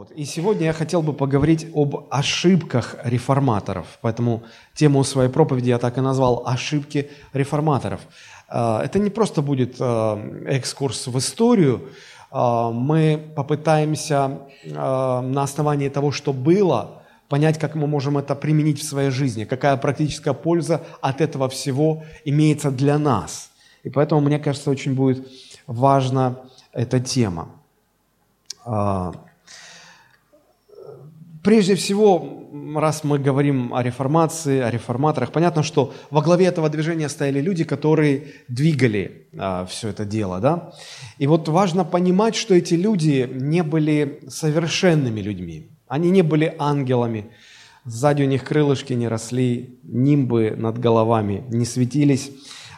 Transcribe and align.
Вот. 0.00 0.12
И 0.12 0.24
сегодня 0.24 0.64
я 0.64 0.72
хотел 0.72 1.02
бы 1.02 1.12
поговорить 1.12 1.66
об 1.74 2.06
ошибках 2.08 2.96
реформаторов. 3.04 3.98
Поэтому 4.00 4.42
тему 4.74 5.04
своей 5.04 5.28
проповеди 5.28 5.68
я 5.68 5.78
так 5.78 5.98
и 5.98 6.00
назвал 6.00 6.42
«Ошибки 6.46 7.10
реформаторов». 7.34 8.00
А, 8.48 8.82
это 8.82 8.98
не 8.98 9.10
просто 9.10 9.42
будет 9.42 9.76
а, 9.78 10.18
экскурс 10.46 11.06
в 11.06 11.18
историю. 11.18 11.90
А, 12.30 12.70
мы 12.70 13.30
попытаемся 13.36 14.38
на 14.64 15.42
основании 15.42 15.90
того, 15.90 16.12
что 16.12 16.32
было, 16.32 17.02
понять, 17.28 17.58
как 17.58 17.74
мы 17.74 17.86
можем 17.86 18.16
это 18.16 18.34
применить 18.34 18.80
в 18.80 18.88
своей 18.88 19.10
жизни, 19.10 19.44
какая 19.44 19.76
практическая 19.76 20.32
польза 20.32 20.80
от 21.02 21.20
этого 21.20 21.50
всего 21.50 22.04
имеется 22.24 22.70
для 22.70 22.96
нас. 22.96 23.50
И 23.82 23.90
поэтому, 23.90 24.22
мне 24.22 24.38
кажется, 24.38 24.70
очень 24.70 24.94
будет 24.94 25.28
важна 25.66 26.36
эта 26.72 27.00
тема. 27.00 27.50
Прежде 31.42 31.74
всего, 31.74 32.50
раз 32.76 33.02
мы 33.02 33.18
говорим 33.18 33.72
о 33.72 33.82
реформации, 33.82 34.60
о 34.60 34.70
реформаторах, 34.70 35.32
понятно, 35.32 35.62
что 35.62 35.94
во 36.10 36.20
главе 36.20 36.46
этого 36.46 36.68
движения 36.68 37.08
стояли 37.08 37.40
люди, 37.40 37.64
которые 37.64 38.24
двигали 38.48 39.28
а, 39.38 39.64
все 39.64 39.88
это 39.88 40.04
дело, 40.04 40.40
да? 40.40 40.72
И 41.16 41.26
вот 41.26 41.48
важно 41.48 41.84
понимать, 41.84 42.36
что 42.36 42.54
эти 42.54 42.74
люди 42.74 43.26
не 43.32 43.62
были 43.62 44.20
совершенными 44.28 45.20
людьми, 45.20 45.70
они 45.88 46.10
не 46.10 46.22
были 46.22 46.54
ангелами, 46.58 47.30
сзади 47.86 48.22
у 48.22 48.26
них 48.26 48.44
крылышки 48.44 48.92
не 48.92 49.08
росли, 49.08 49.78
нимбы 49.82 50.54
над 50.56 50.78
головами 50.78 51.44
не 51.48 51.64
светились. 51.64 52.30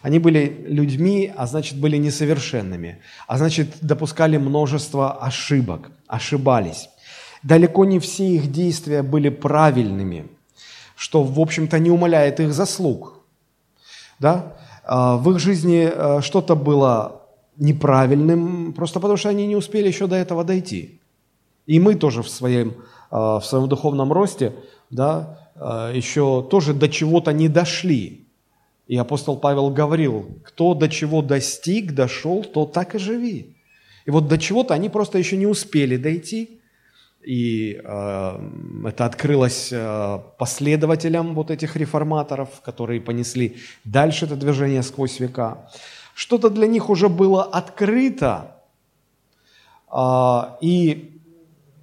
Они 0.02 0.18
были 0.18 0.64
людьми, 0.66 1.32
а 1.36 1.46
значит, 1.46 1.78
были 1.78 1.96
несовершенными, 1.96 2.98
а 3.26 3.38
значит, 3.38 3.68
допускали 3.80 4.36
множество 4.36 5.12
ошибок, 5.12 5.90
ошибались. 6.06 6.88
Далеко 7.42 7.84
не 7.84 7.98
все 7.98 8.28
их 8.36 8.52
действия 8.52 9.02
были 9.02 9.28
правильными, 9.28 10.28
что, 10.94 11.24
в 11.24 11.40
общем-то, 11.40 11.78
не 11.78 11.90
умаляет 11.90 12.38
их 12.38 12.52
заслуг. 12.52 13.18
Да? 14.20 14.56
А, 14.84 15.16
в 15.16 15.28
их 15.32 15.40
жизни 15.40 15.90
а, 15.92 16.20
что-то 16.22 16.54
было 16.54 17.22
неправильным, 17.56 18.72
просто 18.72 19.00
потому 19.00 19.16
что 19.16 19.28
они 19.28 19.46
не 19.46 19.56
успели 19.56 19.88
еще 19.88 20.06
до 20.06 20.16
этого 20.16 20.44
дойти. 20.44 21.00
И 21.66 21.80
мы 21.80 21.96
тоже 21.96 22.22
в 22.22 22.28
своем, 22.28 22.74
а, 23.10 23.40
в 23.40 23.44
своем 23.44 23.68
духовном 23.68 24.12
росте 24.12 24.52
да, 24.90 25.38
еще 25.94 26.46
тоже 26.50 26.74
до 26.74 26.88
чего-то 26.88 27.32
не 27.32 27.48
дошли. 27.48 28.26
И 28.86 28.96
апостол 28.96 29.36
Павел 29.36 29.70
говорил, 29.70 30.28
кто 30.44 30.74
до 30.74 30.88
чего 30.88 31.22
достиг, 31.22 31.92
дошел, 31.92 32.44
то 32.44 32.66
так 32.66 32.94
и 32.94 32.98
живи. 32.98 33.56
И 34.04 34.10
вот 34.10 34.28
до 34.28 34.38
чего-то 34.38 34.74
они 34.74 34.88
просто 34.88 35.18
еще 35.18 35.36
не 35.36 35.46
успели 35.46 35.96
дойти– 35.96 36.60
и 37.24 37.80
э, 37.82 38.50
это 38.84 39.04
открылось 39.04 39.68
э, 39.72 40.18
последователям 40.38 41.34
вот 41.34 41.50
этих 41.50 41.76
реформаторов, 41.76 42.48
которые 42.64 43.00
понесли 43.00 43.56
дальше 43.84 44.26
это 44.26 44.36
движение 44.36 44.82
сквозь 44.82 45.20
века. 45.20 45.70
Что-то 46.14 46.50
для 46.50 46.66
них 46.66 46.90
уже 46.90 47.08
было 47.08 47.44
открыто, 47.44 48.56
э, 49.90 50.40
и, 50.60 51.20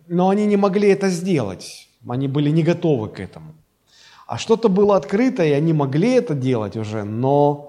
но 0.07 0.29
они 0.29 0.45
не 0.45 0.57
могли 0.57 0.89
это 0.89 1.09
сделать. 1.09 1.89
Они 2.07 2.27
были 2.27 2.49
не 2.49 2.63
готовы 2.63 3.09
к 3.09 3.19
этому. 3.19 3.53
А 4.27 4.37
что-то 4.37 4.69
было 4.69 4.95
открыто, 4.95 5.43
и 5.43 5.51
они 5.51 5.73
могли 5.73 6.13
это 6.13 6.35
делать 6.35 6.77
уже, 6.77 7.03
но, 7.03 7.68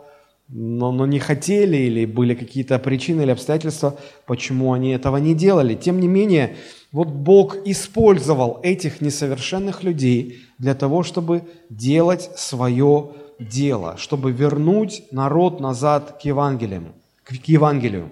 но, 0.52 0.90
но 0.90 1.06
не 1.06 1.18
хотели, 1.18 1.76
или 1.76 2.06
были 2.06 2.34
какие-то 2.34 2.78
причины 2.78 3.22
или 3.22 3.30
обстоятельства, 3.30 3.96
почему 4.26 4.72
они 4.72 4.90
этого 4.90 5.16
не 5.18 5.34
делали. 5.34 5.74
Тем 5.74 6.00
не 6.00 6.08
менее, 6.08 6.56
вот 6.92 7.08
Бог 7.08 7.56
использовал 7.64 8.58
этих 8.62 9.00
несовершенных 9.00 9.84
людей 9.84 10.40
для 10.58 10.74
того, 10.74 11.02
чтобы 11.02 11.42
делать 11.68 12.30
свое 12.36 13.10
дело, 13.38 13.96
чтобы 13.96 14.32
вернуть 14.32 15.04
народ 15.12 15.60
назад 15.60 16.18
к 16.20 16.24
Евангелию. 16.24 16.94
К 17.22 17.32
Евангелию. 17.44 18.10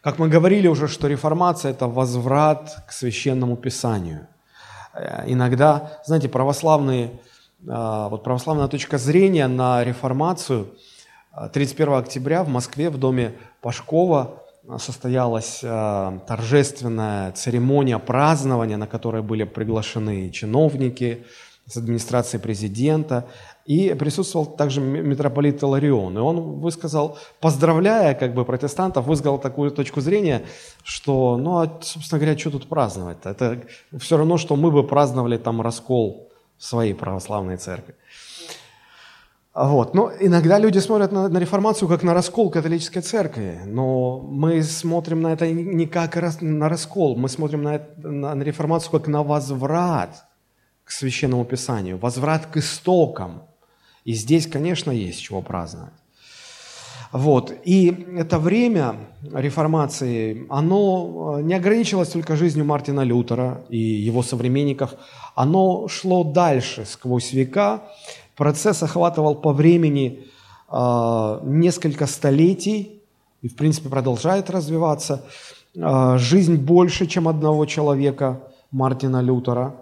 Как 0.00 0.18
мы 0.18 0.28
говорили 0.28 0.68
уже, 0.68 0.88
что 0.88 1.06
реформация– 1.06 1.70
это 1.72 1.86
возврат 1.86 2.84
к 2.88 2.92
священному 2.92 3.56
писанию. 3.56 4.26
Э, 4.94 5.24
иногда, 5.26 6.00
знаете, 6.06 6.28
православные, 6.28 7.20
вот 7.60 8.22
православная 8.22 8.68
точка 8.68 8.98
зрения 8.98 9.48
на 9.48 9.82
реформацию 9.82 10.68
31 11.52 11.92
э, 11.92 11.96
октября 11.98 12.44
в 12.44 12.48
Москве 12.48 12.88
в 12.88 12.98
доме 12.98 13.34
Пашкова 13.60 14.44
состоялась 14.78 15.60
э, 15.62 16.20
торжественная 16.26 17.32
церемония 17.32 17.98
празднования, 17.98 18.76
на 18.76 18.86
которой 18.86 19.22
были 19.22 19.44
приглашены 19.44 20.30
чиновники 20.30 21.24
с 21.66 21.76
администрации 21.76 22.38
президента, 22.38 23.26
и 23.66 23.92
присутствовал 23.92 24.46
также 24.46 24.80
митрополит 24.80 25.62
Иларион. 25.62 26.16
И 26.16 26.20
он 26.20 26.60
высказал, 26.60 27.18
поздравляя 27.40 28.14
как 28.14 28.34
бы 28.34 28.44
протестантов, 28.44 29.06
высказал 29.06 29.38
такую 29.38 29.70
точку 29.70 30.00
зрения, 30.00 30.44
что, 30.82 31.36
ну, 31.36 31.58
а, 31.58 31.78
собственно 31.82 32.20
говоря, 32.20 32.38
что 32.38 32.50
тут 32.52 32.68
праздновать 32.68 33.18
-то? 33.18 33.30
Это 33.30 33.62
все 33.98 34.16
равно, 34.16 34.38
что 34.38 34.56
мы 34.56 34.70
бы 34.70 34.86
праздновали 34.86 35.36
там 35.36 35.60
раскол 35.60 36.27
в 36.58 36.64
своей 36.64 36.94
православной 36.94 37.56
церкви. 37.56 37.94
Вот. 39.54 39.94
Но 39.94 40.12
иногда 40.20 40.58
люди 40.58 40.78
смотрят 40.78 41.10
на, 41.12 41.28
на 41.28 41.38
реформацию 41.38 41.88
как 41.88 42.02
на 42.02 42.14
раскол 42.14 42.50
католической 42.50 43.00
церкви, 43.00 43.60
но 43.66 44.20
мы 44.20 44.62
смотрим 44.62 45.20
на 45.20 45.32
это 45.32 45.50
не 45.50 45.86
как 45.86 46.16
на 46.40 46.68
раскол, 46.68 47.16
мы 47.16 47.28
смотрим 47.28 47.62
на, 47.62 47.80
на, 47.96 48.34
на 48.34 48.42
реформацию 48.42 48.92
как 48.92 49.08
на 49.08 49.22
возврат 49.22 50.24
к 50.84 50.92
священному 50.92 51.44
писанию, 51.44 51.98
возврат 51.98 52.46
к 52.46 52.56
истокам. 52.58 53.42
И 54.04 54.12
здесь, 54.12 54.46
конечно, 54.46 54.92
есть 54.92 55.20
чего 55.20 55.42
праздновать. 55.42 55.92
Вот. 57.12 57.52
И 57.64 58.06
это 58.16 58.38
время 58.38 58.96
реформации, 59.34 60.46
оно 60.50 61.38
э, 61.38 61.42
не 61.42 61.54
ограничилось 61.54 62.08
только 62.08 62.36
жизнью 62.36 62.64
Мартина 62.64 63.00
Лютера 63.04 63.62
и 63.68 63.78
его 63.78 64.22
современников, 64.22 64.94
оно 65.34 65.88
шло 65.88 66.24
дальше 66.24 66.84
сквозь 66.84 67.32
века, 67.32 67.82
Процесс 68.38 68.84
охватывал 68.84 69.34
по 69.34 69.52
времени 69.52 70.20
э, 70.70 71.40
несколько 71.42 72.06
столетий 72.06 73.02
и, 73.42 73.48
в 73.48 73.56
принципе, 73.56 73.88
продолжает 73.88 74.48
развиваться. 74.48 75.24
Э, 75.74 76.18
жизнь 76.18 76.54
больше, 76.54 77.06
чем 77.06 77.26
одного 77.26 77.66
человека, 77.66 78.40
Мартина 78.70 79.22
Лютера. 79.22 79.74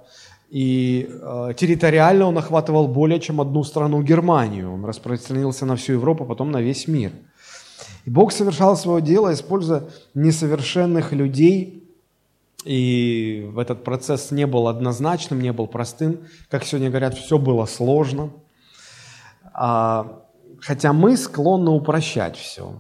И 0.49 1.09
э, 1.11 1.55
территориально 1.57 2.27
он 2.27 2.39
охватывал 2.39 2.89
более 2.89 3.21
чем 3.21 3.41
одну 3.41 3.65
страну 3.65 4.03
Германию. 4.03 4.73
Он 4.73 4.85
распространился 4.85 5.67
на 5.67 5.77
всю 5.77 5.95
Европу, 5.95 6.25
потом 6.25 6.51
на 6.51 6.61
весь 6.61 6.87
мир. 6.87 7.13
И 8.05 8.11
Бог 8.11 8.33
совершал 8.33 8.77
свое 8.77 9.03
дело, 9.03 9.33
используя 9.33 9.85
несовершенных 10.15 11.13
людей, 11.13 11.83
и 12.65 13.51
этот 13.57 13.85
процесс 13.85 14.31
не 14.31 14.47
был 14.47 14.69
однозначным, 14.69 15.41
не 15.41 15.53
был 15.53 15.67
простым. 15.67 16.19
Как 16.51 16.65
сегодня 16.65 16.89
говорят, 16.89 17.15
все 17.15 17.39
было 17.39 17.67
сложно– 17.67 18.31
а, 19.59 20.23
хотя 20.61 20.93
мы 20.93 21.17
склонны 21.17 21.71
упрощать 21.71 22.37
все, 22.37 22.75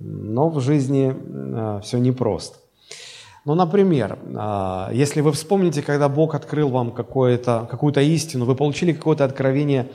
но 0.00 0.48
в 0.48 0.60
жизни 0.60 1.14
а, 1.14 1.80
все 1.80 1.98
непросто. 1.98 2.58
Ну, 3.46 3.54
например, 3.54 4.18
а, 4.34 4.90
если 4.92 5.20
вы 5.20 5.30
вспомните, 5.30 5.80
когда 5.80 6.08
Бог 6.08 6.34
открыл 6.34 6.68
вам 6.68 6.90
какую-то 6.90 8.00
истину, 8.00 8.44
вы 8.44 8.56
получили 8.56 8.92
какое-то 8.92 9.24
откровение 9.24 9.92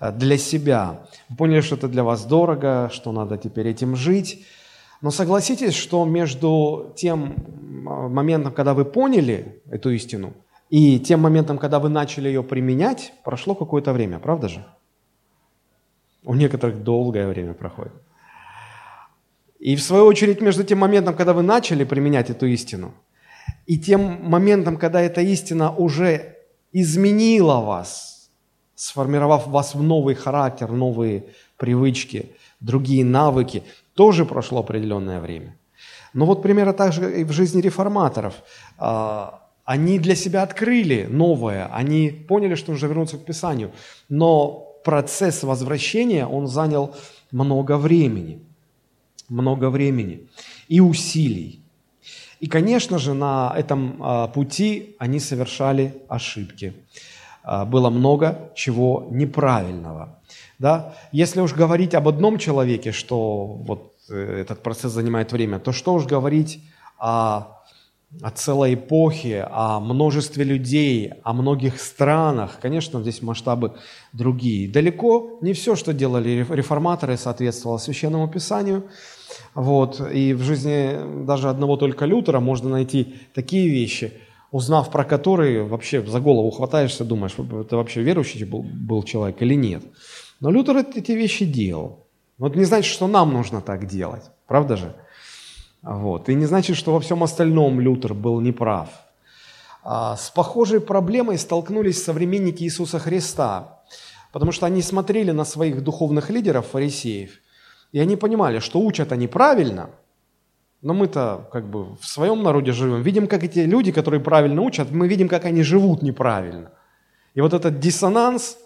для 0.00 0.38
себя, 0.38 1.06
вы 1.28 1.36
поняли, 1.36 1.60
что 1.60 1.76
это 1.76 1.88
для 1.88 2.02
вас 2.02 2.24
дорого, 2.24 2.90
что 2.92 3.12
надо 3.12 3.36
теперь 3.36 3.68
этим 3.68 3.94
жить, 3.94 4.46
но 5.02 5.10
согласитесь, 5.10 5.74
что 5.74 6.06
между 6.06 6.94
тем 6.96 7.34
моментом, 7.84 8.54
когда 8.54 8.72
вы 8.72 8.86
поняли 8.86 9.62
эту 9.70 9.90
истину, 9.90 10.32
и 10.70 10.98
тем 10.98 11.20
моментом, 11.20 11.58
когда 11.58 11.78
вы 11.80 11.90
начали 11.90 12.28
ее 12.28 12.42
применять, 12.42 13.12
прошло 13.22 13.54
какое-то 13.54 13.92
время, 13.92 14.18
правда 14.18 14.48
же? 14.48 14.64
У 16.24 16.34
некоторых 16.34 16.82
долгое 16.82 17.28
время 17.28 17.52
проходит. 17.52 17.92
И 19.64 19.76
в 19.76 19.82
свою 19.82 20.04
очередь 20.04 20.42
между 20.42 20.62
тем 20.62 20.80
моментом, 20.80 21.16
когда 21.16 21.32
вы 21.32 21.42
начали 21.42 21.84
применять 21.84 22.28
эту 22.28 22.44
истину, 22.44 22.92
и 23.64 23.78
тем 23.78 24.18
моментом, 24.22 24.76
когда 24.76 25.00
эта 25.00 25.22
истина 25.22 25.74
уже 25.74 26.36
изменила 26.72 27.60
вас, 27.60 28.30
сформировав 28.74 29.46
вас 29.46 29.74
в 29.74 29.82
новый 29.82 30.16
характер, 30.16 30.70
новые 30.70 31.24
привычки, 31.56 32.32
другие 32.60 33.06
навыки, 33.06 33.62
тоже 33.94 34.26
прошло 34.26 34.60
определенное 34.60 35.18
время. 35.18 35.56
Но 36.12 36.26
вот 36.26 36.42
примерно 36.42 36.74
так 36.74 36.92
же 36.92 37.20
и 37.20 37.24
в 37.24 37.32
жизни 37.32 37.62
реформаторов. 37.62 38.34
А, 38.76 39.48
они 39.64 39.98
для 39.98 40.14
себя 40.14 40.42
открыли 40.42 41.08
новое, 41.10 41.70
они 41.72 42.10
поняли, 42.10 42.54
что 42.54 42.72
нужно 42.72 42.88
вернуться 42.88 43.16
к 43.16 43.24
Писанию, 43.24 43.72
но 44.10 44.76
процесс 44.84 45.42
возвращения, 45.42 46.26
он 46.26 46.48
занял 46.48 46.94
много 47.30 47.78
времени. 47.78 48.42
Много 49.28 49.70
времени 49.70 50.28
и 50.68 50.80
усилий. 50.80 51.60
И, 52.40 52.46
конечно 52.46 52.98
же, 52.98 53.14
на 53.14 53.54
этом 53.56 53.96
а, 54.00 54.28
пути 54.28 54.96
они 54.98 55.20
совершали 55.20 56.02
ошибки. 56.08 56.74
А, 57.42 57.64
было 57.64 57.90
много 57.90 58.52
чего 58.54 59.06
неправильного. 59.10 60.18
Да? 60.58 60.94
Если 61.12 61.40
уж 61.40 61.54
говорить 61.54 61.94
об 61.94 62.08
одном 62.08 62.38
человеке, 62.38 62.92
что 62.92 63.46
вот 63.46 63.94
э, 64.10 64.40
этот 64.40 64.62
процесс 64.62 64.92
занимает 64.92 65.32
время, 65.32 65.58
то 65.58 65.72
что 65.72 65.94
уж 65.94 66.04
говорить 66.04 66.60
о 66.98 67.54
о 68.22 68.30
целой 68.30 68.74
эпохе, 68.74 69.46
о 69.50 69.80
множестве 69.80 70.44
людей, 70.44 71.12
о 71.22 71.32
многих 71.32 71.80
странах. 71.80 72.58
Конечно, 72.60 73.00
здесь 73.00 73.22
масштабы 73.22 73.74
другие. 74.12 74.70
Далеко 74.70 75.38
не 75.40 75.52
все, 75.52 75.74
что 75.74 75.92
делали 75.92 76.46
реформаторы, 76.48 77.16
соответствовало 77.16 77.78
Священному 77.78 78.28
Писанию. 78.28 78.84
Вот. 79.54 80.00
И 80.12 80.34
в 80.34 80.42
жизни 80.42 81.24
даже 81.24 81.48
одного 81.48 81.76
только 81.76 82.06
Лютера 82.06 82.40
можно 82.40 82.68
найти 82.68 83.14
такие 83.34 83.68
вещи, 83.68 84.12
узнав 84.50 84.90
про 84.90 85.04
которые 85.04 85.64
вообще 85.64 86.04
за 86.04 86.20
голову 86.20 86.50
хватаешься, 86.50 87.04
думаешь, 87.04 87.34
это 87.38 87.76
вообще 87.76 88.02
верующий 88.02 88.44
был, 88.44 88.62
был 88.62 89.02
человек 89.02 89.42
или 89.42 89.54
нет. 89.54 89.82
Но 90.40 90.50
Лютер 90.50 90.76
эти 90.76 91.12
вещи 91.12 91.44
делал. 91.44 92.06
Вот 92.38 92.56
не 92.56 92.64
значит, 92.64 92.92
что 92.92 93.06
нам 93.06 93.32
нужно 93.32 93.60
так 93.60 93.86
делать, 93.86 94.24
правда 94.46 94.76
же? 94.76 94.94
Вот. 95.82 96.28
И 96.28 96.34
не 96.34 96.46
значит, 96.46 96.76
что 96.76 96.92
во 96.92 97.00
всем 97.00 97.22
остальном 97.22 97.80
Лютер 97.80 98.14
был 98.14 98.40
неправ. 98.40 98.88
А 99.82 100.16
с 100.16 100.30
похожей 100.30 100.80
проблемой 100.80 101.38
столкнулись 101.38 102.02
современники 102.02 102.64
Иисуса 102.64 102.98
Христа, 102.98 103.82
потому 104.32 104.50
что 104.50 104.66
они 104.66 104.82
смотрели 104.82 105.30
на 105.30 105.44
своих 105.44 105.84
духовных 105.84 106.30
лидеров, 106.30 106.66
фарисеев, 106.66 107.30
и 107.94 108.00
они 108.00 108.16
понимали, 108.16 108.58
что 108.58 108.80
учат 108.80 109.12
они 109.12 109.26
правильно, 109.26 109.88
но 110.82 110.92
мы-то 110.92 111.48
как 111.50 111.64
бы 111.64 111.94
в 111.96 112.04
своем 112.04 112.42
народе 112.42 112.72
живем, 112.72 113.02
видим, 113.02 113.26
как 113.26 113.44
эти 113.44 113.60
люди, 113.60 113.92
которые 113.92 114.20
правильно 114.20 114.60
учат, 114.60 114.90
мы 114.90 115.08
видим, 115.08 115.28
как 115.28 115.46
они 115.46 115.62
живут 115.62 116.02
неправильно. 116.02 116.70
И 117.34 117.40
вот 117.40 117.54
этот 117.54 117.80
диссонанс 117.80 118.58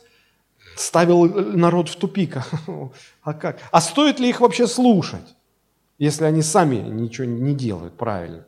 ставил 0.76 1.24
народ 1.56 1.88
в 1.88 1.96
тупик. 1.96 2.38
А 3.22 3.34
как? 3.34 3.58
А 3.70 3.80
стоит 3.80 4.20
ли 4.20 4.28
их 4.28 4.40
вообще 4.40 4.66
слушать? 4.66 5.34
если 5.98 6.24
они 6.24 6.42
сами 6.42 6.76
ничего 6.76 7.26
не 7.26 7.54
делают 7.54 7.94
правильно. 7.94 8.46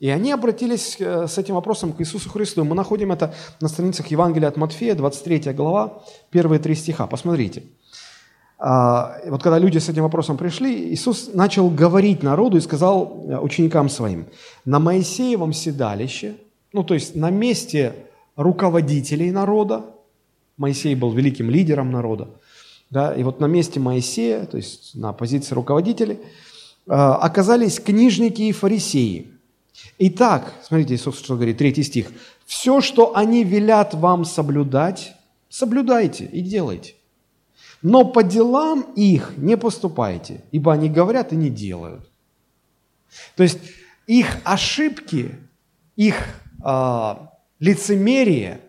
И 0.00 0.10
они 0.10 0.30
обратились 0.32 0.96
э, 1.00 1.26
с 1.26 1.38
этим 1.38 1.54
вопросом 1.54 1.92
к 1.92 2.00
Иисусу 2.00 2.28
Христу. 2.28 2.64
Мы 2.64 2.74
находим 2.74 3.10
это 3.10 3.34
на 3.60 3.68
страницах 3.68 4.06
Евангелия 4.08 4.48
от 4.48 4.56
Матфея, 4.56 4.94
23 4.94 5.52
глава, 5.52 6.02
первые 6.30 6.60
три 6.60 6.74
стиха. 6.74 7.06
Посмотрите. 7.06 7.64
А, 8.58 9.18
вот 9.26 9.42
когда 9.42 9.58
люди 9.58 9.78
с 9.78 9.88
этим 9.88 10.02
вопросом 10.02 10.36
пришли, 10.36 10.92
Иисус 10.92 11.30
начал 11.32 11.70
говорить 11.70 12.22
народу 12.22 12.56
и 12.56 12.60
сказал 12.60 13.24
э, 13.28 13.38
ученикам 13.38 13.88
своим, 13.88 14.26
на 14.64 14.80
Моисеевом 14.80 15.52
седалище, 15.52 16.34
ну 16.72 16.82
то 16.82 16.94
есть 16.94 17.14
на 17.14 17.30
месте 17.30 17.94
руководителей 18.36 19.30
народа, 19.30 19.84
Моисей 20.56 20.96
был 20.96 21.12
великим 21.12 21.50
лидером 21.50 21.92
народа, 21.92 22.28
да, 22.90 23.14
и 23.14 23.22
вот 23.22 23.38
на 23.38 23.46
месте 23.46 23.78
Моисея, 23.78 24.44
то 24.46 24.56
есть 24.56 24.94
на 24.94 25.12
позиции 25.12 25.54
руководителей– 25.54 26.18
Э, 26.88 27.18
оказались 27.20 27.78
книжники 27.80 28.42
и 28.42 28.52
фарисеи. 28.52 29.26
Итак, 29.98 30.54
смотрите, 30.66 30.94
Иисус 30.94 31.18
что 31.18 31.34
говорит, 31.34 31.58
третий 31.58 31.82
стих. 31.82 32.10
«Все, 32.46 32.80
что 32.80 33.14
они 33.14 33.44
велят 33.44 33.92
вам 33.92 34.24
соблюдать, 34.24 35.12
соблюдайте 35.50 36.24
и 36.24 36.40
делайте. 36.40 36.94
Но 37.82 38.04
по 38.04 38.22
делам 38.22 38.82
их 38.96 39.34
не 39.36 39.56
поступайте, 39.56 40.42
ибо 40.50 40.72
они 40.72 40.88
говорят 40.88 41.32
и 41.32 41.36
не 41.36 41.50
делают». 41.50 42.08
То 43.36 43.42
есть 43.42 43.58
их 44.06 44.38
ошибки, 44.44 45.36
их 45.96 46.16
э, 46.64 47.14
лицемерие 47.60 48.60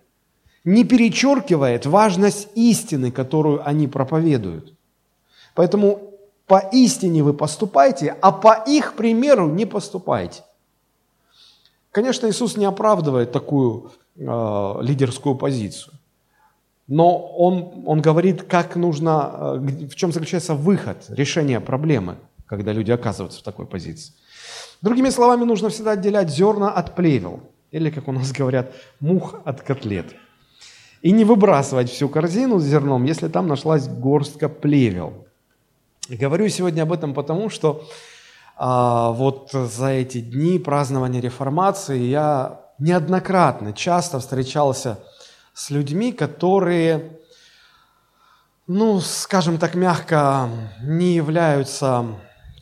не 0.64 0.84
перечеркивает 0.84 1.86
важность 1.86 2.50
истины, 2.56 3.12
которую 3.12 3.68
они 3.68 3.88
проповедуют. 3.88 4.74
Поэтому 5.56 6.14
по 6.46 6.60
истине 6.72 7.24
вы 7.24 7.34
поступайте, 7.34 8.16
а 8.22 8.32
по 8.32 8.64
их 8.68 8.96
примеру 8.96 9.48
не 9.48 9.66
поступайте. 9.66 10.44
Конечно, 11.92 12.28
Иисус 12.28 12.58
не 12.58 12.66
оправдывает 12.66 13.32
такую 13.32 13.92
э, 14.16 14.76
лидерскую 14.82 15.36
позицию, 15.36 15.94
но 16.90 17.18
он, 17.18 17.84
он 17.86 18.02
говорит, 18.02 18.44
как 18.44 18.76
нужно, 18.76 19.32
э, 19.34 19.88
в 19.88 19.96
чем 19.96 20.12
заключается 20.12 20.56
выход, 20.56 21.06
решение 21.08 21.62
проблемы, 21.62 22.18
когда 22.46 22.74
люди 22.74 22.92
оказываются 22.92 23.40
в 23.40 23.44
такой 23.44 23.66
позиции. 23.66 24.14
Другими 24.82 25.10
словами, 25.10 25.46
нужно 25.46 25.70
всегда 25.70 25.92
отделять 25.92 26.30
зерна 26.30 26.72
от 26.72 26.96
плевел, 26.96 27.40
или, 27.72 27.90
как 27.90 28.08
у 28.08 28.12
нас 28.12 28.32
говорят, 28.32 28.74
мух 29.00 29.36
от 29.46 29.62
котлет. 29.62 30.16
И 31.02 31.12
не 31.12 31.24
выбрасывать 31.24 31.90
всю 31.90 32.10
корзину 32.10 32.60
с 32.60 32.66
зерном, 32.66 33.06
если 33.06 33.30
там 33.30 33.48
нашлась 33.48 33.88
горстка 33.88 34.50
плевел– 34.50 35.26
говорю 36.18 36.48
сегодня 36.50 36.84
об 36.84 36.92
этом 36.92 37.14
потому, 37.14 37.50
что 37.50 37.84
а, 38.58 39.12
вот 39.12 39.52
за 39.52 39.88
эти 39.88 40.20
дни 40.22 40.60
празднования 40.60 41.22
реформации 41.22 42.00
я 42.00 42.62
неоднократно, 42.80 43.74
часто 43.74 44.20
встречался 44.20 45.00
с 45.60 45.70
людьми, 45.72 46.14
которые, 46.14 47.20
ну, 48.66 49.02
скажем 49.02 49.58
так 49.58 49.76
мягко, 49.76 50.50
не 50.82 51.16
являются, 51.16 52.06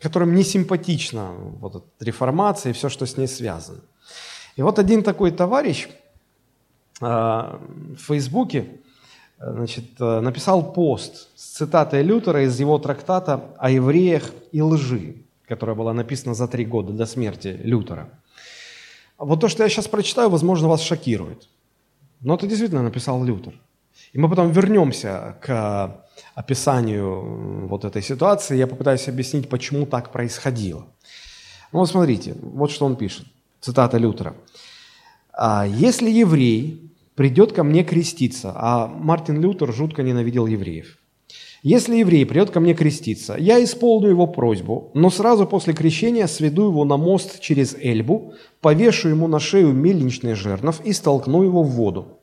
которым 0.00 0.34
не 0.34 0.42
симпатична 0.42 1.30
вот 1.60 1.86
реформация 2.00 2.70
и 2.70 2.72
все, 2.72 2.88
что 2.88 3.06
с 3.06 3.16
ней 3.16 3.28
связано. 3.28 3.82
И 4.56 4.62
вот 4.62 4.80
один 4.80 5.04
такой 5.04 5.30
товарищ 5.30 5.86
а, 7.00 7.60
в 7.96 8.04
Фейсбуке, 8.06 8.66
значит, 9.38 9.84
э, 10.00 10.20
написал 10.20 10.72
пост 10.72 11.28
с 11.36 11.58
цитатой 11.58 12.02
Лютера 12.02 12.42
из 12.42 12.58
его 12.58 12.78
трактата 12.78 13.54
о 13.58 13.70
евреях 13.70 14.24
и 14.50 14.60
лжи, 14.60 15.14
которая 15.46 15.76
была 15.76 15.92
написана 15.92 16.34
за 16.34 16.48
три 16.48 16.64
года 16.64 16.92
до 16.92 17.06
смерти 17.06 17.60
Лютера. 17.62 18.08
Вот 19.18 19.40
то, 19.40 19.46
что 19.46 19.62
я 19.62 19.68
сейчас 19.68 19.86
прочитаю, 19.86 20.30
возможно, 20.30 20.66
вас 20.66 20.82
шокирует. 20.82 21.48
Но 22.20 22.34
это 22.34 22.46
действительно 22.46 22.82
написал 22.82 23.24
Лютер. 23.24 23.54
И 24.12 24.18
мы 24.18 24.28
потом 24.28 24.50
вернемся 24.50 25.36
к 25.40 26.04
описанию 26.34 27.66
вот 27.68 27.84
этой 27.84 28.02
ситуации. 28.02 28.56
Я 28.56 28.66
попытаюсь 28.66 29.08
объяснить, 29.08 29.48
почему 29.48 29.86
так 29.86 30.12
происходило. 30.12 30.86
Ну 31.72 31.80
вот 31.80 31.90
смотрите, 31.90 32.34
вот 32.40 32.70
что 32.70 32.86
он 32.86 32.96
пишет. 32.96 33.26
Цитата 33.60 33.98
Лютера. 33.98 34.34
«А 35.32 35.66
«Если 35.66 36.10
еврей 36.10 36.88
придет 37.18 37.52
ко 37.52 37.64
мне 37.64 37.82
креститься. 37.82 38.52
А 38.54 38.86
Мартин 38.86 39.40
Лютер 39.40 39.72
жутко 39.72 40.04
ненавидел 40.04 40.46
евреев. 40.46 40.98
Если 41.64 41.96
еврей 41.96 42.24
придет 42.24 42.50
ко 42.50 42.60
мне 42.60 42.74
креститься, 42.74 43.34
я 43.36 43.62
исполню 43.64 44.10
его 44.10 44.28
просьбу, 44.28 44.92
но 44.94 45.10
сразу 45.10 45.44
после 45.44 45.74
крещения 45.74 46.28
сведу 46.28 46.66
его 46.68 46.84
на 46.84 46.96
мост 46.96 47.40
через 47.40 47.74
Эльбу, 47.74 48.34
повешу 48.60 49.08
ему 49.08 49.26
на 49.26 49.40
шею 49.40 49.72
мельничный 49.72 50.34
жернов 50.34 50.80
и 50.84 50.92
столкну 50.92 51.42
его 51.42 51.64
в 51.64 51.70
воду. 51.70 52.17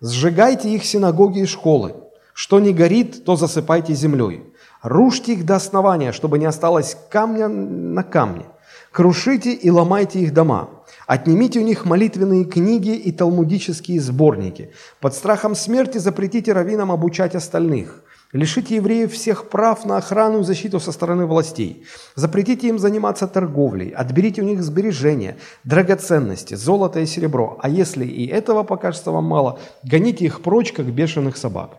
Сжигайте 0.00 0.70
их 0.70 0.84
синагоги 0.84 1.40
и 1.40 1.46
школы. 1.46 1.94
Что 2.32 2.60
не 2.60 2.72
горит, 2.72 3.24
то 3.24 3.34
засыпайте 3.34 3.94
землей. 3.94 4.44
Рушьте 4.82 5.32
их 5.32 5.44
до 5.44 5.56
основания, 5.56 6.12
чтобы 6.12 6.38
не 6.38 6.46
осталось 6.46 6.96
камня 7.10 7.48
на 7.48 8.04
камне. 8.04 8.46
Крушите 8.92 9.52
и 9.52 9.70
ломайте 9.70 10.20
их 10.20 10.32
дома. 10.32 10.70
Отнимите 11.06 11.58
у 11.58 11.62
них 11.64 11.84
молитвенные 11.84 12.44
книги 12.44 12.94
и 12.94 13.10
талмудические 13.10 14.00
сборники. 14.00 14.72
Под 15.00 15.14
страхом 15.14 15.56
смерти 15.56 15.98
запретите 15.98 16.52
раввинам 16.52 16.92
обучать 16.92 17.34
остальных. 17.34 18.04
Лишите 18.32 18.76
евреев 18.76 19.12
всех 19.12 19.48
прав 19.48 19.86
на 19.86 19.96
охрану 19.96 20.40
и 20.40 20.44
защиту 20.44 20.80
со 20.80 20.92
стороны 20.92 21.24
властей. 21.24 21.84
Запретите 22.14 22.68
им 22.68 22.78
заниматься 22.78 23.26
торговлей. 23.26 23.88
Отберите 23.88 24.42
у 24.42 24.44
них 24.44 24.62
сбережения, 24.62 25.38
драгоценности, 25.64 26.54
золото 26.54 27.00
и 27.00 27.06
серебро. 27.06 27.58
А 27.62 27.70
если 27.70 28.04
и 28.04 28.26
этого 28.26 28.64
покажется 28.64 29.12
вам 29.12 29.24
мало, 29.24 29.58
гоните 29.82 30.26
их 30.26 30.42
прочь, 30.42 30.72
как 30.72 30.86
бешеных 30.86 31.38
собак. 31.38 31.78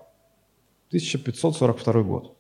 1542 0.87 2.01
год. 2.01 2.35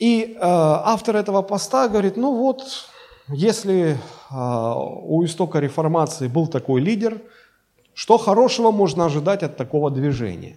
И 0.00 0.34
э, 0.34 0.38
автор 0.40 1.16
этого 1.16 1.42
поста 1.42 1.88
говорит, 1.88 2.16
ну 2.16 2.36
вот, 2.36 2.62
если 3.28 3.96
а, 4.30 4.74
у 4.76 5.24
истока 5.24 5.60
реформации 5.60 6.28
был 6.28 6.48
такой 6.48 6.80
лидер, 6.80 7.20
что 7.94 8.18
хорошего 8.18 8.70
можно 8.70 9.04
ожидать 9.04 9.42
от 9.42 9.56
такого 9.56 9.90
движения? 9.90 10.56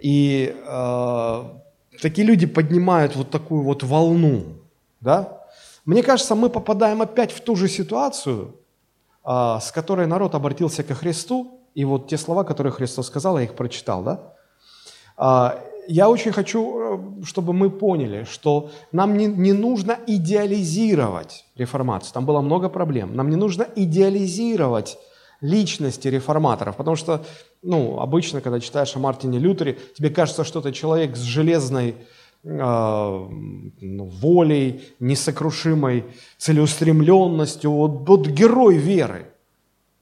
И 0.00 0.54
э, 0.54 1.42
такие 2.02 2.26
люди 2.26 2.46
поднимают 2.46 3.16
вот 3.16 3.30
такую 3.30 3.62
вот 3.62 3.82
волну, 3.82 4.44
да? 5.00 5.42
Мне 5.84 6.02
кажется, 6.02 6.34
мы 6.34 6.50
попадаем 6.50 7.00
опять 7.00 7.32
в 7.32 7.40
ту 7.40 7.56
же 7.56 7.68
ситуацию, 7.68 8.56
э, 9.24 9.58
с 9.60 9.72
которой 9.72 10.06
народ 10.06 10.34
обратился 10.34 10.82
ко 10.82 10.94
Христу, 10.94 11.60
и 11.74 11.84
вот 11.84 12.08
те 12.08 12.18
слова, 12.18 12.44
которые 12.44 12.72
Христос 12.72 13.06
сказал, 13.06 13.38
я 13.38 13.44
их 13.44 13.54
прочитал, 13.54 14.02
да? 14.02 14.34
Э, 15.18 15.58
я 15.88 16.08
очень 16.08 16.32
хочу, 16.32 17.20
э, 17.20 17.24
чтобы 17.24 17.52
мы 17.52 17.70
поняли, 17.70 18.24
что 18.24 18.70
нам 18.92 19.16
не, 19.16 19.26
не 19.26 19.52
нужно 19.52 19.98
идеализировать 20.06 21.44
реформацию. 21.56 22.12
Там 22.12 22.26
было 22.26 22.40
много 22.40 22.68
проблем. 22.68 23.14
Нам 23.14 23.30
не 23.30 23.36
нужно 23.36 23.66
идеализировать 23.76 24.98
личности 25.40 26.08
реформаторов, 26.08 26.76
потому 26.76 26.96
что, 26.96 27.24
ну, 27.62 28.00
обычно, 28.00 28.40
когда 28.40 28.60
читаешь 28.60 28.94
о 28.96 28.98
Мартине 28.98 29.38
Лютере, 29.38 29.78
тебе 29.96 30.10
кажется, 30.10 30.44
что 30.44 30.60
это 30.60 30.72
человек 30.72 31.16
с 31.16 31.20
железной 31.20 31.96
э, 32.42 32.48
ну, 32.48 34.04
волей, 34.04 34.82
несокрушимой 35.00 36.04
целеустремленностью, 36.38 37.70
вот, 37.70 38.08
вот 38.08 38.26
герой 38.26 38.76
веры. 38.76 39.26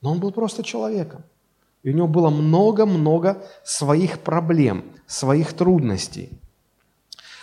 Но 0.00 0.12
он 0.12 0.21
был 0.21 0.33
просто 0.33 0.62
человеком. 0.62 1.23
И 1.83 1.91
у 1.91 1.93
него 1.93 2.09
было 2.09 2.31
много-много 2.31 3.43
своих 3.62 4.21
проблем, 4.21 4.85
своих 5.07 5.53
трудностей. 5.53 6.31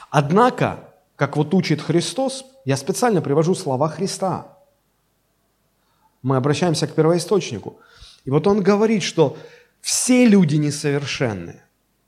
Однако, 0.10 0.80
как 1.16 1.38
вот 1.38 1.54
учит 1.54 1.82
Христос, 1.82 2.46
я 2.66 2.76
специально 2.76 3.22
привожу 3.22 3.56
слова 3.56 3.88
Христа. 3.88 4.58
Мы 6.22 6.36
обращаемся 6.36 6.88
к 6.88 6.94
первоисточнику. 6.94 7.80
И 8.26 8.30
вот 8.30 8.48
он 8.48 8.62
говорит, 8.62 9.04
что 9.04 9.38
все 9.82 10.26
люди 10.26 10.56
несовершенны. 10.56 11.62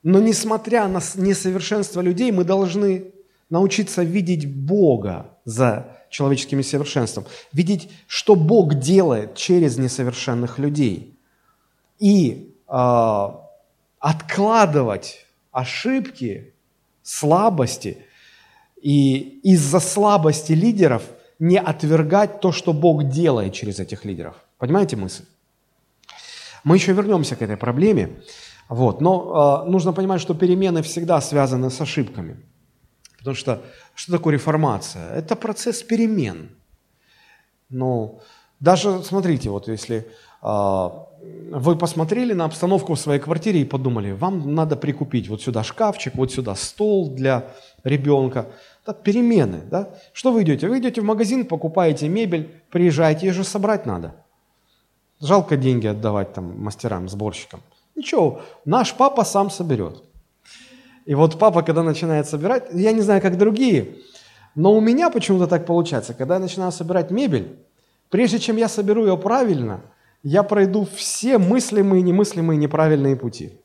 Но 0.03 0.19
несмотря 0.19 0.87
на 0.87 0.99
несовершенство 1.15 2.01
людей, 2.01 2.31
мы 2.31 2.43
должны 2.43 3.13
научиться 3.49 4.03
видеть 4.03 4.47
Бога 4.47 5.29
за 5.45 5.97
человеческим 6.09 6.59
несовершенством, 6.59 7.25
видеть, 7.51 7.89
что 8.07 8.35
Бог 8.35 8.75
делает 8.75 9.35
через 9.35 9.77
несовершенных 9.77 10.59
людей. 10.59 11.17
И 11.99 12.53
э, 12.67 13.27
откладывать 13.99 15.25
ошибки, 15.51 16.53
слабости, 17.01 17.97
и 18.81 19.39
из-за 19.43 19.79
слабости 19.79 20.51
лидеров 20.51 21.03
не 21.43 21.59
отвергать 21.59 22.39
то, 22.39 22.53
что 22.53 22.71
Бог 22.71 23.03
делает 23.09 23.53
через 23.53 23.79
этих 23.79 24.05
лидеров. 24.05 24.35
Понимаете 24.57 24.95
мысль? 24.95 25.25
Мы 26.63 26.77
еще 26.77 26.93
вернемся 26.93 27.35
к 27.35 27.41
этой 27.41 27.57
проблеме. 27.57 28.09
Вот. 28.69 29.01
Но 29.01 29.65
э, 29.65 29.69
нужно 29.69 29.91
понимать, 29.91 30.21
что 30.21 30.35
перемены 30.35 30.81
всегда 30.81 31.19
связаны 31.19 31.69
с 31.69 31.81
ошибками. 31.81 32.37
Потому 33.17 33.35
что 33.35 33.61
что 33.93 34.13
такое 34.13 34.35
реформация? 34.35 35.09
Это 35.15 35.35
процесс 35.35 35.83
перемен. 35.83 36.49
Ну, 37.69 38.21
даже, 38.61 39.03
смотрите, 39.03 39.49
вот 39.49 39.67
если 39.67 40.07
э, 40.41 40.89
вы 41.51 41.75
посмотрели 41.75 42.31
на 42.31 42.45
обстановку 42.45 42.93
в 42.93 42.99
своей 42.99 43.19
квартире 43.19 43.59
и 43.59 43.65
подумали, 43.65 44.11
вам 44.11 44.55
надо 44.55 44.77
прикупить 44.77 45.27
вот 45.27 45.41
сюда 45.41 45.63
шкафчик, 45.63 46.15
вот 46.15 46.31
сюда 46.31 46.55
стол 46.55 47.09
для 47.09 47.43
ребенка. 47.83 48.45
Так, 48.85 49.01
перемены, 49.03 49.61
да? 49.71 49.89
Что 50.11 50.31
вы 50.31 50.43
идете? 50.43 50.67
Вы 50.67 50.79
идете 50.79 51.01
в 51.01 51.05
магазин, 51.05 51.45
покупаете 51.45 52.09
мебель, 52.09 52.49
приезжаете, 52.69 53.27
ее 53.27 53.33
же 53.33 53.43
собрать 53.43 53.85
надо. 53.85 54.13
Жалко 55.21 55.55
деньги 55.55 55.87
отдавать 55.87 56.33
там 56.33 56.61
мастерам, 56.61 57.07
сборщикам. 57.07 57.61
Ничего, 57.95 58.41
наш 58.65 58.93
папа 58.93 59.23
сам 59.23 59.49
соберет. 59.49 60.03
И 61.05 61.15
вот 61.15 61.39
папа, 61.39 61.63
когда 61.63 61.83
начинает 61.83 62.27
собирать, 62.27 62.67
я 62.73 62.91
не 62.91 63.01
знаю, 63.01 63.21
как 63.21 63.37
другие, 63.37 63.99
но 64.55 64.73
у 64.73 64.81
меня 64.81 65.09
почему-то 65.09 65.47
так 65.47 65.65
получается, 65.65 66.13
когда 66.13 66.35
я 66.35 66.39
начинаю 66.39 66.71
собирать 66.71 67.11
мебель, 67.11 67.57
прежде 68.09 68.39
чем 68.39 68.57
я 68.57 68.67
соберу 68.67 69.05
ее 69.05 69.17
правильно, 69.17 69.81
я 70.23 70.43
пройду 70.43 70.87
все 70.93 71.37
мыслимые 71.37 72.01
немыслимые 72.01 72.57
неправильные 72.57 73.15
пути. 73.15 73.59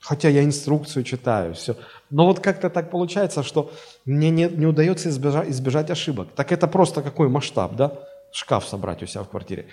Хотя 0.00 0.28
я 0.28 0.42
инструкцию 0.42 1.04
читаю, 1.04 1.54
все. 1.54 1.76
Но 2.10 2.26
вот 2.26 2.40
как-то 2.40 2.70
так 2.70 2.90
получается, 2.90 3.42
что 3.42 3.70
мне 4.06 4.30
не, 4.30 4.48
не 4.48 4.66
удается 4.66 5.08
избежать, 5.08 5.48
избежать 5.50 5.90
ошибок. 5.90 6.28
Так 6.34 6.52
это 6.52 6.66
просто 6.66 7.02
какой 7.02 7.28
масштаб, 7.28 7.76
да? 7.76 7.92
Шкаф 8.32 8.64
собрать 8.64 9.02
у 9.02 9.06
себя 9.06 9.22
в 9.22 9.28
квартире. 9.28 9.66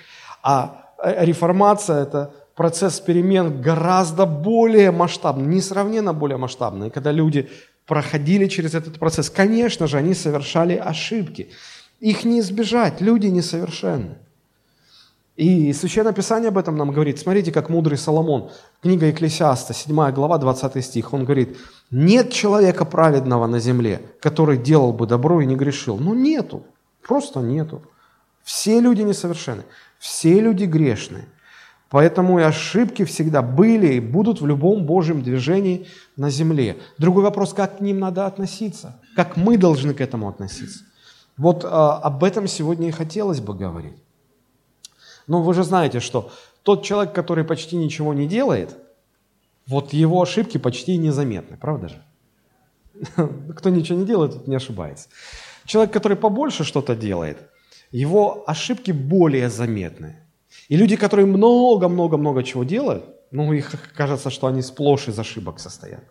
А 0.44 0.88
Э, 0.98 1.26
реформация– 1.26 2.04
это 2.04 2.32
процесс 2.56 3.00
перемен 3.00 3.62
гораздо 3.62 4.26
более 4.26 4.92
масштабный, 4.92 5.56
несравненно 5.56 6.14
более 6.14 6.38
масштабный. 6.38 6.90
когда 6.90 7.12
люди 7.12 7.50
проходили 7.86 8.48
через 8.48 8.74
этот 8.76 9.00
процесс, 9.00 9.30
конечно 9.30 9.88
же, 9.88 9.98
они 9.98 10.14
совершали 10.14 10.76
ошибки. 10.76 11.50
Их 12.00 12.26
не 12.26 12.40
избежать, 12.40 13.02
люди 13.02 13.28
несовершенны. 13.28 14.18
И 15.38 15.72
Священное 15.72 16.14
Писание 16.14 16.50
об 16.50 16.58
этом 16.58 16.78
нам 16.78 16.92
говорит. 16.92 17.20
Смотрите, 17.20 17.52
как 17.52 17.70
мудрый 17.70 18.00
Соломон, 18.00 18.50
книга 18.82 19.06
Екклесиаста, 19.06 19.72
7 19.72 20.12
глава, 20.12 20.40
20 20.40 20.84
стих, 20.84 21.14
он 21.14 21.26
говорит, 21.26 21.58
«Нет 21.92 22.32
человека 22.32 22.86
праведного 22.86 23.46
на 23.46 23.60
земле, 23.60 24.02
который 24.20 24.58
делал 24.58 24.94
бы 24.94 25.06
добро 25.06 25.40
и 25.42 25.46
не 25.46 25.56
грешил». 25.56 25.98
Ну, 25.98 26.16
нету, 26.16 26.64
просто 27.08 27.42
нету. 27.42 27.84
Все 28.44 28.80
люди 28.80 29.04
несовершенны. 29.04 29.64
Все 30.00 30.40
люди 30.40 30.64
грешны. 30.64 31.26
Поэтому 31.92 32.40
и 32.40 32.44
ошибки 32.44 33.06
всегда 33.06 33.44
были 33.44 33.94
и 33.94 34.00
будут 34.00 34.42
в 34.42 34.48
любом 34.48 34.88
Божьем 34.88 35.22
движении 35.22 35.86
на 36.16 36.32
земле. 36.32 36.78
Другой 36.98 37.24
вопрос, 37.24 37.54
как 37.54 37.78
к 37.78 37.82
ним 37.82 38.00
надо 38.00 38.26
относиться, 38.26 39.00
как 39.16 39.38
мы 39.38 39.58
должны 39.58 39.94
к 39.94 40.02
этому 40.02 40.30
относиться. 40.30 40.84
Вот 41.38 41.64
а, 41.64 41.98
об 41.98 42.24
этом 42.24 42.48
сегодня 42.48 42.88
и 42.88 42.92
хотелось 42.92 43.40
бы 43.40 43.54
говорить. 43.54 43.94
Но 45.28 45.42
вы 45.42 45.54
же 45.54 45.64
знаете, 45.64 46.00
что 46.00 46.32
тот 46.64 46.84
человек, 46.84 47.14
который 47.14 47.44
почти 47.44 47.76
ничего 47.76 48.14
не 48.14 48.28
делает, 48.28 48.78
вот 49.68 49.94
его 49.94 50.22
ошибки 50.22 50.58
почти 50.58 50.98
незаметны, 50.98 51.58
правда 51.58 51.90
же? 51.90 52.04
Кто 53.58 53.70
ничего 53.70 54.00
не 54.00 54.06
делает, 54.06 54.34
тот 54.34 54.48
не 54.48 54.56
ошибается. 54.56 55.10
Человек, 55.66 55.94
который 55.94 56.18
побольше 56.18 56.64
что-то 56.64 56.96
делает– 56.96 57.38
его 57.92 58.44
ошибки 58.48 58.92
более 58.92 59.50
заметны. 59.50 60.16
И 60.70 60.78
люди, 60.78 60.96
которые 60.96 61.26
много-много-много 61.26 62.44
чего 62.44 62.64
делают, 62.64 63.06
ну, 63.32 63.54
их 63.54 63.72
кажется, 63.96 64.30
что 64.30 64.48
они 64.48 64.62
сплошь 64.62 65.08
из 65.08 65.20
ошибок 65.20 65.60
состоят. 65.60 66.04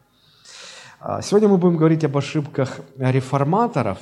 А, 1.00 1.23
сегодня 1.23 1.49
мы 1.49 1.58
будем 1.58 1.76
говорить 1.76 2.04
об 2.04 2.16
ошибках 2.16 2.80
реформаторов. 2.99 3.99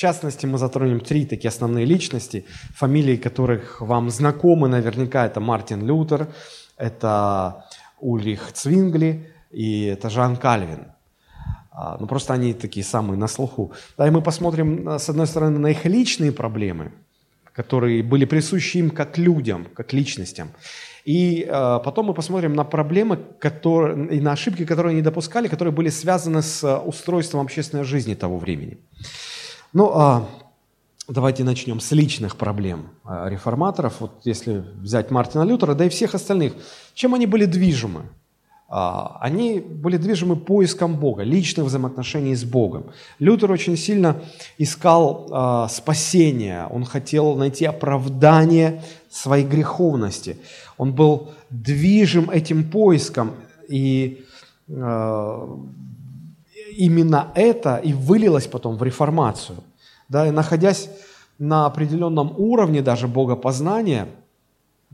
Частности, 0.00 0.46
мы 0.46 0.56
затронем 0.56 1.00
три 1.00 1.26
такие 1.26 1.50
основные 1.50 1.84
личности, 1.84 2.46
фамилии 2.74 3.16
которых 3.16 3.82
вам 3.82 4.08
знакомы 4.08 4.66
наверняка. 4.66 5.26
Это 5.26 5.40
Мартин 5.40 5.86
Лютер, 5.86 6.28
это 6.78 7.66
Ульрих 8.00 8.50
Цвингли 8.54 9.30
и 9.50 9.84
это 9.84 10.08
Жан 10.08 10.38
Кальвин. 10.38 10.86
А, 11.70 11.98
ну, 12.00 12.06
просто 12.06 12.32
они 12.32 12.54
такие 12.54 12.82
самые 12.82 13.18
на 13.18 13.28
слуху. 13.28 13.72
Да, 13.98 14.06
и 14.06 14.10
мы 14.10 14.22
посмотрим, 14.22 14.88
а, 14.88 14.98
с 14.98 15.10
одной 15.10 15.26
стороны, 15.26 15.58
на 15.58 15.70
их 15.70 15.84
личные 15.84 16.32
проблемы, 16.32 16.92
которые 17.52 18.02
были 18.02 18.24
присущи 18.24 18.78
им 18.78 18.88
как 18.90 19.18
людям, 19.18 19.66
как 19.74 19.92
личностям. 19.92 20.48
И 21.04 21.46
э, 21.46 21.80
потом 21.84 22.06
мы 22.06 22.14
посмотрим 22.14 22.54
на 22.54 22.64
проблемы 22.64 23.18
которые, 23.38 24.16
и 24.16 24.20
на 24.20 24.32
ошибки, 24.32 24.64
которые 24.64 24.92
они 24.92 25.02
допускали, 25.02 25.48
которые 25.48 25.72
были 25.72 25.90
связаны 25.90 26.42
с 26.42 26.78
устройством 26.78 27.40
общественной 27.40 27.84
жизни 27.84 28.14
того 28.14 28.38
времени. 28.38 28.78
Ну, 29.72 29.92
э, 29.94 30.20
давайте 31.08 31.44
начнем 31.44 31.78
с 31.78 31.92
личных 31.92 32.36
проблем 32.36 32.88
реформаторов. 33.04 34.00
Вот 34.00 34.12
если 34.24 34.64
взять 34.80 35.10
Мартина 35.12 35.42
Лютера, 35.42 35.74
да 35.74 35.84
и 35.84 35.88
всех 35.88 36.14
остальных, 36.14 36.54
чем 36.94 37.14
они 37.14 37.26
были 37.26 37.44
движимы? 37.44 38.02
А, 38.72 39.18
они 39.20 39.58
были 39.60 39.96
движимы 39.96 40.36
поиском 40.36 40.94
Бога, 40.94 41.24
личных 41.24 41.66
взаимоотношений 41.66 42.36
с 42.36 42.44
Богом. 42.44 42.86
Лютер 43.18 43.50
очень 43.50 43.76
сильно 43.76 44.22
искал 44.58 45.28
э, 45.30 45.68
спасения, 45.70 46.66
он 46.70 46.84
хотел 46.84 47.34
найти 47.34 47.64
оправдание 47.64 48.82
своей 49.08 49.44
греховности. 49.44 50.36
Он 50.78 50.92
был 50.92 51.30
движим 51.50 52.30
этим 52.30 52.70
поиском, 52.70 53.34
и 53.68 54.24
именно 56.76 57.32
это 57.34 57.76
и 57.76 57.92
вылилось 57.92 58.46
потом 58.46 58.76
в 58.76 58.82
реформацию. 58.82 59.58
Да, 60.08 60.26
и 60.26 60.30
находясь 60.30 60.90
на 61.38 61.66
определенном 61.66 62.34
уровне 62.36 62.82
даже 62.82 63.08
богопознания– 63.08 64.08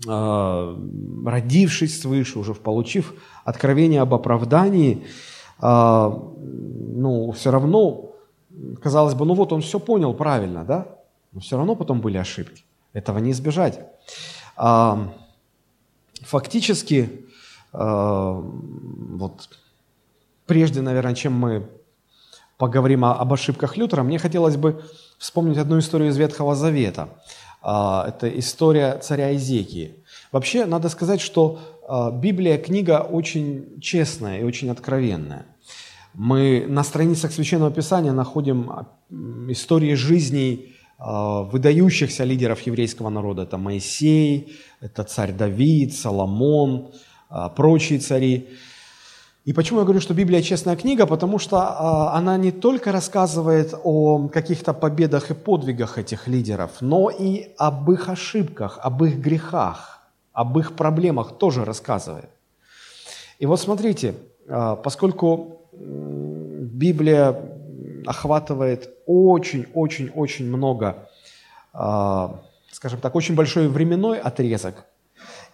а, 0.06 0.78
родившись 1.24 2.02
свыше, 2.02 2.38
уже 2.38 2.54
получив 2.54 3.14
откровение 3.44 4.02
об 4.02 4.12
оправдании, 4.12 5.06
а, 5.58 6.10
ну, 6.38 7.32
все 7.32 7.50
равно, 7.50 8.10
казалось 8.82 9.14
бы, 9.14 9.24
ну 9.24 9.32
вот 9.34 9.54
он 9.54 9.62
все 9.62 9.80
понял 9.80 10.12
правильно, 10.12 10.64
да? 10.64 10.86
Но 11.32 11.40
все 11.40 11.56
равно 11.56 11.74
потом 11.76 12.00
были 12.00 12.18
ошибки. 12.18 12.62
Этого 12.92 13.18
не 13.18 13.30
избежать. 13.30 13.80
Фактически, 16.22 17.26
вот 17.72 19.48
прежде, 20.46 20.80
наверное, 20.80 21.14
чем 21.14 21.32
мы 21.32 21.68
поговорим 22.56 23.04
об 23.04 23.32
ошибках 23.32 23.76
Лютера, 23.76 24.02
мне 24.02 24.18
хотелось 24.18 24.56
бы 24.56 24.82
вспомнить 25.18 25.58
одну 25.58 25.78
историю 25.78 26.10
из 26.10 26.16
Ветхого 26.16 26.54
Завета– 26.54 27.08
а, 27.68 28.04
это 28.06 28.28
история 28.38 28.96
царя 28.98 29.34
Изекии. 29.34 29.96
Вообще, 30.30 30.66
надо 30.66 30.88
сказать, 30.88 31.20
что 31.20 31.58
а, 31.88 32.12
Библия 32.12 32.58
книга 32.58 33.00
очень 33.00 33.80
честная 33.80 34.38
и 34.38 34.44
очень 34.44 34.70
откровенная. 34.70 35.46
Мы 36.14 36.64
на 36.68 36.84
страницах 36.84 37.32
Священного 37.32 37.72
Писания 37.72 38.12
находим 38.12 38.70
истории 39.48 39.94
жизней 39.94 40.76
а, 40.96 41.42
выдающихся 41.42 42.22
лидеров 42.22 42.60
еврейского 42.60 43.10
народа. 43.10 43.42
Это 43.42 43.58
Моисей, 43.58 44.56
это 44.80 45.02
царь 45.02 45.32
Давид, 45.32 45.92
Соломон, 45.92 46.92
а, 47.28 47.48
прочие 47.48 47.98
цари. 47.98 48.48
И 49.46 49.52
почему 49.52 49.78
я 49.78 49.84
говорю, 49.84 50.00
что 50.00 50.12
Библия 50.12 50.42
честная 50.42 50.74
книга? 50.74 51.06
Потому 51.06 51.38
что 51.38 51.58
а, 51.58 52.16
она 52.18 52.36
не 52.36 52.50
только 52.50 52.90
рассказывает 52.90 53.74
о 53.84 54.26
каких-то 54.26 54.74
победах 54.74 55.30
и 55.30 55.34
подвигах 55.34 55.98
этих 55.98 56.26
лидеров, 56.26 56.72
но 56.80 57.10
и 57.10 57.54
об 57.56 57.88
их 57.92 58.08
ошибках, 58.08 58.80
об 58.82 59.04
их 59.04 59.18
грехах, 59.18 60.00
об 60.32 60.58
их 60.58 60.74
проблемах 60.74 61.38
тоже 61.38 61.64
рассказывает. 61.64 62.28
И 63.38 63.46
вот 63.46 63.60
смотрите, 63.60 64.16
а, 64.48 64.74
поскольку 64.74 65.60
Библия 65.72 67.40
охватывает 68.04 68.90
очень-очень-очень 69.06 70.48
много, 70.48 71.08
а, 71.72 72.40
скажем 72.72 72.98
так, 72.98 73.14
очень 73.14 73.36
большой 73.36 73.68
временной 73.68 74.18
отрезок, 74.18 74.86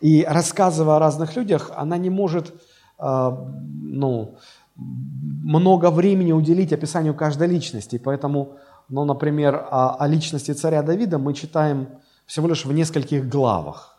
и 0.00 0.24
рассказывая 0.24 0.96
о 0.96 0.98
разных 0.98 1.36
людях, 1.36 1.70
она 1.76 1.98
не 1.98 2.08
может 2.08 2.54
ну, 3.02 4.36
много 4.76 5.90
времени 5.90 6.32
уделить 6.32 6.72
описанию 6.72 7.14
каждой 7.14 7.48
личности. 7.48 7.98
Поэтому, 7.98 8.56
ну, 8.88 9.04
например, 9.04 9.54
о, 9.54 9.96
о 9.98 10.06
личности 10.08 10.52
царя 10.52 10.82
Давида 10.82 11.18
мы 11.18 11.34
читаем 11.34 11.88
всего 12.26 12.48
лишь 12.48 12.64
в 12.64 12.72
нескольких 12.72 13.28
главах. 13.28 13.98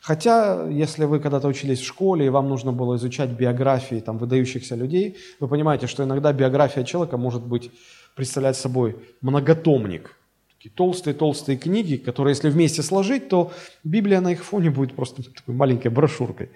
Хотя, 0.00 0.66
если 0.68 1.04
вы 1.04 1.20
когда-то 1.20 1.48
учились 1.48 1.80
в 1.80 1.86
школе, 1.86 2.26
и 2.26 2.30
вам 2.30 2.48
нужно 2.48 2.72
было 2.72 2.96
изучать 2.96 3.30
биографии 3.30 4.00
там, 4.00 4.16
выдающихся 4.16 4.74
людей, 4.74 5.18
вы 5.40 5.48
понимаете, 5.48 5.86
что 5.86 6.04
иногда 6.04 6.32
биография 6.32 6.84
человека 6.84 7.18
может 7.18 7.42
быть, 7.42 7.70
представлять 8.16 8.56
собой 8.56 8.96
многотомник. 9.20 10.16
Такие 10.56 10.70
толстые-толстые 10.74 11.58
книги, 11.58 11.96
которые, 11.96 12.32
если 12.32 12.50
вместе 12.50 12.82
сложить, 12.82 13.28
то 13.28 13.52
Библия 13.84 14.20
на 14.20 14.32
их 14.32 14.42
фоне 14.42 14.70
будет 14.70 14.96
просто 14.96 15.22
такой 15.22 15.54
маленькой 15.54 15.88
брошюркой. 15.88 16.50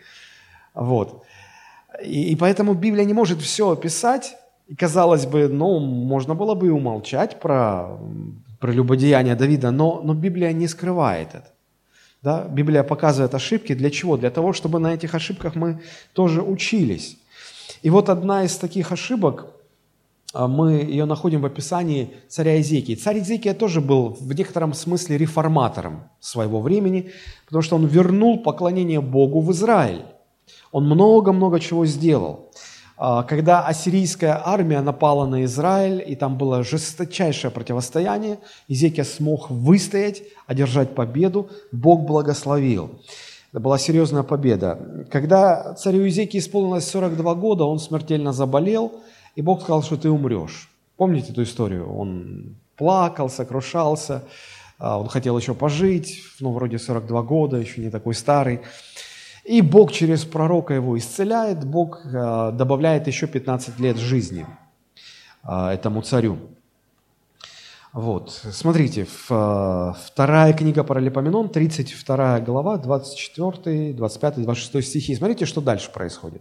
Вот. 0.75 1.25
И, 2.03 2.33
и 2.33 2.37
поэтому 2.37 2.75
Библия 2.75 3.05
не 3.05 3.15
может 3.15 3.41
все 3.41 3.71
описать. 3.71 4.37
И 4.67 4.75
казалось 4.75 5.27
бы, 5.27 5.49
ну, 5.49 5.79
можно 5.79 6.35
было 6.35 6.55
бы 6.55 6.69
и 6.69 6.71
умолчать 6.71 7.41
про, 7.41 7.99
про 8.61 8.73
любодеяние 8.73 9.35
Давида, 9.35 9.71
но, 9.71 10.01
но 10.03 10.15
Библия 10.15 10.53
не 10.53 10.69
скрывает 10.69 11.29
это. 11.35 11.49
Да? 12.23 12.47
Библия 12.49 12.83
показывает 12.83 13.35
ошибки. 13.35 13.75
Для 13.75 13.91
чего? 13.91 14.17
Для 14.17 14.31
того, 14.31 14.53
чтобы 14.55 14.79
на 14.79 14.95
этих 14.95 15.15
ошибках 15.15 15.55
мы 15.55 15.83
тоже 16.15 16.43
учились. 16.43 17.19
И 17.83 17.91
вот 17.91 18.09
одна 18.09 18.45
из 18.45 18.57
таких 18.57 18.93
ошибок, 18.93 19.47
а, 20.33 20.49
мы 20.49 20.73
ее 20.73 21.05
находим 21.05 21.43
в 21.43 21.47
описании 21.47 22.15
царя 22.29 22.59
Изекии. 22.61 22.95
Царь 22.95 23.19
Изекия 23.19 23.53
тоже 23.53 23.83
был 23.83 24.17
в 24.19 24.33
некотором 24.33 24.73
смысле 24.73 25.19
реформатором 25.19 26.05
своего 26.21 26.63
времени, 26.63 27.11
потому 27.45 27.63
что 27.63 27.77
он 27.77 27.87
вернул 27.87 28.43
поклонение 28.43 29.03
Богу 29.03 29.41
в 29.41 29.53
Израиль. 29.53 30.03
Он 30.75 30.87
много-много 30.87 31.61
чего 31.61 31.87
сделал. 31.87 32.51
А, 32.97 33.23
когда 33.23 33.65
ассирийская 33.65 34.43
армия 34.45 34.81
напала 34.81 35.25
на 35.25 35.45
Израиль, 35.45 36.03
и 36.05 36.17
там 36.17 36.37
было 36.37 36.65
жесточайшее 36.65 37.53
противостояние, 37.53 38.41
Изекия 38.67 39.05
смог 39.05 39.51
выстоять, 39.51 40.25
одержать 40.49 40.97
победу, 40.97 41.49
Бог 41.71 42.01
благословил. 42.01 42.91
Это 43.53 43.61
была 43.61 43.79
серьезная 43.79 44.25
победа. 44.25 45.07
Когда 45.13 45.75
царю 45.75 46.09
Изекии 46.09 46.39
исполнилось 46.39 46.89
42 46.89 47.35
года, 47.37 47.63
он 47.67 47.79
смертельно 47.79 48.33
заболел, 48.33 48.95
и 49.37 49.43
Бог 49.43 49.63
сказал, 49.63 49.85
что 49.85 49.97
ты 49.97 50.11
умрешь. 50.11 50.69
Помните 50.97 51.31
эту 51.31 51.45
историю? 51.45 51.89
Он 51.97 52.57
плакал, 52.77 53.31
сокрушался, 53.31 54.25
а, 54.81 54.99
он 54.99 55.07
хотел 55.07 55.39
еще 55.39 55.55
пожить, 55.55 56.21
ну, 56.41 56.51
вроде 56.51 56.81
42 56.81 57.23
года, 57.23 57.59
еще 57.59 57.81
не 57.81 57.91
такой 57.91 58.15
старый. 58.15 58.63
И 59.45 59.61
Бог 59.61 59.93
через 59.93 60.25
пророка 60.25 60.73
его 60.73 60.97
исцеляет, 60.97 61.65
Бог 61.65 62.01
э, 62.07 62.51
добавляет 62.53 63.07
еще 63.07 63.27
15 63.27 63.79
лет 63.79 63.99
жизни 63.99 64.47
э, 65.47 65.67
этому 65.69 66.01
царю. 66.01 66.39
Вот, 67.93 68.31
смотрите, 68.51 69.03
э, 69.03 69.93
вторая 70.07 70.53
книга 70.55 70.83
Паралипоменон, 70.83 71.51
32 71.51 72.41
глава, 72.41 72.79
24, 72.79 73.93
25, 73.93 74.43
26 74.43 74.89
стихи. 74.89 75.15
Смотрите, 75.15 75.45
что 75.45 75.61
дальше 75.61 75.93
происходит. 75.93 76.41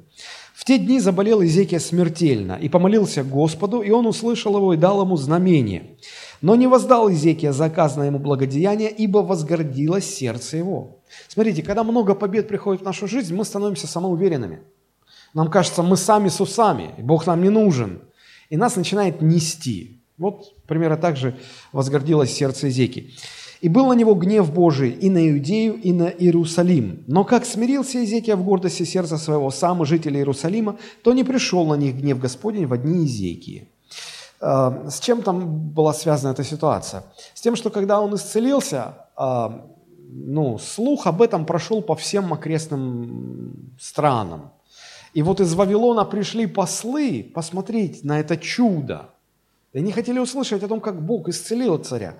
«В 0.53 0.63
те 0.63 0.79
дни 0.79 1.01
заболел 1.01 1.43
Изекия 1.43 1.79
смертельно, 1.79 2.53
и 2.53 2.69
помолился 2.69 3.23
Господу, 3.23 3.81
и 3.81 3.91
он 3.91 4.07
услышал 4.07 4.55
его 4.55 4.73
и 4.73 4.77
дал 4.77 5.01
ему 5.01 5.17
знамение. 5.17 5.97
Но 6.41 6.55
не 6.55 6.67
воздал 6.67 7.11
Изекия 7.11 7.51
заказанное 7.51 8.07
ему 8.07 8.19
благодеяние, 8.19 8.89
ибо 8.89 9.17
возгордилось 9.17 10.05
сердце 10.05 10.57
его». 10.57 11.02
Смотрите, 11.27 11.63
когда 11.63 11.83
много 11.83 12.15
побед 12.15 12.47
приходит 12.47 12.81
в 12.81 12.85
нашу 12.85 13.07
жизнь, 13.07 13.35
мы 13.35 13.45
становимся 13.45 13.87
самоуверенными. 13.87 14.61
Нам 15.33 15.49
кажется, 15.49 15.81
мы 15.83 15.97
сами 15.97 16.29
с 16.29 16.39
усами, 16.39 16.93
Бог 16.97 17.25
нам 17.25 17.41
не 17.41 17.49
нужен. 17.49 18.01
И 18.49 18.57
нас 18.57 18.75
начинает 18.75 19.21
нести. 19.21 20.01
Вот 20.17 20.53
примерно 20.67 20.97
так 20.97 21.17
же 21.17 21.35
возгордилось 21.71 22.31
сердце 22.31 22.69
Изеки. 22.69 23.13
«И 23.61 23.69
был 23.69 23.87
на 23.87 23.93
него 23.93 24.13
гнев 24.13 24.53
Божий 24.53 24.91
и 24.91 25.09
на 25.09 25.29
Иудею, 25.29 25.75
и 25.75 25.93
на 25.93 26.09
Иерусалим. 26.09 27.03
Но 27.07 27.23
как 27.23 27.45
смирился 27.45 28.03
Изекия 28.03 28.35
в 28.35 28.43
гордости 28.43 28.83
сердца 28.83 29.17
своего 29.17 29.49
сам 29.51 29.81
и 29.81 29.85
жители 29.85 30.17
Иерусалима, 30.17 30.77
то 31.01 31.13
не 31.13 31.23
пришел 31.23 31.65
на 31.65 31.75
них 31.75 31.95
гнев 31.95 32.19
Господень 32.19 32.67
в 32.67 32.73
одни 32.73 33.05
Изекии». 33.05 33.69
А, 34.41 34.89
с 34.89 34.99
чем 34.99 35.21
там 35.21 35.69
была 35.69 35.93
связана 35.93 36.33
эта 36.33 36.43
ситуация? 36.43 37.03
С 37.33 37.39
тем, 37.39 37.55
что 37.55 37.69
когда 37.69 38.01
он 38.01 38.13
исцелился, 38.15 39.07
а, 39.15 39.65
ну, 40.15 40.57
слух 40.57 41.07
об 41.07 41.21
этом 41.21 41.45
прошел 41.45 41.81
по 41.81 41.95
всем 41.95 42.33
окрестным 42.33 43.73
странам. 43.79 44.51
И 45.13 45.21
вот 45.21 45.39
из 45.39 45.53
Вавилона 45.53 46.05
пришли 46.05 46.47
послы 46.47 47.31
посмотреть 47.33 48.03
на 48.03 48.19
это 48.19 48.37
чудо. 48.37 49.09
И 49.73 49.79
они 49.79 49.91
хотели 49.91 50.19
услышать 50.19 50.63
о 50.63 50.67
том, 50.67 50.81
как 50.81 51.01
Бог 51.01 51.29
исцелил 51.29 51.77
царя. 51.77 52.15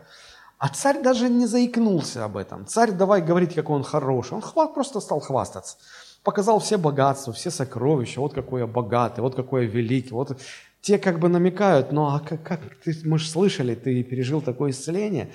А 0.58 0.70
царь 0.70 1.02
даже 1.02 1.30
не 1.30 1.46
заикнулся 1.46 2.26
об 2.26 2.38
этом. 2.38 2.66
Царь 2.66 2.92
давай 2.92 3.22
говорить, 3.22 3.54
какой 3.54 3.76
он 3.76 3.84
хороший. 3.84 4.34
Он 4.34 4.74
просто 4.74 5.00
стал 5.00 5.20
хвастаться. 5.20 5.78
Показал 6.24 6.60
все 6.60 6.78
богатства, 6.78 7.34
все 7.34 7.52
сокровища. 7.52 8.22
Вот 8.22 8.34
какой 8.34 8.62
я 8.62 8.68
богатый, 8.68 9.20
вот 9.20 9.36
какой 9.36 9.66
я 9.66 9.70
великий. 9.70 10.12
Вот 10.12 10.40
те 10.82 10.98
как 10.98 11.20
бы 11.20 11.30
намекают, 11.30 11.92
ну 11.92 12.08
а 12.08 12.20
как, 12.20 12.44
как 12.44 12.60
ты, 12.84 12.96
мы 13.06 13.18
же 13.18 13.30
слышали, 13.30 13.74
ты 13.74 14.04
пережил 14.04 14.42
такое 14.42 14.72
исцеление. 14.72 15.32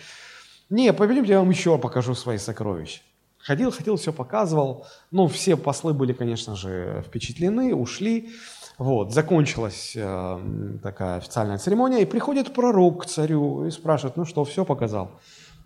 Не, 0.70 0.92
пойдемте, 0.92 1.32
я 1.32 1.38
вам 1.38 1.50
еще 1.50 1.78
покажу 1.78 2.14
свои 2.14 2.38
сокровища. 2.38 3.00
Ходил, 3.38 3.70
ходил, 3.70 3.96
все 3.96 4.12
показывал. 4.12 4.86
Ну, 5.10 5.26
все 5.28 5.56
послы 5.56 5.94
были, 5.94 6.12
конечно 6.12 6.56
же, 6.56 7.02
впечатлены, 7.06 7.74
ушли. 7.74 8.30
Вот, 8.76 9.12
закончилась 9.12 9.94
э, 9.96 10.78
такая 10.82 11.16
официальная 11.16 11.58
церемония, 11.58 12.02
и 12.02 12.04
приходит 12.04 12.52
пророк 12.52 13.02
к 13.02 13.06
царю 13.06 13.64
и 13.64 13.70
спрашивает, 13.70 14.16
ну 14.16 14.24
что, 14.24 14.44
все 14.44 14.64
показал? 14.64 15.10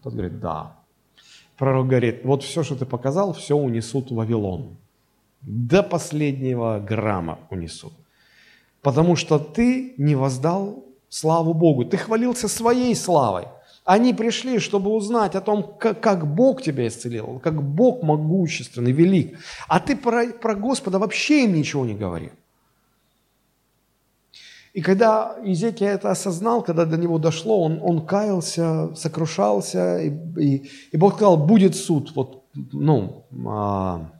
Тот 0.03 0.15
говорит, 0.15 0.41
да. 0.41 0.77
Пророк 1.59 1.89
говорит, 1.89 2.25
вот 2.25 2.43
все, 2.43 2.63
что 2.63 2.75
ты 2.75 2.87
показал, 2.87 3.35
все 3.35 3.55
унесут 3.55 4.11
в 4.11 4.15
Вавилон. 4.15 4.79
До 5.43 5.83
последнего 5.83 6.79
грамма 6.81 7.39
унесут. 7.51 7.93
Потому 8.81 9.17
что 9.17 9.39
ты 9.39 9.95
не 9.99 10.15
воздал 10.15 10.85
славу 11.09 11.53
Богу. 11.53 11.85
Ты 11.85 11.99
хвалился 11.99 12.49
своей 12.49 12.95
славой. 12.95 13.45
Они 13.85 14.15
пришли, 14.15 14.61
чтобы 14.61 14.91
узнать 14.91 15.35
о 15.35 15.41
том, 15.41 15.75
как, 15.79 16.33
Бог 16.35 16.63
тебя 16.63 16.87
исцелил, 16.87 17.41
как 17.43 17.61
Бог 17.63 18.03
могущественный, 18.03 18.93
велик. 18.93 19.39
А 19.67 19.81
ты 19.81 19.97
про, 19.97 20.27
про 20.29 20.55
Господа 20.55 21.01
вообще 21.01 21.45
им 21.45 21.55
ничего 21.55 21.85
не 21.85 21.95
говори. 21.95 22.31
И 24.73 24.81
когда 24.81 25.37
Изекия 25.43 25.91
это 25.91 26.11
осознал, 26.11 26.63
когда 26.63 26.85
до 26.85 26.97
него 26.97 27.19
дошло, 27.19 27.61
он, 27.61 27.81
он 27.83 28.07
каялся, 28.07 28.95
сокрушался, 28.95 29.99
и, 29.99 30.11
и, 30.39 30.71
и 30.93 30.97
Бог 30.97 31.15
сказал, 31.15 31.37
будет 31.37 31.75
суд, 31.75 32.13
вот, 32.15 32.45
ну, 32.55 33.25
а, 33.47 34.13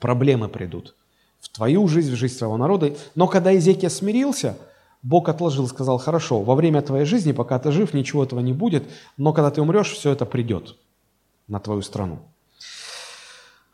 проблемы 0.00 0.48
придут 0.48 0.96
в 1.38 1.50
твою 1.50 1.86
жизнь, 1.86 2.12
в 2.12 2.16
жизнь 2.16 2.38
твоего 2.38 2.56
народа. 2.56 2.94
Но 3.14 3.28
когда 3.28 3.54
Изекия 3.54 3.90
смирился– 3.90 4.56
Бог 5.06 5.28
отложил, 5.28 5.68
сказал, 5.68 5.98
хорошо, 5.98 6.42
во 6.42 6.56
время 6.56 6.82
твоей 6.82 7.04
жизни, 7.04 7.30
пока 7.30 7.60
ты 7.60 7.70
жив, 7.70 7.94
ничего 7.94 8.24
этого 8.24 8.40
не 8.40 8.52
будет, 8.52 8.90
но 9.16 9.32
когда 9.32 9.52
ты 9.52 9.62
умрешь, 9.62 9.92
все 9.92 10.10
это 10.10 10.26
придет 10.26 10.74
на 11.46 11.60
твою 11.60 11.82
страну. 11.82 12.18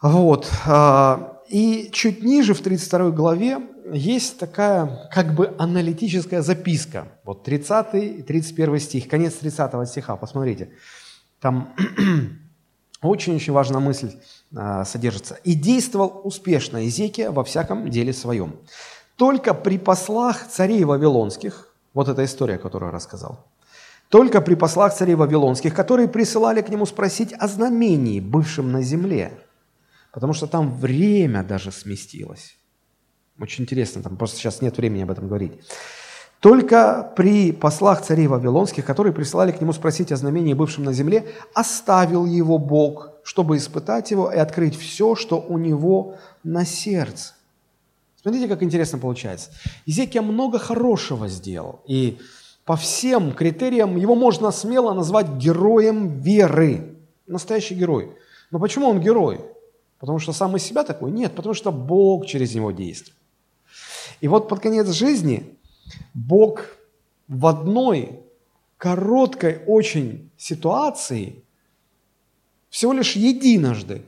Вот. 0.02 0.50
А, 0.66 1.40
и 1.48 1.88
чуть 1.90 2.22
ниже, 2.22 2.52
в 2.52 2.60
32 2.60 3.12
главе, 3.12 3.60
есть 3.94 4.38
такая 4.38 5.08
как 5.10 5.34
бы 5.34 5.54
аналитическая 5.58 6.42
записка. 6.42 7.08
Вот 7.24 7.44
30 7.44 7.94
и 7.94 8.22
31 8.22 8.78
стих, 8.78 9.08
конец 9.08 9.32
30 9.34 9.88
стиха, 9.88 10.16
посмотрите. 10.16 10.72
Там 11.40 11.74
очень-очень 13.00 13.54
важная 13.54 13.80
мысль 13.80 14.10
а, 14.54 14.84
содержится. 14.84 15.38
«И 15.44 15.54
действовал 15.54 16.20
успешно 16.24 16.86
Изекия 16.86 17.30
во 17.30 17.42
всяком 17.42 17.88
деле 17.88 18.12
своем, 18.12 18.56
только 19.16 19.54
при 19.54 19.78
послах 19.78 20.48
царей 20.48 20.84
вавилонских, 20.84 21.68
вот 21.94 22.08
эта 22.08 22.24
история, 22.24 22.58
которую 22.58 22.90
я 22.90 22.94
рассказал, 22.94 23.46
только 24.08 24.40
при 24.40 24.54
послах 24.54 24.94
царей 24.94 25.14
вавилонских, 25.14 25.74
которые 25.74 26.08
присылали 26.08 26.60
к 26.60 26.68
нему 26.68 26.86
спросить 26.86 27.32
о 27.32 27.48
знамении, 27.48 28.20
бывшем 28.20 28.70
на 28.72 28.82
земле, 28.82 29.32
потому 30.12 30.32
что 30.32 30.46
там 30.46 30.74
время 30.78 31.42
даже 31.42 31.72
сместилось. 31.72 32.56
Очень 33.40 33.64
интересно, 33.64 34.02
там 34.02 34.16
просто 34.16 34.36
сейчас 34.36 34.60
нет 34.60 34.76
времени 34.76 35.02
об 35.02 35.10
этом 35.10 35.28
говорить. 35.28 35.52
Только 36.40 37.12
при 37.16 37.52
послах 37.52 38.02
царей 38.02 38.26
Вавилонских, 38.26 38.84
которые 38.84 39.12
присылали 39.12 39.52
к 39.52 39.60
нему 39.60 39.72
спросить 39.72 40.10
о 40.10 40.16
знамении, 40.16 40.54
бывшем 40.54 40.82
на 40.82 40.92
земле, 40.92 41.24
оставил 41.54 42.26
его 42.26 42.58
Бог, 42.58 43.10
чтобы 43.22 43.56
испытать 43.56 44.10
его 44.10 44.28
и 44.30 44.36
открыть 44.36 44.76
все, 44.76 45.14
что 45.14 45.40
у 45.40 45.56
него 45.56 46.16
на 46.42 46.64
сердце. 46.64 47.34
Смотрите, 48.22 48.48
как 48.48 48.62
интересно 48.62 48.98
получается. 48.98 49.50
Изекия 49.84 50.22
много 50.22 50.58
хорошего 50.58 51.28
сделал, 51.28 51.80
и 51.86 52.18
по 52.64 52.76
всем 52.76 53.32
критериям 53.32 53.96
его 53.96 54.14
можно 54.14 54.52
смело 54.52 54.94
назвать 54.94 55.28
героем 55.32 56.20
веры. 56.20 56.96
Настоящий 57.26 57.74
герой. 57.74 58.16
Но 58.50 58.60
почему 58.60 58.88
он 58.88 59.00
герой? 59.00 59.40
Потому 59.98 60.18
что 60.18 60.32
сам 60.32 60.56
из 60.56 60.62
себя 60.62 60.84
такой? 60.84 61.10
Нет, 61.10 61.34
потому 61.34 61.54
что 61.54 61.72
Бог 61.72 62.26
через 62.26 62.54
него 62.54 62.70
действует. 62.70 63.16
И 64.20 64.28
вот 64.28 64.48
под 64.48 64.60
конец 64.60 64.88
жизни 64.88 65.58
Бог 66.14 66.66
в 67.26 67.46
одной 67.46 68.20
короткой 68.76 69.62
очень 69.66 70.30
ситуации 70.36 71.44
всего 72.68 72.92
лишь 72.92 73.16
единожды 73.16 74.02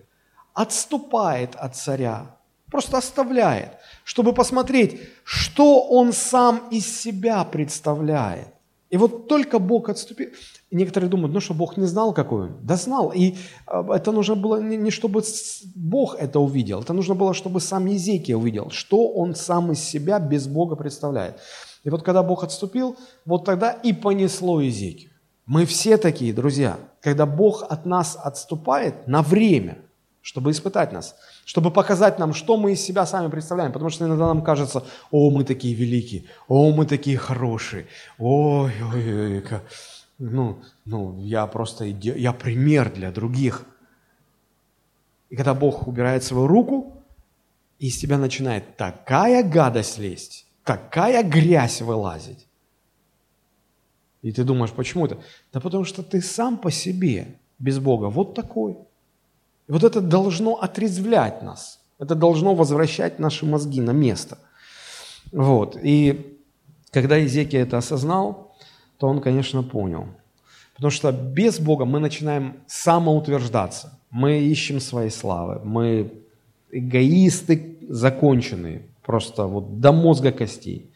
отступает 0.53 1.57
от 1.57 1.77
царя, 1.77 2.33
просто 2.74 2.98
оставляет, 2.98 3.68
чтобы 4.02 4.32
посмотреть, 4.32 5.00
что 5.22 5.80
он 5.80 6.12
сам 6.12 6.60
из 6.72 7.02
себя 7.02 7.44
представляет. 7.44 8.48
И 8.90 8.96
вот 8.96 9.28
только 9.28 9.60
Бог 9.60 9.88
отступил. 9.88 10.30
И 10.70 10.76
некоторые 10.76 11.08
думают, 11.08 11.32
ну 11.32 11.38
что, 11.38 11.54
Бог 11.54 11.76
не 11.76 11.87
знал, 11.87 12.12
какой 12.12 12.46
он? 12.46 12.56
Да 12.62 12.74
знал. 12.74 13.12
И 13.14 13.37
а, 13.68 13.94
это 13.94 14.10
нужно 14.10 14.34
было 14.34 14.60
не 14.60 14.90
чтобы 14.90 15.22
Бог 15.76 16.16
это 16.18 16.40
увидел, 16.40 16.80
это 16.80 16.92
нужно 16.92 17.14
было, 17.14 17.32
чтобы 17.32 17.60
сам 17.60 17.87
Езекия 17.87 18.37
увидел, 18.37 18.70
что 18.70 19.06
он 19.06 19.37
сам 19.37 19.70
из 19.70 19.78
себя 19.78 20.18
без 20.18 20.48
Бога 20.48 20.74
представляет. 20.74 21.38
И 21.84 21.90
вот 21.90 22.02
когда 22.02 22.24
Бог 22.24 22.42
отступил, 22.42 22.96
вот 23.24 23.44
тогда 23.44 23.70
и 23.70 23.92
понесло 23.92 24.60
Езекию. 24.60 25.12
Мы 25.46 25.64
все 25.64 25.96
такие, 25.96 26.32
друзья. 26.32 26.76
Когда 27.00 27.24
Бог 27.24 27.62
от 27.68 27.87
нас 27.87 28.18
отступает 28.20 29.06
на 29.06 29.22
время, 29.22 29.76
чтобы 30.22 30.50
испытать 30.50 30.92
нас, 30.92 31.14
чтобы 31.44 31.70
показать 31.70 32.18
нам, 32.18 32.33
что 32.33 32.57
мы 32.57 32.72
из 32.72 32.80
себя 32.80 33.07
сами 33.07 33.30
представляем. 33.30 33.72
Потому 33.72 33.90
что 33.90 34.07
иногда 34.07 34.26
нам 34.26 34.42
кажется, 34.42 34.85
о, 35.11 35.30
мы 35.30 35.44
такие 35.44 35.74
великие, 35.74 36.24
о, 36.48 36.72
мы 36.72 36.87
такие 36.87 37.16
хорошие, 37.16 37.87
ой, 38.18 38.72
ой, 38.83 39.42
ой, 39.42 39.44
ну, 40.18 40.62
ну, 40.85 41.18
я 41.18 41.46
просто, 41.46 41.85
я 41.85 42.33
пример 42.33 42.92
для 42.92 43.11
других. 43.11 43.66
И 45.28 45.37
когда 45.37 45.54
Бог 45.54 45.88
убирает 45.88 46.22
свою 46.22 46.46
руку, 46.46 47.02
из 47.78 47.98
тебя 47.98 48.18
начинает 48.18 48.76
такая 48.76 49.42
гадость 49.42 49.98
лезть, 49.98 50.46
такая 50.62 51.22
грязь 51.24 51.83
вылазить. 51.83 52.46
И 54.22 54.33
ты 54.33 54.44
думаешь, 54.44 54.70
почему 54.70 55.04
это? 55.04 55.18
Да 55.52 55.61
потому 55.61 55.85
что 55.85 56.02
ты 56.02 56.22
сам 56.22 56.57
по 56.57 56.70
себе, 56.70 57.38
без 57.59 57.78
Бога, 57.78 58.07
вот 58.07 58.35
такой– 58.35 58.78
и 59.68 59.72
вот 59.72 59.85
это 59.85 60.00
должно 60.00 60.57
отрезвлять 60.57 61.42
нас. 61.42 61.81
Это 61.98 62.14
должно 62.14 62.55
возвращать 62.55 63.18
наши 63.18 63.46
мозги 63.46 63.81
на 63.81 63.92
место. 63.92 64.38
Вот. 65.33 65.79
И 65.83 66.38
когда 66.90 67.24
Изекия 67.24 67.62
это 67.62 67.79
осознал, 67.79 68.57
то 68.98 69.07
он, 69.07 69.20
конечно, 69.20 69.62
понял. 69.62 70.07
Потому 70.74 70.90
что 70.90 71.12
без 71.12 71.59
Бога 71.61 71.85
мы 71.85 72.00
начинаем 72.00 72.57
самоутверждаться. 72.66 73.98
Мы 74.11 74.40
ищем 74.40 74.81
своей 74.81 75.11
славы. 75.11 75.61
Мы 75.64 76.12
эгоисты 76.70 77.79
законченные. 77.88 78.83
Просто 79.03 79.44
вот 79.44 79.81
до 79.81 79.92
мозга 79.92 80.33
костей. 80.33 80.90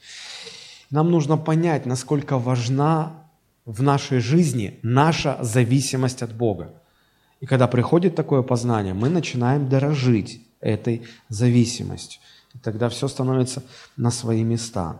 Нам 0.90 1.10
нужно 1.10 1.36
понять, 1.36 1.86
насколько 1.86 2.38
важна 2.38 3.24
в 3.64 3.82
нашей 3.82 4.20
жизни 4.20 4.78
наша 4.82 5.36
зависимость 5.42 6.22
от 6.22 6.34
Бога. 6.34 6.72
И 7.40 7.46
когда 7.46 7.68
приходит 7.68 8.14
такое 8.14 8.42
познание, 8.42 8.94
мы 8.94 9.08
начинаем 9.08 9.68
дорожить 9.68 10.40
этой 10.60 11.02
зависимостью. 11.28 12.20
И 12.54 12.58
тогда 12.58 12.88
все 12.88 13.08
становится 13.08 13.62
на 13.96 14.10
свои 14.10 14.42
места. 14.42 14.96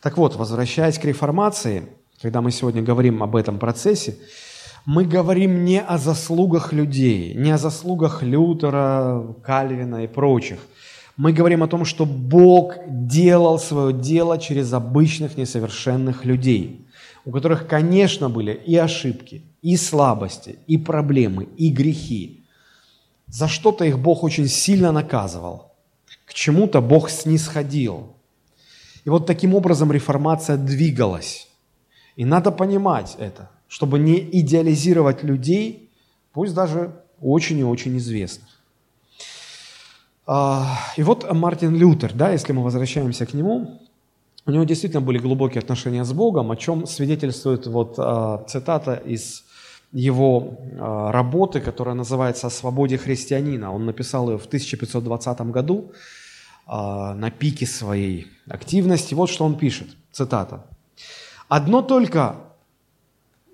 Так 0.00 0.16
вот, 0.16 0.36
возвращаясь 0.36 0.98
к 0.98 1.04
реформации, 1.04 1.88
когда 2.22 2.40
мы 2.40 2.50
сегодня 2.50 2.82
говорим 2.82 3.22
об 3.22 3.36
этом 3.36 3.58
процессе, 3.58 4.16
мы 4.86 5.04
говорим 5.04 5.64
не 5.64 5.82
о 5.82 5.98
заслугах 5.98 6.72
людей, 6.72 7.34
не 7.34 7.50
о 7.50 7.58
заслугах 7.58 8.22
Лютера, 8.22 9.34
Кальвина 9.42 10.04
и 10.04 10.06
прочих. 10.06 10.58
Мы 11.16 11.32
говорим 11.32 11.62
о 11.62 11.68
том, 11.68 11.84
что 11.84 12.06
Бог 12.06 12.76
делал 12.86 13.58
свое 13.58 13.92
дело 13.92 14.38
через 14.38 14.72
обычных 14.72 15.36
несовершенных 15.36 16.24
людей, 16.24 16.86
у 17.24 17.32
которых, 17.32 17.66
конечно, 17.66 18.30
были 18.30 18.52
и 18.52 18.76
ошибки, 18.76 19.42
и 19.62 19.76
слабости, 19.76 20.58
и 20.66 20.78
проблемы, 20.78 21.48
и 21.56 21.70
грехи. 21.70 22.44
За 23.26 23.48
что-то 23.48 23.84
их 23.84 23.98
Бог 23.98 24.22
очень 24.22 24.48
сильно 24.48 24.92
наказывал. 24.92 25.72
К 26.24 26.34
чему-то 26.34 26.80
Бог 26.80 27.10
снисходил. 27.10 28.14
И 29.04 29.10
вот 29.10 29.26
таким 29.26 29.54
образом 29.54 29.92
реформация 29.92 30.56
двигалась. 30.56 31.48
И 32.16 32.24
надо 32.24 32.50
понимать 32.50 33.16
это, 33.18 33.50
чтобы 33.68 33.98
не 33.98 34.18
идеализировать 34.18 35.22
людей, 35.22 35.90
пусть 36.32 36.54
даже 36.54 37.02
очень 37.20 37.58
и 37.58 37.64
очень 37.64 37.96
известных. 37.98 38.48
А, 40.26 40.78
и 40.96 41.02
вот 41.02 41.30
Мартин 41.32 41.74
Лютер, 41.74 42.12
да, 42.12 42.32
если 42.32 42.52
мы 42.52 42.62
возвращаемся 42.62 43.24
к 43.24 43.34
нему, 43.34 43.80
у 44.44 44.50
него 44.50 44.64
действительно 44.64 45.00
были 45.00 45.18
глубокие 45.18 45.60
отношения 45.60 46.04
с 46.04 46.12
Богом, 46.12 46.50
о 46.50 46.56
чем 46.56 46.86
свидетельствует 46.86 47.66
вот 47.66 47.94
а, 47.98 48.44
цитата 48.48 48.94
из 48.94 49.44
его 49.92 50.58
а, 50.78 51.12
работы, 51.12 51.60
которая 51.60 51.94
называется 51.94 52.48
«О 52.48 52.50
свободе 52.50 52.98
христианина». 52.98 53.72
Он 53.72 53.86
написал 53.86 54.30
ее 54.30 54.38
в 54.38 54.46
1520 54.46 55.40
году 55.42 55.92
а, 56.66 57.14
на 57.14 57.30
пике 57.30 57.66
своей 57.66 58.26
активности. 58.48 59.14
Вот 59.14 59.30
что 59.30 59.44
он 59.44 59.56
пишет, 59.56 59.88
цитата. 60.12 60.66
«Одно 61.48 61.82
только 61.82 62.36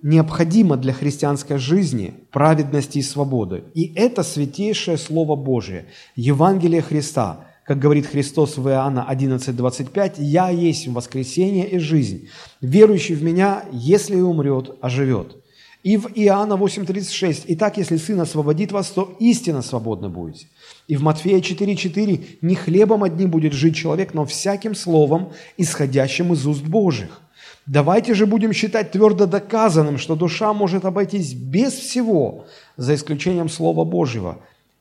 необходимо 0.02 0.76
для 0.76 0.92
христианской 0.92 1.56
жизни, 1.56 2.14
праведности 2.30 2.98
и 2.98 3.02
свободы. 3.02 3.64
И 3.72 3.92
это 3.94 4.22
святейшее 4.22 4.98
Слово 4.98 5.34
Божие, 5.34 5.86
Евангелие 6.14 6.82
Христа, 6.82 7.46
как 7.64 7.78
говорит 7.78 8.06
Христос 8.06 8.58
в 8.58 8.68
Иоанна 8.68 9.06
11:25, 9.08 10.16
«Я 10.18 10.50
есть 10.50 10.88
воскресение 10.88 11.70
и 11.70 11.78
жизнь. 11.78 12.28
Верующий 12.60 13.14
в 13.14 13.22
Меня, 13.22 13.64
если 13.72 14.16
и 14.16 14.20
умрет, 14.20 14.76
оживет». 14.82 15.43
И 15.84 15.98
в 15.98 16.08
Иоанна 16.14 16.54
8.36, 16.54 17.44
«Итак, 17.48 17.76
если 17.76 17.98
Сын 17.98 18.18
освободит 18.18 18.72
вас, 18.72 18.88
то 18.88 19.14
истинно 19.20 19.60
свободны 19.60 20.08
будете». 20.08 20.46
И 20.88 20.96
в 20.96 21.02
Матфея 21.02 21.40
4.4, 21.40 22.38
«Не 22.40 22.54
хлебом 22.54 23.04
одним 23.04 23.30
будет 23.30 23.52
жить 23.52 23.76
человек, 23.76 24.14
но 24.14 24.24
всяким 24.24 24.74
словом, 24.74 25.32
исходящим 25.58 26.32
из 26.32 26.46
уст 26.46 26.62
Божьих». 26.62 27.20
Давайте 27.66 28.14
же 28.14 28.24
будем 28.26 28.54
считать 28.54 28.92
твердо 28.92 29.26
доказанным, 29.26 29.98
что 29.98 30.16
душа 30.16 30.54
может 30.54 30.86
обойтись 30.86 31.34
без 31.34 31.74
всего, 31.74 32.46
за 32.78 32.94
исключением 32.94 33.50
Слова 33.50 33.84
Божьего, 33.84 34.38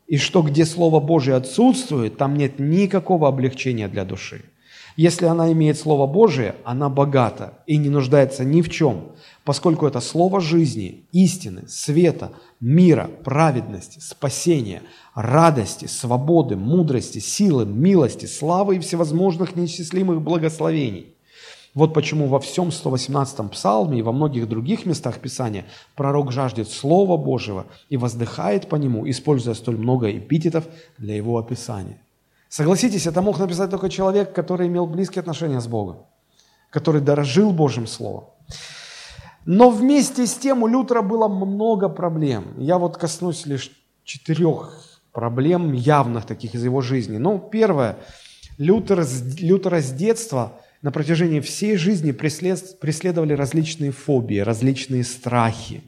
и 0.08 0.18
что 0.18 0.42
где 0.42 0.66
Слово 0.66 1.02
Божье 1.02 1.36
отсутствует, 1.36 2.18
там 2.18 2.36
нет 2.36 2.60
никакого 2.60 3.28
облегчения 3.28 3.90
для 3.90 4.06
души. 4.06 4.42
Если 4.96 5.26
она 5.26 5.52
имеет 5.52 5.80
Слово 5.80 6.06
Божие, 6.06 6.56
она 6.64 6.88
богата 6.88 7.60
и 7.66 7.78
не 7.78 7.90
нуждается 7.90 8.46
ни 8.46 8.62
в 8.62 8.70
чем, 8.70 9.14
поскольку 9.44 9.88
это 9.88 10.00
Слово 10.02 10.40
жизни, 10.40 11.06
истины, 11.12 11.68
света, 11.68 12.32
мира, 12.60 13.10
праведности, 13.24 14.00
спасения, 14.00 14.84
радости, 15.16 15.86
свободы, 15.86 16.56
мудрости, 16.56 17.18
силы, 17.18 17.66
милости, 17.66 18.28
славы 18.28 18.76
и 18.76 18.80
всевозможных 18.80 19.56
неисчислимых 19.56 20.22
благословений. 20.22 21.16
Вот 21.74 21.96
почему 21.96 22.28
во 22.28 22.40
всем 22.40 22.68
118-м 22.68 23.50
псалме 23.50 23.98
и 23.98 24.04
во 24.04 24.12
многих 24.12 24.48
других 24.48 24.86
местах 24.86 25.18
Писания 25.18 25.66
пророк 25.96 26.32
жаждет 26.32 26.70
Слова 26.70 27.18
Божьего 27.18 27.66
и 27.90 27.98
воздыхает 27.98 28.70
по 28.70 28.76
нему, 28.76 29.10
используя 29.10 29.56
столь 29.56 29.78
много 29.78 30.16
эпитетов 30.16 30.68
для 31.00 31.16
его 31.16 31.40
описания. 31.40 32.03
Согласитесь, 32.54 33.08
это 33.08 33.24
мог 33.24 33.40
написать 33.40 33.72
только 33.72 33.90
человек, 33.90 34.32
который 34.32 34.68
имел 34.68 34.86
близкие 34.86 35.22
отношения 35.22 35.60
с 35.60 35.66
Богом, 35.66 36.06
который 36.70 37.02
дорожил 37.02 37.52
Божьим 37.52 37.88
Словом. 37.88 38.26
Но 39.44 39.72
вместе 39.72 40.28
с 40.28 40.36
тем 40.36 40.62
у 40.62 40.68
Лютера 40.68 41.02
было 41.02 41.28
много 41.28 41.90
проблем. 41.90 42.54
Я 42.60 42.78
вот 42.78 42.98
коснусь 42.98 43.48
лишь 43.48 43.72
четырех 44.04 45.02
проблем 45.12 45.74
явных 45.74 46.28
таких 46.28 46.54
из 46.54 46.64
его 46.64 46.82
жизни. 46.82 47.18
Ну, 47.18 47.40
первое, 47.40 47.98
Лютер, 48.60 49.04
Лютера 49.40 49.82
с 49.82 49.92
детства 49.92 50.54
на 50.84 50.92
протяжении 50.92 51.40
всей 51.40 51.76
жизни 51.76 52.12
преслед, 52.12 52.80
преследовали 52.80 53.34
различные 53.34 53.90
фобии, 53.90 54.38
различные 54.38 55.04
страхи. 55.04 55.82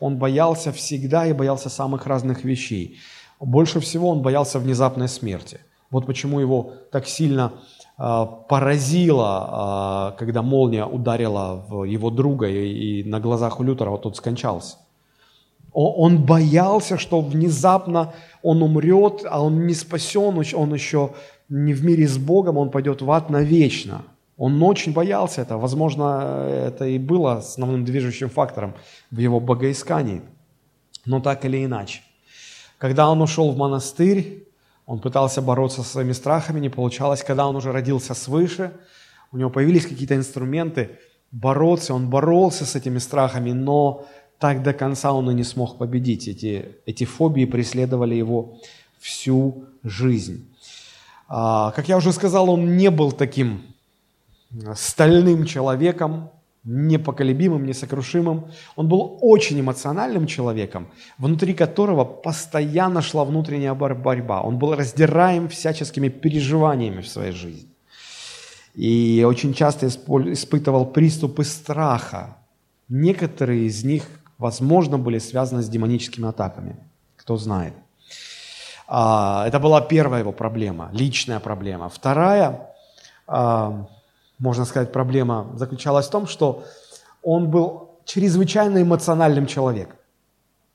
Он 0.00 0.18
боялся 0.18 0.72
всегда 0.72 1.28
и 1.28 1.32
боялся 1.32 1.68
самых 1.68 2.06
разных 2.06 2.42
вещей. 2.42 2.98
Больше 3.38 3.78
всего 3.78 4.08
он 4.08 4.20
боялся 4.20 4.58
внезапной 4.58 5.06
смерти. 5.06 5.60
Вот 5.92 6.06
почему 6.06 6.40
его 6.40 6.72
так 6.90 7.06
сильно 7.06 7.52
э, 7.98 8.26
поразило, 8.48 10.14
э, 10.14 10.18
когда 10.18 10.42
молния 10.42 10.86
ударила 10.86 11.64
в 11.68 11.84
его 11.84 12.10
друга, 12.10 12.48
и, 12.48 13.04
на 13.04 13.20
глазах 13.20 13.60
у 13.60 13.62
Лютера 13.62 13.90
вот 13.90 14.02
тот 14.02 14.16
скончался. 14.16 14.78
Он, 15.74 15.92
он 15.96 16.24
боялся, 16.24 16.96
что 16.96 17.20
внезапно 17.20 18.14
он 18.42 18.62
умрет, 18.62 19.24
а 19.28 19.42
он 19.42 19.66
не 19.66 19.74
спасен, 19.74 20.42
он 20.54 20.74
еще 20.74 21.10
не 21.50 21.74
в 21.74 21.84
мире 21.84 22.08
с 22.08 22.16
Богом, 22.16 22.56
он 22.56 22.70
пойдет 22.70 23.02
в 23.02 23.10
ад 23.10 23.28
навечно. 23.28 24.02
Он 24.38 24.62
очень 24.62 24.94
боялся 24.94 25.42
этого. 25.42 25.60
Возможно, 25.60 26.48
это 26.48 26.86
и 26.86 26.98
было 26.98 27.34
основным 27.34 27.84
движущим 27.84 28.30
фактором 28.30 28.74
в 29.10 29.18
его 29.18 29.40
богоискании. 29.40 30.22
Но 31.04 31.20
так 31.20 31.44
или 31.44 31.62
иначе. 31.62 32.00
Когда 32.78 33.10
он 33.10 33.20
ушел 33.20 33.52
в 33.52 33.58
монастырь, 33.58 34.48
он 34.92 34.98
пытался 34.98 35.40
бороться 35.40 35.82
со 35.82 35.88
своими 35.88 36.12
страхами, 36.12 36.60
не 36.60 36.68
получалось. 36.68 37.24
Когда 37.24 37.48
он 37.48 37.56
уже 37.56 37.72
родился 37.72 38.12
свыше, 38.12 38.72
у 39.32 39.38
него 39.38 39.48
появились 39.48 39.86
какие-то 39.86 40.14
инструменты 40.16 40.98
бороться, 41.30 41.94
он 41.94 42.10
боролся 42.10 42.66
с 42.66 42.76
этими 42.76 42.98
страхами, 42.98 43.52
но 43.52 44.04
так 44.38 44.62
до 44.62 44.74
конца 44.74 45.14
он 45.14 45.30
и 45.30 45.34
не 45.34 45.44
смог 45.44 45.78
победить. 45.78 46.28
Эти, 46.28 46.76
эти 46.84 47.04
фобии 47.04 47.46
преследовали 47.46 48.14
его 48.16 48.58
всю 48.98 49.64
жизнь. 49.82 50.46
А, 51.26 51.70
как 51.70 51.88
я 51.88 51.96
уже 51.96 52.12
сказал, 52.12 52.50
он 52.50 52.76
не 52.76 52.90
был 52.90 53.12
таким 53.12 53.62
стальным 54.74 55.46
человеком, 55.46 56.28
непоколебимым, 56.64 57.66
несокрушимым. 57.66 58.46
Он 58.76 58.88
был 58.88 59.18
очень 59.20 59.60
эмоциональным 59.60 60.26
человеком, 60.26 60.88
внутри 61.18 61.54
которого 61.54 62.04
постоянно 62.04 63.02
шла 63.02 63.24
внутренняя 63.24 63.74
борьба. 63.74 64.42
Он 64.42 64.58
был 64.58 64.74
раздираем 64.74 65.48
всяческими 65.48 66.08
переживаниями 66.08 67.00
в 67.00 67.08
своей 67.08 67.32
жизни. 67.32 67.68
И 68.74 69.24
очень 69.26 69.54
часто 69.54 69.88
испытывал 69.88 70.86
приступы 70.86 71.44
страха. 71.44 72.36
Некоторые 72.88 73.66
из 73.66 73.84
них, 73.84 74.04
возможно, 74.38 74.98
были 74.98 75.18
связаны 75.18 75.62
с 75.62 75.68
демоническими 75.68 76.28
атаками. 76.28 76.76
Кто 77.16 77.36
знает. 77.36 77.74
А, 78.88 79.44
это 79.46 79.58
была 79.58 79.80
первая 79.80 80.20
его 80.20 80.32
проблема, 80.32 80.90
личная 80.92 81.40
проблема. 81.40 81.88
Вторая 81.88 82.70
а, 83.26 83.86
можно 84.42 84.64
сказать, 84.64 84.90
проблема 84.90 85.52
заключалась 85.54 86.08
в 86.08 86.10
том, 86.10 86.26
что 86.26 86.64
он 87.22 87.48
был 87.48 88.00
чрезвычайно 88.04 88.82
эмоциональным 88.82 89.46
человеком. 89.46 89.96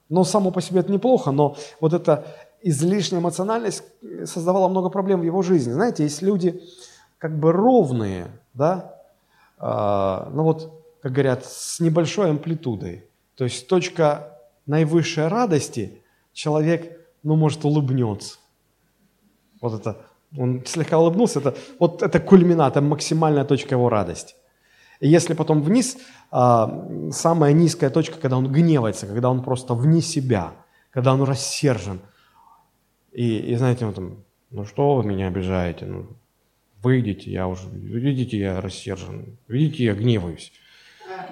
Но 0.08 0.24
само 0.24 0.52
по 0.52 0.62
себе 0.62 0.80
это 0.80 0.90
неплохо, 0.90 1.32
но 1.32 1.58
вот 1.82 1.92
эта 1.92 2.26
излишняя 2.62 3.20
эмоциональность 3.20 3.84
создавала 4.24 4.70
много 4.70 4.90
проблем 4.90 5.20
в 5.20 5.24
его 5.24 5.42
жизни. 5.42 5.74
Знаете, 5.74 6.04
есть 6.04 6.22
люди 6.22 6.64
как 7.18 7.38
бы 7.38 7.52
ровные, 7.52 8.28
да, 8.54 8.96
э, 9.60 10.30
ну 10.32 10.44
вот, 10.44 10.72
как 11.02 11.12
говорят, 11.12 11.44
с 11.44 11.82
небольшой 11.82 12.30
амплитудой. 12.30 13.04
То 13.36 13.44
есть 13.44 13.68
точка 13.68 14.40
наивысшей 14.66 15.28
радости 15.28 16.02
человек, 16.32 17.06
ну, 17.22 17.36
может, 17.36 17.66
улыбнется. 17.66 18.38
Вот 19.60 19.74
это 19.74 19.98
он 20.36 20.64
слегка 20.66 21.00
улыбнулся, 21.00 21.40
это, 21.40 21.56
вот 21.80 22.02
это 22.02 22.20
кульминат, 22.20 22.74
это 22.74 22.82
максимальная 22.82 23.46
точка 23.46 23.76
его 23.76 23.90
радости. 23.90 24.36
И 25.00 25.08
если 25.08 25.34
потом 25.34 25.62
вниз, 25.62 25.98
а, 26.32 26.88
самая 27.12 27.54
низкая 27.54 27.90
точка, 27.90 28.18
когда 28.20 28.38
он 28.38 28.52
гневается, 28.52 29.06
когда 29.08 29.30
он 29.30 29.44
просто 29.44 29.74
вне 29.74 30.02
себя, 30.02 30.54
когда 30.92 31.14
он 31.14 31.24
рассержен. 31.24 32.00
И, 33.12 33.38
и 33.38 33.56
знаете, 33.56 33.86
он 33.86 33.94
там, 33.94 34.18
ну 34.52 34.66
что 34.66 34.96
вы 34.96 35.04
меня 35.04 35.28
обижаете, 35.28 35.86
ну, 35.86 36.08
выйдите, 36.82 37.32
я 37.32 37.48
уже, 37.48 37.70
видите, 37.72 38.38
я 38.38 38.62
рассержен, 38.62 39.38
видите, 39.48 39.86
я 39.86 39.94
гневаюсь. 39.94 40.52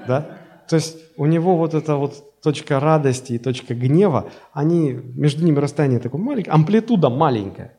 Да? 0.08 0.38
То 0.67 0.75
есть 0.75 0.97
у 1.17 1.25
него 1.25 1.58
вот 1.58 1.73
эта 1.73 1.95
вот 1.95 2.41
точка 2.41 2.79
радости 2.79 3.34
и 3.34 3.38
точка 3.39 3.73
гнева, 3.73 4.29
они, 4.53 4.91
между 4.93 5.43
ними 5.45 5.60
расстояние 5.60 5.99
такое 5.99 6.21
маленькое, 6.21 6.53
амплитуда 6.53 7.10
маленькая. 7.10 7.74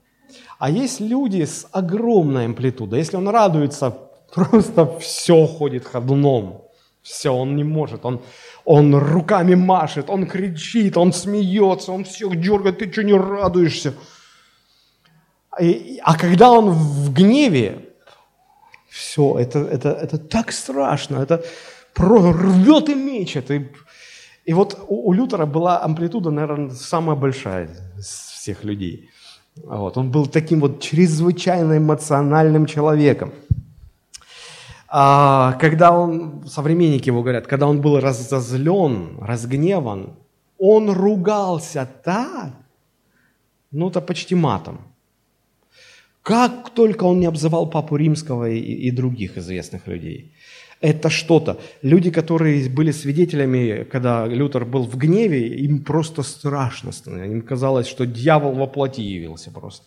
А 0.59 0.71
есть 0.71 1.01
люди 1.01 1.45
с 1.45 1.67
огромной 1.73 2.47
амплитудой. 2.47 2.99
Если 2.99 3.17
он 3.17 3.29
радуется, 3.29 3.91
просто 4.35 4.99
все 4.99 5.47
ходит 5.47 5.87
ходуном. 5.87 6.63
Все, 7.03 7.31
он 7.31 7.55
не 7.55 7.63
может. 7.63 8.05
Он, 8.05 8.21
он 8.65 8.95
руками 8.97 9.55
машет, 9.55 10.11
он 10.11 10.27
кричит, 10.27 10.97
он 10.97 11.13
смеется, 11.13 11.93
он 11.93 12.05
всех 12.05 12.41
дергает, 12.41 12.79
ты 12.79 12.91
что 12.91 13.05
не 13.05 13.15
радуешься? 13.15 13.95
И, 15.61 16.01
а 16.03 16.19
когда 16.19 16.51
он 16.51 16.71
в 16.71 17.13
гневе, 17.15 17.87
все, 18.89 19.39
это, 19.39 19.61
это, 19.61 19.91
это 19.91 20.19
так 20.19 20.53
страшно, 20.53 21.19
это 21.19 21.45
рвет 21.97 22.89
и 22.89 22.95
мечет. 22.95 23.51
И, 23.51 23.71
и 24.45 24.53
вот 24.53 24.79
у, 24.89 25.09
у 25.09 25.13
Лютера 25.13 25.47
была 25.47 25.83
амплитуда, 25.83 26.31
наверное, 26.31 26.71
самая 26.71 27.17
большая 27.17 27.71
из 27.97 28.07
всех 28.07 28.65
людей. 28.65 29.11
Вот, 29.65 29.97
он 29.97 30.11
был 30.11 30.27
таким 30.27 30.61
вот 30.61 30.81
чрезвычайно 30.81 31.79
эмоциональным 31.79 32.67
человеком. 32.67 33.33
А, 34.89 35.53
когда 35.61 35.93
он, 35.93 36.45
современники 36.47 37.09
его 37.09 37.23
говорят, 37.23 37.47
когда 37.47 37.67
он 37.67 37.81
был 37.81 37.99
разозлен, 37.99 39.19
разгневан, 39.21 40.11
он 40.59 40.91
ругался 40.91 41.89
так, 42.05 42.53
ну, 43.71 43.89
это 43.89 44.01
почти 44.01 44.35
матом. 44.35 44.79
Как 46.23 46.71
только 46.71 47.05
он 47.05 47.21
не 47.21 47.27
обзывал 47.27 47.71
папу 47.71 47.97
римского 47.97 48.49
и, 48.49 48.59
и 48.59 48.91
других 48.91 49.39
известных 49.39 49.87
людей 49.87 50.33
это 50.81 51.11
что-то. 51.11 51.59
Люди, 51.83 52.11
которые 52.11 52.69
были 52.69 52.93
свидетелями, 52.93 53.85
когда 53.85 54.27
Лютер 54.27 54.65
был 54.65 54.85
в 54.87 54.97
гневе, 54.97 55.49
им 55.65 55.83
просто 55.85 56.23
страшно 56.23 56.93
становилось. 56.93 57.33
Им 57.33 57.43
казалось, 57.43 57.87
что 57.87 58.07
дьявол 58.07 58.53
во 58.53 58.67
плоти 58.67 59.01
явился 59.01 59.51
просто. 59.51 59.87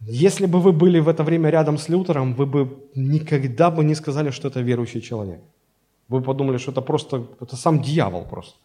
Если 0.00 0.46
бы 0.46 0.60
вы 0.60 0.72
были 0.72 1.00
в 1.00 1.08
это 1.08 1.24
время 1.24 1.50
рядом 1.50 1.78
с 1.78 1.88
Лютером, 1.88 2.34
вы 2.34 2.46
бы 2.46 2.68
никогда 2.94 3.70
бы 3.70 3.82
не 3.84 3.94
сказали, 3.94 4.30
что 4.30 4.48
это 4.48 4.60
верующий 4.60 5.00
человек. 5.00 5.40
Вы 6.08 6.20
подумали, 6.22 6.58
что 6.58 6.72
это 6.72 6.82
просто, 6.82 7.26
это 7.40 7.56
сам 7.56 7.80
дьявол 7.80 8.24
просто. 8.24 8.56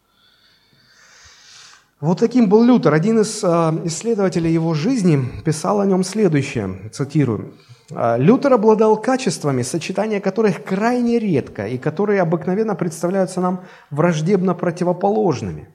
Вот 2.01 2.19
таким 2.19 2.49
был 2.49 2.63
Лютер. 2.63 2.93
Один 2.93 3.19
из 3.19 3.43
а, 3.43 3.79
исследователей 3.85 4.51
его 4.51 4.73
жизни 4.73 5.23
писал 5.45 5.79
о 5.79 5.85
нем 5.85 6.03
следующее, 6.03 6.89
цитирую. 6.91 7.53
А, 7.93 8.17
Лютер 8.17 8.53
обладал 8.53 8.97
качествами, 9.01 9.63
сочетание 9.63 10.21
которых 10.21 10.63
крайне 10.63 11.19
редко 11.19 11.67
и 11.67 11.77
которые 11.77 12.21
обыкновенно 12.21 12.75
представляются 12.75 13.41
нам 13.41 13.61
враждебно 13.89 14.53
противоположными. 14.53 15.67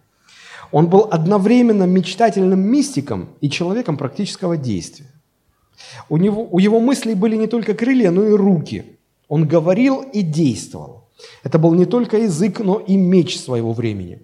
Он 0.72 0.88
был 0.88 1.08
одновременно 1.10 1.84
мечтательным 1.84 2.60
мистиком 2.60 3.28
и 3.40 3.50
человеком 3.50 3.96
практического 3.96 4.56
действия. 4.56 5.06
У, 6.08 6.16
него, 6.16 6.48
у 6.50 6.58
его 6.58 6.80
мыслей 6.80 7.14
были 7.14 7.36
не 7.36 7.46
только 7.46 7.74
крылья, 7.74 8.10
но 8.10 8.26
и 8.26 8.32
руки. 8.32 8.98
Он 9.28 9.46
говорил 9.46 10.02
и 10.02 10.22
действовал. 10.22 11.08
Это 11.42 11.58
был 11.58 11.74
не 11.74 11.86
только 11.86 12.18
язык, 12.18 12.60
но 12.60 12.78
и 12.78 12.96
меч 12.96 13.38
своего 13.38 13.72
времени. 13.72 14.22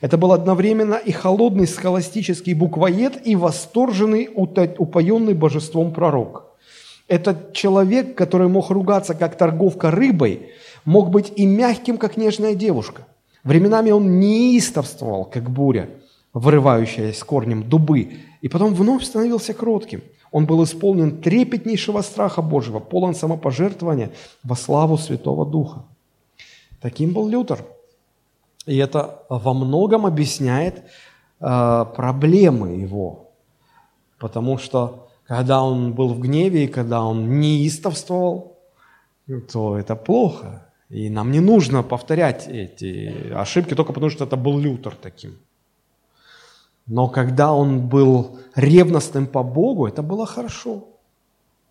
Это 0.00 0.16
был 0.16 0.32
одновременно 0.32 0.94
и 0.94 1.12
холодный 1.12 1.66
схоластический 1.66 2.54
буквоед, 2.54 3.26
и 3.26 3.36
восторженный, 3.36 4.28
упоенный 4.34 5.34
божеством 5.34 5.92
пророк– 5.92 6.48
этот 7.12 7.52
человек, 7.52 8.14
который 8.14 8.48
мог 8.48 8.70
ругаться 8.70 9.14
как 9.14 9.36
торговка 9.36 9.90
рыбой, 9.90 10.48
мог 10.86 11.10
быть 11.10 11.30
и 11.36 11.44
мягким, 11.44 11.98
как 11.98 12.16
нежная 12.16 12.54
девушка. 12.54 13.06
Временами 13.44 13.90
он 13.90 14.18
неистовствовал, 14.18 15.26
как 15.26 15.50
буря, 15.50 15.90
вырывающаяся 16.32 17.18
с 17.18 17.22
корнем 17.22 17.68
дубы, 17.68 18.12
и 18.40 18.48
потом 18.48 18.72
вновь 18.72 19.04
становился 19.04 19.52
кротким. 19.52 20.00
Он 20.30 20.46
был 20.46 20.64
исполнен 20.64 21.20
трепетнейшего 21.20 22.00
страха 22.00 22.40
Божьего, 22.40 22.78
полон 22.78 23.14
самопожертвования 23.14 24.12
во 24.42 24.56
славу 24.56 24.96
Святого 24.96 25.44
Духа. 25.44 25.84
Таким 26.80 27.12
был 27.12 27.28
Лютер. 27.28 27.62
И 28.64 28.78
это 28.78 29.22
во 29.28 29.52
многом 29.52 30.06
объясняет 30.06 30.82
э, 31.40 31.84
проблемы 31.94 32.68
его, 32.68 33.32
потому 34.18 34.56
что 34.56 35.01
когда 35.26 35.62
он 35.62 35.92
был 35.92 36.14
в 36.14 36.20
гневе 36.20 36.64
и 36.64 36.68
когда 36.68 37.02
он 37.02 37.40
неистовствовал, 37.40 38.58
то 39.52 39.78
это 39.78 39.96
плохо. 39.96 40.66
И 40.88 41.08
нам 41.08 41.30
не 41.30 41.40
нужно 41.40 41.82
повторять 41.82 42.48
эти 42.48 43.32
ошибки 43.32 43.74
только 43.74 43.92
потому, 43.92 44.10
что 44.10 44.24
это 44.24 44.36
был 44.36 44.58
Лютер 44.58 44.94
таким. 44.94 45.38
Но 46.86 47.08
когда 47.08 47.52
он 47.54 47.88
был 47.88 48.40
ревностным 48.54 49.26
по 49.26 49.42
Богу, 49.42 49.86
это 49.86 50.02
было 50.02 50.26
хорошо. 50.26 50.88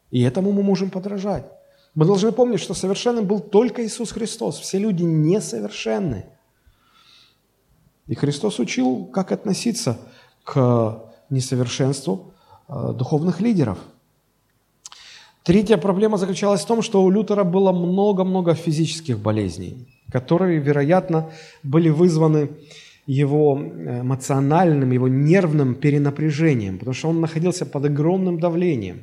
И 0.09 0.21
этому 0.21 0.51
мы 0.51 0.63
можем 0.63 0.89
подражать. 0.89 1.45
Мы 1.93 2.05
должны 2.05 2.31
помнить, 2.31 2.61
что 2.61 2.73
совершенным 2.73 3.25
был 3.25 3.39
только 3.41 3.85
Иисус 3.85 4.11
Христос. 4.11 4.59
Все 4.59 4.79
люди 4.79 5.03
несовершенны. 5.03 6.25
И 8.07 8.15
Христос 8.15 8.59
учил, 8.59 9.05
как 9.05 9.31
относиться 9.31 9.97
к 10.43 11.03
несовершенству 11.29 12.30
духовных 12.71 13.41
лидеров. 13.41 13.77
Третья 15.43 15.77
проблема 15.77 16.17
заключалась 16.17 16.61
в 16.61 16.67
том, 16.67 16.81
что 16.83 17.03
у 17.03 17.09
Лютера 17.09 17.43
было 17.43 17.71
много-много 17.71 18.53
физических 18.53 19.19
болезней, 19.19 19.87
которые, 20.11 20.59
вероятно, 20.59 21.31
были 21.63 21.89
вызваны 21.89 22.49
его 23.07 23.59
э, 23.59 24.01
эмоциональным, 24.01 24.91
его 24.91 25.07
нервным 25.07 25.73
перенапряжением, 25.73 26.77
потому 26.77 26.93
что 26.93 27.09
он 27.09 27.21
находился 27.21 27.65
под 27.65 27.85
огромным 27.85 28.39
давлением. 28.39 29.01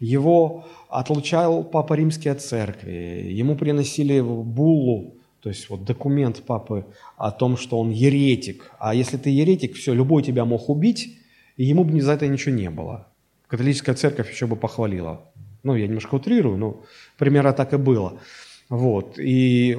Его 0.00 0.64
отлучал 0.88 1.62
Папа 1.62 1.94
Римский 1.94 2.30
от 2.30 2.40
церкви, 2.40 3.30
ему 3.30 3.54
приносили 3.54 4.20
буллу, 4.20 5.14
то 5.40 5.50
есть 5.50 5.70
вот 5.70 5.84
документ 5.84 6.42
папы 6.42 6.84
о 7.16 7.30
том, 7.30 7.56
что 7.56 7.78
он 7.78 7.90
еретик. 7.90 8.72
А 8.78 8.94
если 8.94 9.16
ты 9.18 9.30
еретик, 9.30 9.76
все, 9.76 9.94
любой 9.94 10.22
тебя 10.22 10.44
мог 10.44 10.68
убить, 10.68 11.19
и 11.60 11.64
ему 11.64 11.84
бы 11.84 12.00
за 12.00 12.12
это 12.12 12.26
ничего 12.26 12.54
не 12.54 12.70
было. 12.70 13.06
Католическая 13.46 13.94
церковь 13.94 14.32
еще 14.32 14.46
бы 14.46 14.56
похвалила. 14.56 15.20
Ну, 15.62 15.74
я 15.74 15.86
немножко 15.86 16.14
утрирую, 16.14 16.56
но 16.56 16.82
примерно 17.18 17.52
так 17.52 17.74
и 17.74 17.76
было. 17.76 18.18
Вот. 18.70 19.18
И 19.18 19.76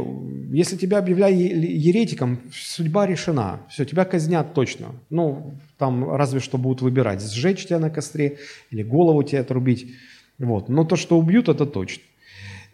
если 0.51 0.77
тебя 0.77 0.99
объявляют 0.99 1.39
еретиком, 1.39 2.37
судьба 2.53 3.07
решена. 3.07 3.61
Все, 3.67 3.83
тебя 3.85 4.05
казнят 4.05 4.53
точно. 4.53 4.89
Ну, 5.09 5.55
там 5.79 6.07
разве 6.13 6.39
что 6.39 6.59
будут 6.59 6.83
выбирать, 6.83 7.23
сжечь 7.23 7.65
тебя 7.65 7.79
на 7.79 7.89
костре 7.89 8.37
или 8.69 8.83
голову 8.83 9.23
тебе 9.23 9.39
отрубить. 9.39 9.91
Вот. 10.37 10.69
Но 10.69 10.83
то, 10.83 10.95
что 10.95 11.17
убьют, 11.17 11.49
это 11.49 11.65
точно. 11.65 12.03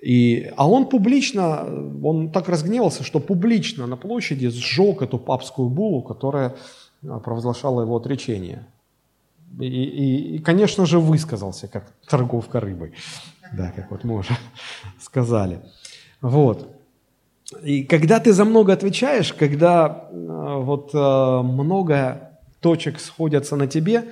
И, 0.02 0.52
а 0.58 0.70
он 0.70 0.90
публично, 0.90 1.66
он 2.04 2.30
так 2.30 2.50
разгневался, 2.50 3.06
что 3.06 3.22
публично 3.22 3.88
на 3.88 3.96
площади 3.96 4.50
сжег 4.50 5.02
эту 5.02 5.18
папскую 5.18 5.70
булу, 5.70 6.02
которая 6.02 6.58
а, 7.08 7.20
провозглашала 7.22 7.84
его 7.84 7.96
отречение. 7.96 8.68
И, 9.60 10.36
и, 10.36 10.40
конечно 10.40 10.86
же, 10.86 11.00
высказался, 11.00 11.68
как 11.68 11.92
торговка 12.08 12.60
рыбой. 12.60 12.94
Да, 13.54 13.72
как 13.76 13.92
вот 13.92 14.04
мы 14.04 14.18
уже 14.18 14.38
сказали. 15.02 15.62
Вот. 16.22 16.68
И 17.64 17.84
когда 17.84 18.20
ты 18.20 18.34
за 18.34 18.46
много 18.46 18.74
отвечаешь, 18.74 19.34
когда 19.34 19.86
а, 19.86 20.60
вот 20.60 20.92
а, 20.94 21.42
много 21.42 22.40
точек 22.60 23.00
сходятся 23.00 23.56
на 23.56 23.68
тебе, 23.68 24.12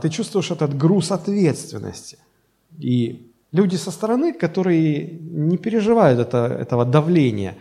ты 0.00 0.08
чувствуешь 0.10 0.50
этот 0.50 0.76
груз 0.76 1.10
ответственности. 1.10 2.18
И 2.78 3.32
люди 3.52 3.76
со 3.76 3.90
стороны, 3.90 4.32
которые 4.32 5.18
не 5.20 5.58
переживают 5.58 6.20
это, 6.20 6.46
этого 6.46 6.84
давления, 6.84 7.56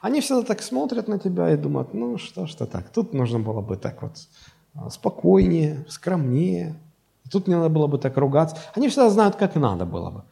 они 0.00 0.20
всегда 0.20 0.42
так 0.42 0.62
смотрят 0.62 1.08
на 1.08 1.18
тебя 1.18 1.52
и 1.52 1.56
думают, 1.56 1.92
ну 1.92 2.16
что 2.18 2.46
ж 2.46 2.54
так, 2.54 2.90
тут 2.90 3.12
нужно 3.12 3.38
было 3.38 3.60
бы 3.60 3.76
так 3.76 4.02
вот 4.02 4.12
а, 4.12 4.59
спокойнее, 4.90 5.84
скромнее, 5.88 6.76
тут 7.30 7.48
не 7.48 7.54
надо 7.54 7.68
было 7.68 7.86
бы 7.86 7.98
так 7.98 8.16
ругаться. 8.16 8.56
Они 8.74 8.88
всегда 8.88 9.10
знают, 9.10 9.36
как 9.36 9.54
надо 9.54 9.86
было 9.86 10.10
бы. 10.10 10.22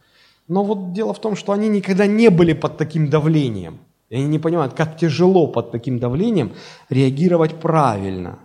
Но 0.48 0.64
вот 0.64 0.92
дело 0.92 1.12
в 1.12 1.20
том, 1.20 1.36
что 1.36 1.52
они 1.52 1.68
никогда 1.68 2.06
не 2.06 2.30
были 2.30 2.54
под 2.54 2.76
таким 2.76 3.10
давлением. 3.10 3.78
И 4.08 4.16
они 4.16 4.26
не 4.26 4.38
понимают, 4.38 4.72
как 4.74 4.96
тяжело 4.96 5.46
под 5.46 5.70
таким 5.70 5.98
давлением 5.98 6.52
реагировать 6.88 7.60
правильно. 7.60 8.38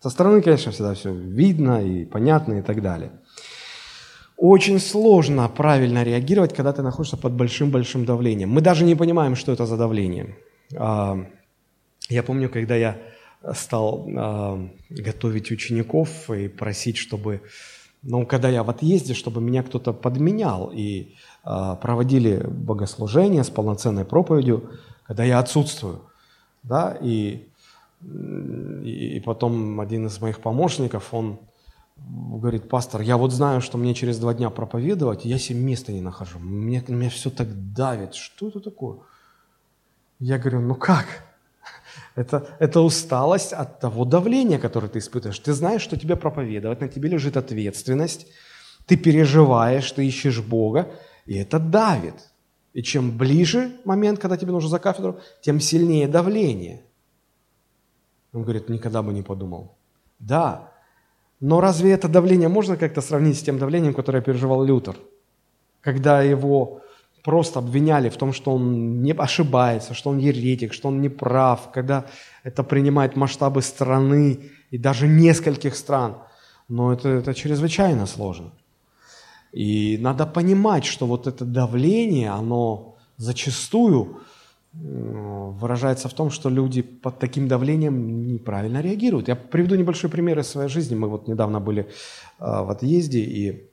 Со 0.00 0.10
стороны, 0.10 0.40
конечно, 0.42 0.72
всегда 0.72 0.94
все 0.94 1.12
видно 1.12 1.84
и 1.84 2.04
понятно 2.04 2.54
и 2.54 2.62
так 2.62 2.80
далее. 2.80 3.10
Очень 4.36 4.80
сложно 4.80 5.48
правильно 5.48 6.02
реагировать, 6.02 6.54
когда 6.54 6.72
ты 6.72 6.82
находишься 6.82 7.16
под 7.16 7.32
большим-большим 7.34 8.04
давлением. 8.04 8.50
Мы 8.50 8.60
даже 8.60 8.84
не 8.84 8.96
понимаем, 8.96 9.36
что 9.36 9.52
это 9.52 9.66
за 9.66 9.76
давление. 9.76 10.36
А, 10.76 11.18
я 12.08 12.22
помню, 12.22 12.48
когда 12.48 12.74
я 12.74 12.96
стал 13.54 14.06
а, 14.16 14.68
готовить 14.90 15.50
учеников 15.50 16.30
и 16.30 16.48
просить, 16.48 16.96
чтобы, 16.96 17.42
ну, 18.02 18.26
когда 18.26 18.48
я 18.48 18.62
в 18.62 18.70
отъезде, 18.70 19.14
чтобы 19.14 19.40
меня 19.40 19.62
кто-то 19.62 19.92
подменял 19.92 20.70
и 20.72 21.14
а, 21.44 21.76
проводили 21.76 22.44
богослужение 22.46 23.44
с 23.44 23.50
полноценной 23.50 24.04
проповедью, 24.04 24.70
когда 25.04 25.24
я 25.24 25.38
отсутствую, 25.38 26.02
да, 26.62 26.96
и, 27.00 27.48
и 28.02 29.22
потом 29.24 29.80
один 29.80 30.06
из 30.06 30.20
моих 30.20 30.40
помощников, 30.40 31.12
он 31.12 31.40
говорит, 31.96 32.68
пастор, 32.68 33.00
я 33.00 33.16
вот 33.16 33.32
знаю, 33.32 33.60
что 33.60 33.78
мне 33.78 33.94
через 33.94 34.18
два 34.18 34.34
дня 34.34 34.50
проповедовать, 34.50 35.24
я 35.24 35.38
себе 35.38 35.58
места 35.58 35.92
не 35.92 36.00
нахожу. 36.00 36.38
Мне, 36.38 36.82
меня 36.86 37.10
все 37.10 37.30
так 37.30 37.72
давит. 37.72 38.14
Что 38.14 38.48
это 38.48 38.60
такое? 38.60 38.98
Я 40.18 40.38
говорю, 40.38 40.60
ну 40.60 40.74
как? 40.74 41.06
Это, 42.14 42.56
это 42.58 42.80
усталость 42.80 43.52
от 43.52 43.80
того 43.80 44.04
давления, 44.04 44.58
которое 44.58 44.88
ты 44.88 44.98
испытываешь. 44.98 45.38
Ты 45.38 45.52
знаешь, 45.52 45.82
что 45.82 45.96
тебе 45.96 46.16
проповедовать, 46.16 46.80
на 46.80 46.88
тебе 46.88 47.08
лежит 47.08 47.36
ответственность, 47.36 48.26
ты 48.86 48.96
переживаешь, 48.96 49.90
ты 49.92 50.06
ищешь 50.06 50.40
Бога, 50.40 50.90
и 51.26 51.36
это 51.36 51.58
давит. 51.58 52.32
И 52.72 52.82
чем 52.82 53.16
ближе 53.16 53.72
момент, 53.84 54.18
когда 54.18 54.36
тебе 54.36 54.52
нужно 54.52 54.70
за 54.70 54.78
кафедру, 54.78 55.20
тем 55.40 55.60
сильнее 55.60 56.08
давление. 56.08 56.82
Он 58.32 58.42
говорит, 58.42 58.68
никогда 58.68 59.02
бы 59.02 59.12
не 59.12 59.22
подумал. 59.22 59.76
Да, 60.18 60.72
но 61.42 61.60
разве 61.60 61.90
это 61.90 62.06
давление 62.08 62.48
можно 62.48 62.76
как-то 62.76 63.00
сравнить 63.00 63.36
с 63.36 63.42
тем 63.42 63.58
давлением, 63.58 63.94
которое 63.94 64.22
переживал 64.22 64.64
Лютер? 64.64 64.96
Когда 65.80 66.22
его 66.22 66.82
просто 67.22 67.58
обвиняли 67.58 68.08
в 68.08 68.16
том, 68.16 68.32
что 68.32 68.52
он 68.52 69.02
не 69.02 69.12
ошибается, 69.12 69.94
что 69.94 70.10
он 70.10 70.18
еретик, 70.18 70.72
что 70.72 70.88
он 70.88 71.00
не 71.00 71.08
прав, 71.08 71.70
когда 71.72 72.04
это 72.44 72.62
принимает 72.62 73.16
масштабы 73.16 73.62
страны 73.62 74.38
и 74.70 74.78
даже 74.78 75.08
нескольких 75.08 75.76
стран. 75.76 76.16
Но 76.68 76.92
это, 76.92 77.08
это 77.08 77.34
чрезвычайно 77.34 78.06
сложно. 78.06 78.50
И 79.52 79.98
надо 80.00 80.26
понимать, 80.26 80.84
что 80.84 81.06
вот 81.06 81.26
это 81.26 81.44
давление, 81.44 82.30
оно 82.30 82.96
зачастую 83.18 84.20
выражается 84.72 86.08
в 86.08 86.14
том, 86.14 86.30
что 86.30 86.48
люди 86.48 86.80
под 86.82 87.18
таким 87.18 87.46
давлением 87.46 88.26
неправильно 88.26 88.80
реагируют. 88.80 89.28
Я 89.28 89.36
приведу 89.36 89.74
небольшой 89.74 90.08
пример 90.08 90.38
из 90.38 90.48
своей 90.48 90.70
жизни. 90.70 90.94
Мы 90.94 91.08
вот 91.08 91.28
недавно 91.28 91.60
были 91.60 91.86
в 92.38 92.70
отъезде, 92.70 93.18
и 93.18 93.68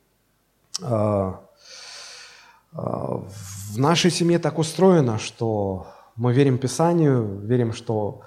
в 2.72 3.78
нашей 3.78 4.12
семье 4.12 4.40
так 4.40 4.60
устроено, 4.60 5.18
что 5.18 5.88
мы 6.16 6.34
верим 6.34 6.58
Писанию, 6.58 7.40
верим, 7.40 7.74
что 7.74 8.22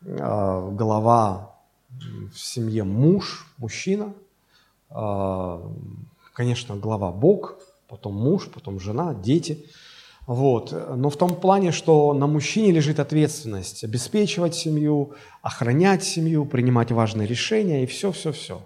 глава 0.00 1.56
в 1.90 2.38
семье 2.38 2.84
муж, 2.84 3.46
мужчина, 3.58 4.12
конечно, 6.32 6.76
глава 6.76 7.10
Бог, 7.10 7.58
потом 7.88 8.14
муж, 8.14 8.48
потом 8.52 8.78
жена, 8.80 9.14
дети– 9.14 9.66
вот. 10.28 10.74
Но 10.94 11.08
в 11.08 11.16
том 11.16 11.34
плане, 11.34 11.72
что 11.72 12.12
на 12.12 12.26
мужчине 12.26 12.70
лежит 12.70 13.00
ответственность 13.00 13.82
обеспечивать 13.82 14.54
семью, 14.54 15.14
охранять 15.40 16.04
семью, 16.04 16.44
принимать 16.44 16.92
важные 16.92 17.26
решения 17.26 17.82
и 17.82 17.86
все-все-все. 17.86 18.60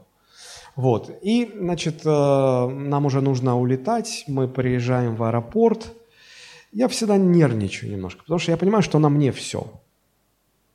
Вот. 0.77 1.11
И, 1.23 1.53
значит, 1.55 2.03
э, 2.05 2.09
нам 2.09 3.07
уже 3.07 3.21
нужно 3.21 3.59
улетать, 3.59 4.25
мы 4.27 4.49
приезжаем 4.49 5.17
в 5.17 5.23
аэропорт. 5.23 5.93
Я 6.73 6.89
всегда 6.89 7.19
нервничаю 7.19 7.93
немножко, 7.93 8.23
потому 8.23 8.39
что 8.39 8.53
я 8.53 8.57
понимаю, 8.57 8.83
что 8.83 8.99
на 8.99 9.09
мне 9.09 9.33
все. 9.33 9.67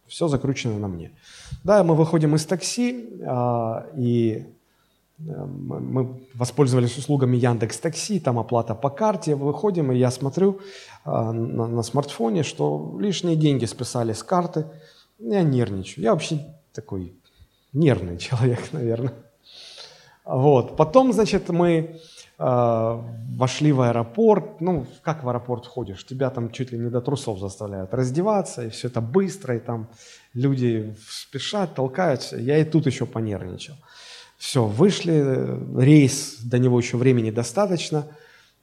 Все 0.06 0.28
закручено 0.28 0.78
на 0.78 0.88
мне. 0.88 1.12
Да, 1.64 1.84
мы 1.84 1.96
выходим 1.96 2.36
из 2.36 2.46
такси, 2.46 3.10
а, 3.26 3.88
и 3.98 4.46
мы 5.18 6.22
воспользовались 6.36 6.98
услугами 6.98 7.38
Яндекс 7.38 7.80
Такси, 7.80 8.20
там 8.20 8.38
оплата 8.38 8.76
по 8.76 8.92
карте, 8.92 9.36
выходим, 9.36 9.92
и 9.92 9.98
я 9.98 10.12
смотрю 10.12 10.60
а, 11.04 11.32
на, 11.32 11.68
на 11.68 11.84
смартфоне, 11.84 12.44
что 12.44 12.96
лишние 13.00 13.36
деньги 13.36 13.66
списали 13.66 14.14
с 14.14 14.22
карты. 14.22 14.66
Я 15.18 15.42
нервничаю. 15.42 16.04
Я 16.04 16.12
вообще 16.14 16.46
такой 16.72 17.16
нервный 17.74 18.18
человек, 18.20 18.72
наверное. 18.72 19.14
Вот. 20.28 20.76
Потом, 20.76 21.14
значит, 21.14 21.50
мы 21.50 22.00
э, 22.38 23.02
вошли 23.38 23.72
в 23.72 23.82
аэропорт. 23.82 24.60
Ну, 24.60 24.86
как 25.02 25.24
в 25.24 25.30
аэропорт 25.30 25.66
входишь? 25.66 26.06
Тебя 26.06 26.30
там 26.30 26.52
чуть 26.52 26.72
ли 26.72 26.78
не 26.78 26.90
до 26.90 27.02
трусов 27.02 27.40
заставляют 27.40 27.94
раздеваться, 27.94 28.66
и 28.66 28.70
все 28.70 28.90
это 28.90 29.00
быстро, 29.00 29.56
и 29.56 29.60
там 29.60 29.88
люди 30.34 30.96
спешат, 31.10 31.76
толкаются. 31.76 32.38
Я 32.38 32.58
и 32.58 32.66
тут 32.66 32.86
еще 32.88 33.06
понервничал. 33.06 33.76
Все, 34.38 34.66
вышли, 34.66 35.58
рейс, 35.80 36.38
до 36.44 36.60
него 36.60 36.78
еще 36.78 36.98
времени 36.98 37.32
достаточно. 37.32 38.06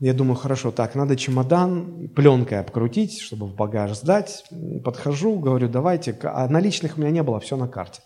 Я 0.00 0.12
думаю, 0.12 0.36
хорошо, 0.36 0.70
так, 0.70 0.94
надо 0.94 1.16
чемодан 1.16 2.08
пленкой 2.08 2.60
обкрутить, 2.60 3.20
чтобы 3.20 3.46
в 3.46 3.54
багаж 3.54 3.92
сдать. 3.96 4.44
Подхожу, 4.84 5.38
говорю, 5.38 5.68
давайте, 5.68 6.16
а 6.24 6.46
наличных 6.48 6.98
у 6.98 7.00
меня 7.00 7.10
не 7.10 7.22
было, 7.22 7.40
все 7.40 7.56
на 7.56 7.68
карте. 7.68 8.02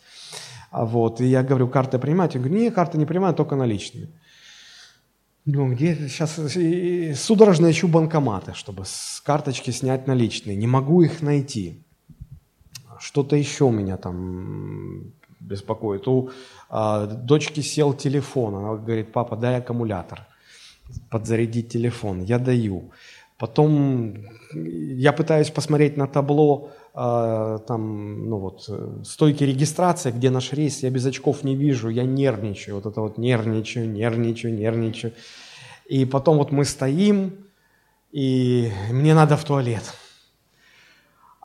А 0.71 0.85
вот, 0.85 1.21
и 1.21 1.27
я 1.27 1.43
говорю, 1.43 1.69
карты 1.69 1.99
принимать? 1.99 2.35
Я 2.35 2.41
говорю, 2.41 2.57
нет, 2.57 2.75
карты 2.75 2.99
не 2.99 3.07
принимаю, 3.07 3.35
только 3.35 3.57
наличные. 3.57 4.09
Ну, 5.45 5.73
где 5.73 5.95
сейчас 6.09 6.39
судорожно 7.19 7.71
ищу 7.71 7.89
банкоматы, 7.89 8.53
чтобы 8.53 8.85
с 8.85 9.23
карточки 9.25 9.71
снять 9.71 10.07
наличные. 10.07 10.57
Не 10.57 10.67
могу 10.67 11.01
их 11.01 11.23
найти. 11.23 11.83
Что-то 12.99 13.35
еще 13.35 13.71
меня 13.71 13.97
там 13.97 15.13
беспокоит. 15.41 16.07
У 16.07 16.31
а, 16.69 17.07
дочки 17.07 17.61
сел 17.61 17.95
телефон. 17.95 18.57
Она 18.57 18.75
говорит, 18.77 19.11
папа, 19.13 19.37
дай 19.37 19.57
аккумулятор, 19.57 20.27
подзарядить 21.09 21.71
телефон. 21.71 22.23
Я 22.23 22.39
даю. 22.39 22.91
Потом 23.39 24.17
я 24.53 25.13
пытаюсь 25.13 25.51
посмотреть 25.51 25.97
на 25.97 26.07
табло 26.07 26.73
там, 26.99 28.29
ну 28.29 28.39
вот, 28.39 28.69
стойки 29.05 29.45
регистрации, 29.45 30.11
где 30.11 30.31
наш 30.31 30.53
рейс, 30.53 30.83
я 30.83 30.91
без 30.91 31.07
очков 31.07 31.45
не 31.45 31.55
вижу, 31.55 31.91
я 31.91 32.05
нервничаю, 32.05 32.75
вот 32.75 32.87
это 32.87 33.01
вот 33.01 33.19
нервничаю, 33.19 33.89
нервничаю, 33.89 34.53
нервничаю. 34.55 35.13
И 35.87 36.05
потом 36.05 36.39
вот 36.39 36.51
мы 36.51 36.65
стоим, 36.65 37.33
и 38.11 38.73
мне 38.91 39.15
надо 39.15 39.37
в 39.37 39.45
туалет. 39.45 39.95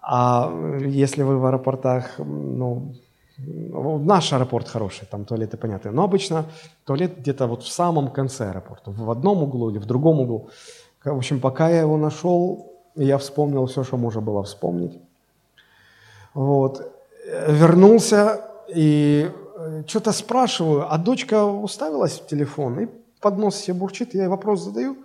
А 0.01 0.51
если 0.79 1.21
вы 1.23 1.37
в 1.37 1.45
аэропортах, 1.45 2.17
ну, 2.17 2.95
наш 3.37 4.33
аэропорт 4.33 4.67
хороший, 4.67 5.05
там 5.05 5.23
туалеты 5.25 5.57
понятные, 5.57 5.91
но 5.91 6.03
обычно 6.03 6.45
туалет 6.83 7.19
где-то 7.19 7.45
вот 7.45 7.61
в 7.63 7.71
самом 7.71 8.09
конце 8.09 8.49
аэропорта, 8.49 8.91
в 8.91 9.11
одном 9.11 9.43
углу 9.43 9.69
или 9.69 9.77
в 9.77 9.85
другом 9.85 10.19
углу. 10.19 10.49
В 11.05 11.17
общем, 11.17 11.39
пока 11.39 11.69
я 11.69 11.81
его 11.81 11.97
нашел, 11.97 12.71
я 12.95 13.17
вспомнил 13.17 13.65
все, 13.67 13.83
что 13.83 13.97
можно 13.97 14.21
было 14.21 14.41
вспомнить. 14.43 14.99
Вот. 16.33 16.91
Вернулся 17.47 18.41
и 18.67 19.31
э, 19.57 19.83
что-то 19.87 20.11
спрашиваю, 20.11 20.91
а 20.91 20.97
дочка 20.97 21.45
уставилась 21.45 22.19
в 22.19 22.27
телефон 22.27 22.79
и 22.79 22.87
под 23.19 23.37
нос 23.37 23.55
себе 23.55 23.75
бурчит, 23.75 24.13
я 24.13 24.23
ей 24.23 24.27
вопрос 24.27 24.61
задаю, 24.61 24.97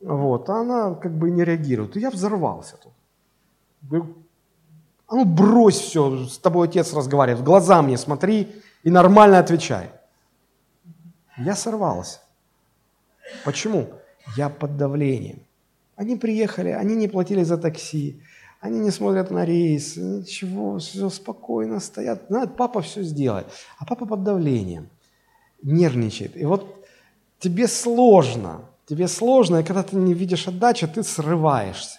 вот, 0.00 0.50
а 0.50 0.60
она 0.60 0.94
как 0.94 1.12
бы 1.12 1.30
не 1.30 1.44
реагирует. 1.44 1.96
И 1.96 2.00
я 2.00 2.10
взорвался 2.10 2.76
тут. 2.76 2.92
Говорю, 3.82 4.14
а 5.06 5.14
ну 5.14 5.24
брось 5.24 5.78
все, 5.78 6.26
с 6.26 6.38
тобой 6.38 6.68
отец 6.68 6.92
разговаривает, 6.92 7.40
в 7.40 7.44
глаза 7.44 7.80
мне 7.82 7.96
смотри 7.96 8.52
и 8.82 8.90
нормально 8.90 9.38
отвечай. 9.38 9.90
Я 11.36 11.54
сорвался. 11.54 12.20
Почему? 13.44 13.88
Я 14.36 14.48
под 14.48 14.76
давлением. 14.76 15.40
Они 15.96 16.16
приехали, 16.16 16.70
они 16.70 16.96
не 16.96 17.08
платили 17.08 17.44
за 17.44 17.56
такси, 17.56 18.20
они 18.64 18.78
не 18.78 18.90
смотрят 18.90 19.30
на 19.30 19.44
рейс, 19.44 19.96
ничего, 19.96 20.78
все 20.78 21.10
спокойно 21.10 21.80
стоят. 21.80 22.22
Знают, 22.28 22.56
папа 22.56 22.80
все 22.80 23.02
сделает. 23.02 23.46
А 23.78 23.84
папа 23.84 24.06
под 24.06 24.22
давлением, 24.22 24.88
нервничает. 25.62 26.34
И 26.34 26.46
вот 26.46 26.86
тебе 27.38 27.68
сложно, 27.68 28.62
тебе 28.86 29.06
сложно, 29.08 29.58
и 29.58 29.64
когда 29.64 29.82
ты 29.82 29.96
не 29.96 30.14
видишь 30.14 30.48
отдачи, 30.48 30.86
ты 30.86 31.02
срываешься. 31.02 31.98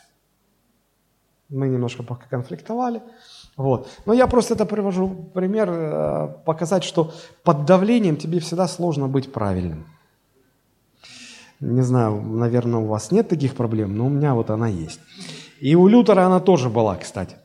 Мы 1.49 1.67
немножко 1.67 2.01
пока 2.01 2.25
конфликтовали. 2.27 3.03
Вот. 3.57 3.87
Но 4.07 4.13
я 4.13 4.25
просто 4.25 4.55
это 4.55 4.65
привожу 4.65 5.09
пример, 5.35 5.69
э, 5.69 6.27
показать, 6.45 6.83
что 6.83 7.11
под 7.43 7.65
давлением 7.65 8.17
тебе 8.17 8.39
всегда 8.39 8.67
сложно 8.67 9.07
быть 9.07 9.31
правильным. 9.31 9.85
Не 11.59 11.83
знаю, 11.83 12.23
наверное, 12.23 12.79
у 12.79 12.87
вас 12.87 13.11
нет 13.11 13.29
таких 13.29 13.53
проблем, 13.53 13.95
но 13.95 14.07
у 14.07 14.09
меня 14.09 14.33
вот 14.33 14.49
она 14.49 14.67
есть. 14.67 14.99
И 15.59 15.75
у 15.75 15.87
Лютера 15.87 16.25
она 16.25 16.39
тоже 16.39 16.69
была, 16.69 16.95
кстати. 16.95 17.37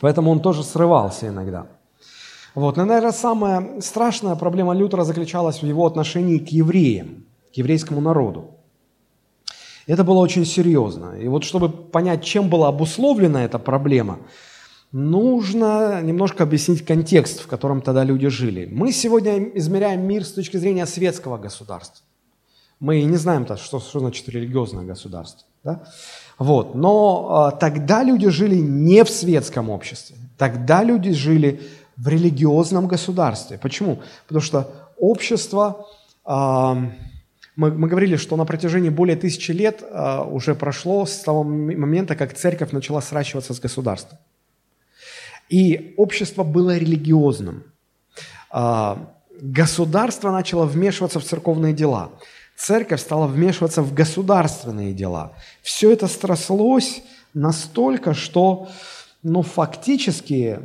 Поэтому 0.00 0.30
он 0.30 0.40
тоже 0.40 0.62
срывался 0.62 1.28
иногда. 1.28 1.66
Вот. 2.54 2.76
Но, 2.76 2.84
наверное, 2.84 3.12
самая 3.12 3.80
страшная 3.80 4.34
проблема 4.34 4.74
Лютера 4.74 5.04
заключалась 5.04 5.62
в 5.62 5.66
его 5.66 5.86
отношении 5.86 6.38
к 6.38 6.48
евреям, 6.48 7.24
к 7.52 7.56
еврейскому 7.56 8.00
народу. 8.00 8.56
Это 9.86 10.04
было 10.04 10.18
очень 10.18 10.44
серьезно. 10.44 11.16
И 11.18 11.28
вот 11.28 11.44
чтобы 11.44 11.68
понять, 11.68 12.24
чем 12.24 12.48
была 12.48 12.68
обусловлена 12.68 13.44
эта 13.44 13.58
проблема, 13.58 14.20
нужно 14.92 16.00
немножко 16.02 16.44
объяснить 16.44 16.84
контекст, 16.84 17.40
в 17.40 17.46
котором 17.46 17.80
тогда 17.80 18.04
люди 18.04 18.28
жили. 18.28 18.68
Мы 18.70 18.92
сегодня 18.92 19.38
измеряем 19.56 20.02
мир 20.02 20.24
с 20.24 20.32
точки 20.32 20.56
зрения 20.56 20.86
светского 20.86 21.38
государства. 21.38 22.04
Мы 22.78 23.02
не 23.02 23.16
знаем, 23.16 23.44
что, 23.56 23.78
что 23.78 24.00
значит 24.00 24.28
религиозное 24.28 24.84
государство. 24.84 25.46
Да? 25.62 25.84
Вот. 26.40 26.74
Но 26.74 27.52
э, 27.52 27.58
тогда 27.60 28.02
люди 28.02 28.30
жили 28.30 28.56
не 28.56 29.04
в 29.04 29.10
светском 29.10 29.68
обществе. 29.68 30.16
Тогда 30.38 30.82
люди 30.82 31.12
жили 31.12 31.60
в 31.98 32.08
религиозном 32.08 32.88
государстве. 32.88 33.58
Почему? 33.58 34.00
Потому 34.26 34.40
что 34.40 34.72
общество, 34.96 35.86
э, 36.24 36.30
мы, 37.56 37.70
мы 37.72 37.88
говорили, 37.88 38.16
что 38.16 38.36
на 38.36 38.46
протяжении 38.46 38.88
более 38.88 39.16
тысячи 39.16 39.52
лет 39.52 39.82
э, 39.82 40.24
уже 40.30 40.54
прошло 40.54 41.04
с 41.04 41.18
того 41.18 41.44
момента, 41.44 42.16
как 42.16 42.32
церковь 42.32 42.72
начала 42.72 43.02
сращиваться 43.02 43.52
с 43.52 43.60
государством. 43.60 44.18
И 45.50 45.94
общество 45.98 46.42
было 46.42 46.78
религиозным. 46.78 47.64
Государство 49.42 50.30
начало 50.30 50.64
вмешиваться 50.64 51.18
в 51.18 51.24
церковные 51.24 51.74
дела– 51.74 52.10
церковь 52.60 53.00
стала 53.00 53.26
вмешиваться 53.26 53.82
в 53.82 53.94
государственные 53.94 54.92
дела. 54.92 55.32
Все 55.62 55.92
это 55.92 56.08
срослось 56.08 57.02
настолько, 57.32 58.12
что 58.12 58.68
ну, 59.22 59.42
фактически 59.42 60.58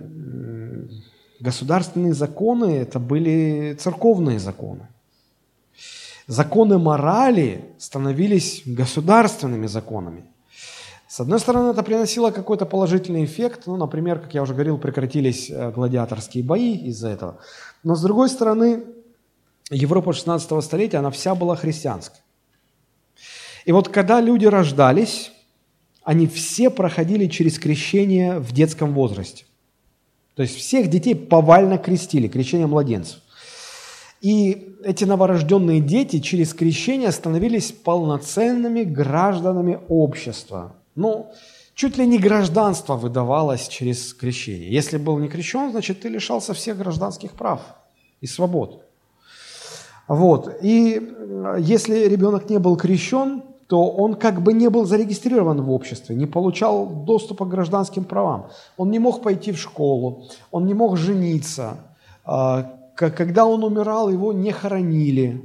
государственные 1.40 2.14
законы 2.14 2.78
это 2.78 3.00
были 3.00 3.78
церковные 3.80 4.40
законы. 4.40 4.88
Законы 6.28 6.78
морали 6.80 7.66
становились 7.78 8.64
государственными 8.66 9.68
законами. 9.68 10.26
С 11.08 11.20
одной 11.20 11.40
стороны, 11.40 11.70
это 11.70 11.84
приносило 11.84 12.32
какой-то 12.32 12.66
положительный 12.66 13.24
эффект. 13.24 13.68
Ну, 13.68 13.78
например, 13.78 14.20
как 14.20 14.34
я 14.34 14.42
уже 14.42 14.54
говорил, 14.54 14.78
прекратились 14.78 15.50
э, 15.50 15.72
гладиаторские 15.72 16.44
бои 16.44 16.76
из-за 16.90 17.10
этого. 17.10 17.38
Но 17.84 17.96
с 17.96 18.02
другой 18.02 18.28
стороны, 18.28 18.84
Европа 19.72 20.14
16 20.14 20.64
столетия, 20.64 20.98
она 20.98 21.10
вся 21.12 21.36
была 21.36 21.56
христианской. 21.56 22.20
И 23.66 23.72
вот 23.72 23.90
когда 23.90 24.22
люди 24.22 24.46
рождались, 24.46 25.32
они 26.04 26.28
все 26.28 26.70
проходили 26.70 27.26
через 27.28 27.58
крещение 27.58 28.38
в 28.38 28.52
детском 28.52 28.94
возрасте. 28.94 29.46
То 30.36 30.44
есть 30.44 30.56
всех 30.56 30.90
детей 30.90 31.16
повально 31.16 31.78
крестили, 31.78 32.28
крещение 32.28 32.68
младенцев. 32.68 33.22
И 34.22 34.76
эти 34.84 35.04
новорожденные 35.04 35.82
дети 35.82 36.20
через 36.20 36.54
крещение 36.54 37.12
становились 37.12 37.72
полноценными 37.72 38.84
гражданами 38.84 39.80
общества. 39.88 40.76
Ну, 40.96 41.32
чуть 41.74 41.98
ли 41.98 42.06
не 42.06 42.20
гражданство 42.20 42.96
выдавалось 42.96 43.68
через 43.68 44.14
крещение. 44.14 44.72
Если 44.72 44.98
был 44.98 45.18
не 45.18 45.28
крещен, 45.28 45.72
значит, 45.72 46.02
ты 46.02 46.10
лишался 46.10 46.54
всех 46.54 46.78
гражданских 46.78 47.32
прав 47.32 47.62
и 48.22 48.28
свобод. 48.28 48.85
Вот. 50.08 50.58
И 50.62 51.00
э, 51.00 51.58
если 51.60 52.06
ребенок 52.06 52.50
не 52.50 52.60
был 52.60 52.78
крещен, 52.78 53.44
то 53.68 53.90
он 53.90 54.16
как 54.16 54.42
бы 54.42 54.54
не 54.54 54.70
был 54.70 54.86
зарегистрирован 54.86 55.62
в 55.62 55.72
обществе, 55.72 56.16
не 56.16 56.28
получал 56.28 56.86
доступа 56.86 57.46
к 57.46 57.50
гражданским 57.50 58.04
правам. 58.04 58.48
Он 58.78 58.92
не 58.92 59.00
мог 59.00 59.24
пойти 59.24 59.52
в 59.52 59.58
школу, 59.58 60.26
он 60.52 60.66
не 60.66 60.74
мог 60.74 60.98
жениться. 60.98 61.78
А, 62.24 62.74
когда 62.96 63.46
он 63.46 63.64
умирал, 63.64 64.10
его 64.10 64.34
не 64.34 64.52
хоронили. 64.52 65.44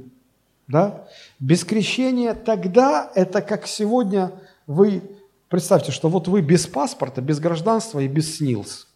Да? 0.67 1.05
Без 1.39 1.63
крещения 1.65 2.33
тогда 2.33 3.11
это 3.15 3.41
как 3.41 3.65
сегодня 3.65 4.31
вы, 4.67 5.01
представьте, 5.49 5.91
что 5.91 6.07
вот 6.07 6.27
вы 6.27 6.41
без 6.41 6.67
паспорта, 6.67 7.21
без 7.21 7.39
гражданства 7.39 7.99
и 7.99 8.07
без 8.07 8.37
СНИЛС. 8.37 8.87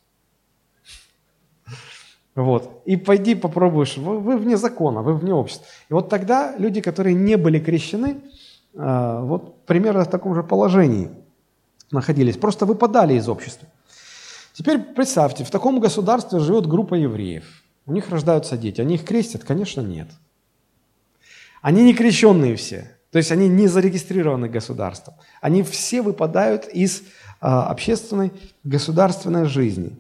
Вот. 2.36 2.82
И 2.86 2.98
пойди 2.98 3.34
попробуешь, 3.34 3.98
вы, 3.98 4.20
вы 4.20 4.38
вне 4.38 4.58
закона, 4.58 5.02
вы 5.02 5.16
вне 5.16 5.34
общества. 5.34 5.66
И 5.90 5.94
вот 5.94 6.10
тогда 6.10 6.54
люди, 6.58 6.82
которые 6.82 7.14
не 7.16 7.38
были 7.38 7.60
крещены, 7.60 8.18
э, 8.74 9.20
вот 9.24 9.66
примерно 9.66 10.04
в 10.04 10.10
таком 10.10 10.36
же 10.36 10.44
положении 10.44 11.10
находились, 11.92 12.36
просто 12.36 12.66
выпадали 12.66 13.14
из 13.14 13.30
общества. 13.30 13.70
Теперь 14.54 14.80
представьте, 14.80 15.46
в 15.46 15.50
таком 15.50 15.80
государстве 15.80 16.40
живет 16.40 16.68
группа 16.68 16.96
евреев. 16.96 17.46
У 17.86 17.94
них 17.94 18.10
рождаются 18.10 18.58
дети. 18.58 18.82
Они 18.82 18.96
их 18.96 19.06
крестят? 19.06 19.44
Конечно, 19.44 19.82
нет. 19.82 20.08
Они 21.62 21.84
не 21.84 21.94
крещенные 21.94 22.56
все. 22.56 22.92
То 23.12 23.18
есть 23.18 23.32
они 23.32 23.48
не 23.48 23.68
зарегистрированы 23.68 24.50
государством. 24.50 25.16
Они 25.40 25.64
все 25.64 26.02
выпадают 26.02 26.68
из 26.68 27.04
а, 27.40 27.68
общественной 27.68 28.34
государственной 28.64 29.46
жизни. 29.46 29.96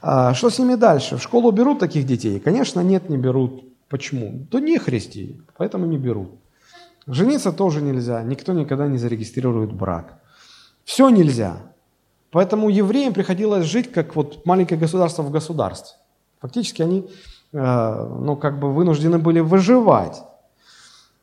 А 0.00 0.34
что 0.34 0.50
с 0.50 0.58
ними 0.58 0.76
дальше? 0.76 1.16
В 1.16 1.22
школу 1.22 1.50
берут 1.50 1.78
таких 1.78 2.06
детей? 2.06 2.40
Конечно, 2.40 2.80
нет, 2.80 3.08
не 3.08 3.16
берут. 3.16 3.64
Почему? 3.88 4.46
То 4.50 4.58
не 4.58 4.78
христи, 4.78 5.40
поэтому 5.56 5.86
не 5.86 5.98
берут. 5.98 6.30
Жениться 7.06 7.52
тоже 7.52 7.80
нельзя, 7.80 8.22
никто 8.22 8.52
никогда 8.52 8.86
не 8.86 8.98
зарегистрирует 8.98 9.72
брак. 9.72 10.18
Все 10.84 11.08
нельзя. 11.08 11.56
Поэтому 12.30 12.68
евреям 12.68 13.14
приходилось 13.14 13.64
жить 13.64 13.90
как 13.90 14.14
вот 14.14 14.44
маленькое 14.44 14.78
государство 14.78 15.22
в 15.22 15.30
государстве. 15.30 15.96
Фактически 16.40 16.82
они 16.82 17.10
э, 17.52 18.08
ну, 18.20 18.36
как 18.36 18.60
бы 18.60 18.72
вынуждены 18.74 19.18
были 19.18 19.40
выживать. 19.40 20.22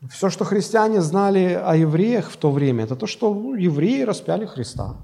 Все, 0.09 0.29
что 0.29 0.43
христиане 0.43 1.01
знали 1.01 1.53
о 1.53 1.75
евреях 1.75 2.29
в 2.29 2.37
то 2.37 2.51
время, 2.51 2.83
это 2.83 2.95
то, 2.95 3.07
что 3.07 3.33
ну, 3.33 3.53
евреи 3.53 4.01
распяли 4.01 4.45
Христа. 4.45 4.95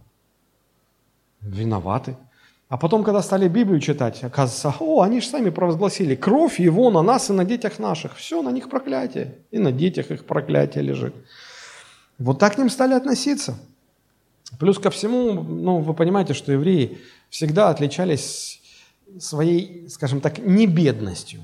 Виноваты. 1.42 2.18
А 2.72 2.78
потом, 2.78 3.04
когда 3.04 3.22
стали 3.22 3.50
Библию 3.50 3.82
читать, 3.82 4.24
оказывается, 4.24 4.74
о, 4.80 5.02
они 5.02 5.20
же 5.20 5.28
сами 5.28 5.50
провозгласили, 5.50 6.16
кровь 6.16 6.58
его 6.58 6.90
на 6.90 7.02
нас 7.02 7.30
и 7.30 7.34
на 7.34 7.44
детях 7.44 7.80
наших. 7.80 8.16
Все, 8.16 8.42
на 8.42 8.50
них 8.50 8.70
проклятие. 8.70 9.36
И 9.52 9.60
на 9.60 9.74
детях 9.74 10.10
их 10.10 10.24
проклятие 10.24 10.82
лежит. 10.82 11.14
Вот 12.18 12.40
так 12.40 12.56
к 12.56 12.58
ним 12.58 12.70
стали 12.70 12.94
относиться. 12.94 13.56
Плюс 14.58 14.80
ко 14.80 14.90
всему, 14.90 15.34
ну, 15.34 15.80
вы 15.80 15.94
понимаете, 15.94 16.34
что 16.34 16.54
евреи 16.54 16.98
всегда 17.30 17.68
отличались 17.72 18.62
своей, 19.20 19.90
скажем 19.90 20.22
так, 20.22 20.38
небедностью. 20.38 21.42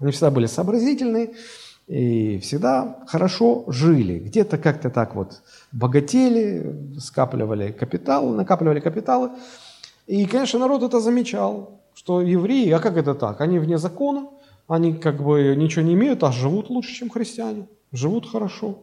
Они 0.00 0.12
всегда 0.12 0.30
были 0.30 0.44
сообразительны 0.44 1.32
и 1.86 2.38
всегда 2.40 2.98
хорошо 3.06 3.64
жили. 3.68 4.18
Где-то 4.18 4.58
как-то 4.58 4.90
так 4.90 5.14
вот 5.14 5.40
богатели, 5.72 6.76
скапливали 6.98 7.72
капитал, 7.72 8.28
накапливали 8.34 8.80
капиталы. 8.80 9.30
И, 10.06 10.26
конечно, 10.26 10.58
народ 10.58 10.82
это 10.82 11.00
замечал, 11.00 11.80
что 11.94 12.20
евреи, 12.20 12.70
а 12.70 12.80
как 12.80 12.96
это 12.96 13.14
так? 13.14 13.40
Они 13.40 13.58
вне 13.58 13.78
закона, 13.78 14.28
они 14.66 14.94
как 14.94 15.22
бы 15.22 15.54
ничего 15.56 15.84
не 15.84 15.94
имеют, 15.94 16.22
а 16.22 16.32
живут 16.32 16.70
лучше, 16.70 16.94
чем 16.94 17.10
христиане, 17.10 17.66
живут 17.92 18.28
хорошо. 18.28 18.78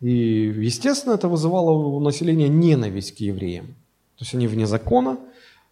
И, 0.00 0.08
естественно, 0.10 1.14
это 1.14 1.28
вызывало 1.28 1.70
у 1.72 2.00
населения 2.00 2.48
ненависть 2.48 3.16
к 3.16 3.20
евреям. 3.20 3.66
То 4.16 4.24
есть 4.24 4.34
они 4.34 4.46
вне 4.46 4.66
закона, 4.66 5.18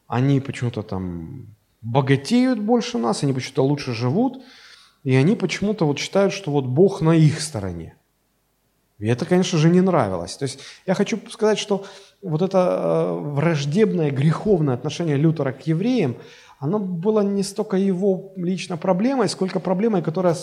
они 0.07 0.41
почему-то 0.41 0.83
там 0.83 1.47
богатеют 1.81 2.59
больше 2.61 2.99
нас, 2.99 3.23
они 3.23 3.33
почему-то 3.33 3.65
лучше 3.65 3.95
живут, 3.95 4.43
и 5.05 5.15
они 5.15 5.37
почему-то 5.37 5.87
вот 5.87 5.99
считают, 5.99 6.33
что 6.33 6.51
вот 6.51 6.67
Бог 6.67 7.01
на 7.01 7.13
их 7.13 7.41
стороне. 7.41 7.95
И 8.99 9.07
это, 9.07 9.25
конечно 9.25 9.59
же, 9.59 9.71
не 9.71 9.81
нравилось. 9.81 10.37
То 10.37 10.45
есть 10.45 10.61
я 10.87 10.95
хочу 10.95 11.19
сказать, 11.31 11.59
что 11.59 11.85
вот 12.23 12.43
это 12.43 12.59
э, 12.59 13.13
враждебное, 13.35 14.11
греховное 14.11 14.75
отношение 14.75 15.17
Лютера 15.17 15.53
к 15.53 15.67
евреям, 15.67 16.17
оно 16.59 16.79
было 16.79 17.21
не 17.21 17.43
столько 17.43 17.77
его 17.77 18.33
лично 18.37 18.77
проблемой, 18.77 19.29
сколько 19.29 19.61
проблемой, 19.61 20.03
которая 20.03 20.35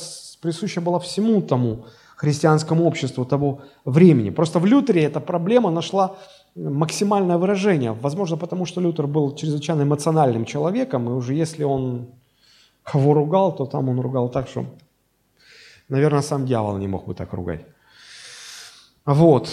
присуща 0.42 0.82
была 0.82 1.00
всему 1.00 1.42
тому 1.42 1.86
христианскому 2.16 2.86
обществу 2.86 3.26
того 3.26 3.62
времени. 3.84 4.30
Просто 4.30 4.60
в 4.60 4.66
Лютере 4.66 5.04
эта 5.04 5.20
проблема 5.20 5.72
нашла 5.72 6.16
максимальное 6.56 7.38
выражение. 7.38 7.92
Возможно, 7.92 8.38
потому 8.38 8.66
что 8.66 8.82
Лютер 8.82 9.08
был 9.08 9.36
чрезвычайно 9.36 9.82
эмоциональным 9.82 10.46
человеком, 10.46 11.10
и 11.10 11.14
уже 11.14 11.34
если 11.34 11.66
он 11.66 12.08
кого 12.84 13.14
ругал, 13.14 13.56
то 13.56 13.66
там 13.66 13.90
он 13.90 14.00
ругал 14.00 14.30
так, 14.30 14.48
что, 14.48 14.66
наверное, 15.90 16.22
сам 16.22 16.46
дьявол 16.46 16.78
не 16.78 16.88
мог 16.88 17.06
бы 17.06 17.14
так 17.14 17.34
ругать. 17.34 17.66
Вот. 19.06 19.50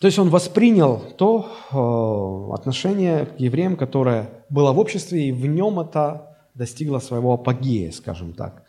То 0.00 0.06
есть 0.06 0.18
он 0.18 0.28
воспринял 0.28 1.02
то 1.16 1.48
а, 1.70 2.54
отношение 2.54 3.26
к 3.26 3.40
евреям, 3.40 3.76
которое 3.76 4.28
было 4.50 4.72
в 4.72 4.78
обществе, 4.78 5.28
и 5.28 5.32
в 5.32 5.46
нем 5.46 5.80
это 5.80 6.36
достигло 6.54 6.98
своего 6.98 7.34
апогея, 7.34 7.92
скажем 7.92 8.34
так. 8.34 8.62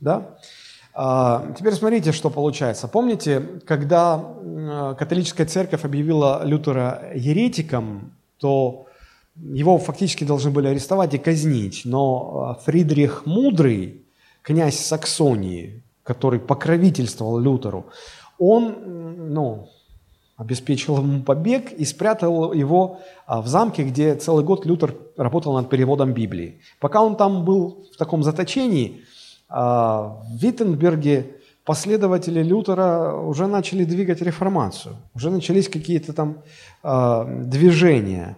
Да? 0.00 0.36
А, 0.92 1.52
теперь 1.56 1.74
смотрите, 1.74 2.12
что 2.12 2.30
получается. 2.30 2.88
Помните, 2.88 3.40
когда 3.64 4.24
католическая 4.98 5.46
церковь 5.46 5.84
объявила 5.84 6.42
Лютера 6.44 7.12
еретиком, 7.14 8.12
то 8.38 8.86
его 9.36 9.78
фактически 9.78 10.24
должны 10.24 10.50
были 10.50 10.68
арестовать 10.68 11.14
и 11.14 11.18
казнить. 11.18 11.82
Но 11.84 12.58
Фридрих 12.64 13.26
Мудрый, 13.26 14.02
князь 14.42 14.78
Саксонии, 14.78 15.82
который 16.02 16.40
покровительствовал 16.40 17.38
Лютеру, 17.38 17.86
он 18.38 19.32
ну, 19.32 19.68
обеспечил 20.36 20.98
ему 20.98 21.22
побег 21.22 21.72
и 21.72 21.84
спрятал 21.84 22.52
его 22.52 23.00
а, 23.26 23.40
в 23.40 23.46
замке, 23.46 23.84
где 23.84 24.14
целый 24.14 24.44
год 24.44 24.66
Лютер 24.66 24.94
работал 25.16 25.54
над 25.54 25.68
переводом 25.68 26.12
Библии. 26.12 26.60
Пока 26.78 27.02
он 27.02 27.16
там 27.16 27.44
был 27.44 27.86
в 27.92 27.96
таком 27.96 28.22
заточении– 28.22 29.00
а, 29.48 30.22
в 30.28 30.42
Виттенберге 30.42 31.36
последователи 31.64 32.42
Лютера 32.42 33.14
уже 33.14 33.46
начали 33.46 33.84
двигать 33.84 34.22
реформацию, 34.22 34.96
уже 35.14 35.30
начались 35.30 35.68
какие-то 35.68 36.12
там 36.12 36.38
а, 36.82 37.24
движения. 37.24 38.36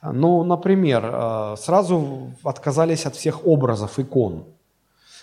Ну, 0.00 0.44
например, 0.44 1.56
сразу 1.58 2.30
отказались 2.44 3.04
от 3.04 3.16
всех 3.16 3.44
образов, 3.44 3.98
икон. 3.98 4.44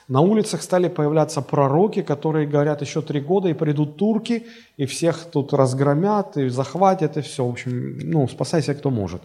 На 0.08 0.22
улицах 0.22 0.62
стали 0.62 0.88
появляться 0.88 1.42
пророки, 1.42 2.04
которые 2.04 2.48
говорят 2.48 2.82
еще 2.82 3.02
три 3.02 3.20
года, 3.20 3.50
и 3.50 3.54
придут 3.54 3.98
турки, 3.98 4.46
и 4.78 4.86
всех 4.86 5.26
тут 5.32 5.54
разгромят, 5.54 6.38
и 6.38 6.50
захватят, 6.50 7.18
и 7.18 7.22
все. 7.22 7.46
В 7.46 7.50
общем, 7.50 7.98
ну, 8.04 8.28
спасайся, 8.28 8.76
кто 8.76 8.92
может. 8.92 9.22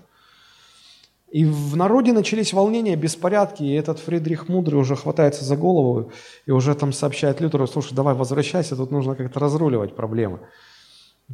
И 1.31 1.45
в 1.45 1.77
народе 1.77 2.13
начались 2.13 2.53
волнения, 2.53 2.97
беспорядки, 2.97 3.63
и 3.63 3.75
этот 3.75 4.01
Фридрих 4.01 4.49
Мудрый 4.49 4.81
уже 4.81 4.97
хватается 4.97 5.45
за 5.45 5.57
голову 5.57 6.11
и 6.47 6.51
уже 6.51 6.75
там 6.75 6.93
сообщает 6.93 7.41
Лютеру, 7.41 7.69
слушай, 7.69 7.95
давай 7.95 8.15
возвращайся, 8.15 8.75
тут 8.75 8.91
нужно 8.91 9.15
как-то 9.15 9.39
разруливать 9.39 9.95
проблемы, 9.95 10.41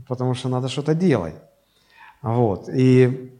потому 0.06 0.34
что 0.34 0.50
надо 0.50 0.68
что-то 0.68 0.94
делать. 0.94 1.34
Вот. 2.20 2.68
И 2.68 3.32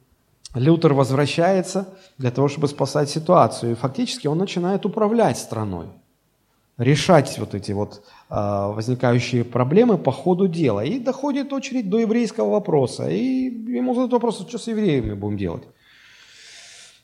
Лютер 0.56 0.94
возвращается 0.94 1.86
для 2.16 2.30
того, 2.30 2.48
чтобы 2.48 2.68
спасать 2.68 3.10
ситуацию. 3.10 3.72
И 3.72 3.74
фактически 3.74 4.26
он 4.26 4.38
начинает 4.38 4.86
управлять 4.86 5.36
страной, 5.36 5.86
решать 6.78 7.38
вот 7.38 7.54
эти 7.54 7.72
вот 7.72 8.02
э, 8.30 8.34
возникающие 8.34 9.44
проблемы 9.44 9.98
по 9.98 10.12
ходу 10.12 10.48
дела. 10.48 10.82
И 10.82 10.98
доходит 10.98 11.52
очередь 11.52 11.90
до 11.90 11.98
еврейского 11.98 12.50
вопроса. 12.52 13.08
И 13.10 13.50
ему 13.76 13.92
задают 13.92 14.12
вопрос, 14.12 14.46
что 14.48 14.58
с 14.58 14.66
евреями 14.66 15.12
будем 15.12 15.36
делать. 15.36 15.64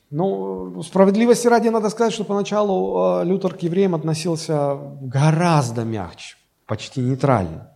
Ну, 0.09 0.81
справедливости 0.81 1.47
ради 1.47 1.69
надо 1.69 1.89
сказать, 1.89 2.13
что 2.13 2.23
поначалу 2.23 3.21
э, 3.21 3.25
Лютер 3.25 3.53
к 3.53 3.61
евреям 3.61 3.93
относился 3.93 4.77
гораздо 5.01 5.83
мягче, 5.83 6.37
почти 6.65 7.01
нейтрально. 7.01 7.72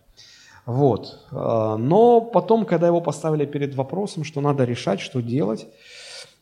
Вот. 0.68 1.20
Э, 1.32 1.76
но 1.78 2.20
потом, 2.20 2.66
когда 2.66 2.88
его 2.88 3.00
поставили 3.00 3.46
перед 3.46 3.74
вопросом, 3.74 4.22
что 4.22 4.42
надо 4.42 4.64
решать, 4.64 5.00
что 5.00 5.22
делать, 5.22 5.66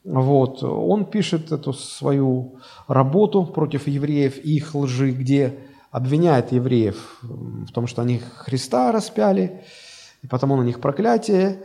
вот, 0.02 0.64
он 0.64 1.04
пишет 1.04 1.52
эту 1.52 1.72
свою 1.72 2.56
работу 2.88 3.44
против 3.44 3.86
евреев 3.86 4.44
и 4.44 4.56
их 4.56 4.74
лжи, 4.74 5.12
где 5.12 5.58
обвиняет 5.92 6.50
евреев 6.50 7.20
в 7.22 7.70
том, 7.72 7.86
что 7.86 8.02
они 8.02 8.18
Христа 8.18 8.90
распяли, 8.90 9.62
и 10.22 10.26
потому 10.26 10.56
на 10.56 10.62
них 10.62 10.80
проклятие. 10.80 11.62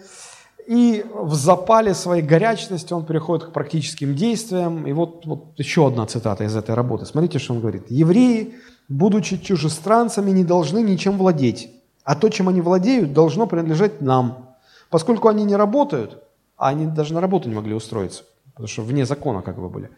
И 0.68 1.04
в 1.16 1.34
запале 1.34 1.96
своей 1.96 2.22
горячности 2.22 2.94
он 2.94 3.06
переходит 3.06 3.46
к 3.46 3.54
практическим 3.54 4.16
действиям. 4.16 4.86
И 4.86 4.94
вот, 4.94 5.26
вот 5.26 5.54
еще 5.58 5.88
одна 5.88 6.06
цитата 6.06 6.44
из 6.44 6.56
этой 6.56 6.76
работы. 6.76 7.08
Смотрите, 7.08 7.40
что 7.40 7.56
он 7.56 7.62
говорит. 7.62 7.90
«Евреи, 7.90 8.54
будучи 8.88 9.38
чужестранцами, 9.38 10.30
не 10.30 10.44
должны 10.44 10.84
ничем 10.84 11.18
владеть, 11.18 11.81
а 12.12 12.16
то, 12.16 12.28
чем 12.28 12.50
они 12.50 12.60
владеют, 12.60 13.14
должно 13.14 13.48
принадлежать 13.48 14.02
нам. 14.02 14.58
Поскольку 14.90 15.30
они 15.30 15.46
не 15.46 15.56
работают, 15.56 16.22
а 16.58 16.68
они 16.68 16.86
даже 16.86 17.14
на 17.14 17.22
работу 17.22 17.48
не 17.48 17.56
могли 17.56 17.74
устроиться, 17.74 18.24
потому 18.52 18.68
что 18.68 18.82
вне 18.82 19.06
закона 19.06 19.42
как 19.42 19.56
бы 19.56 19.70
были, 19.70 19.90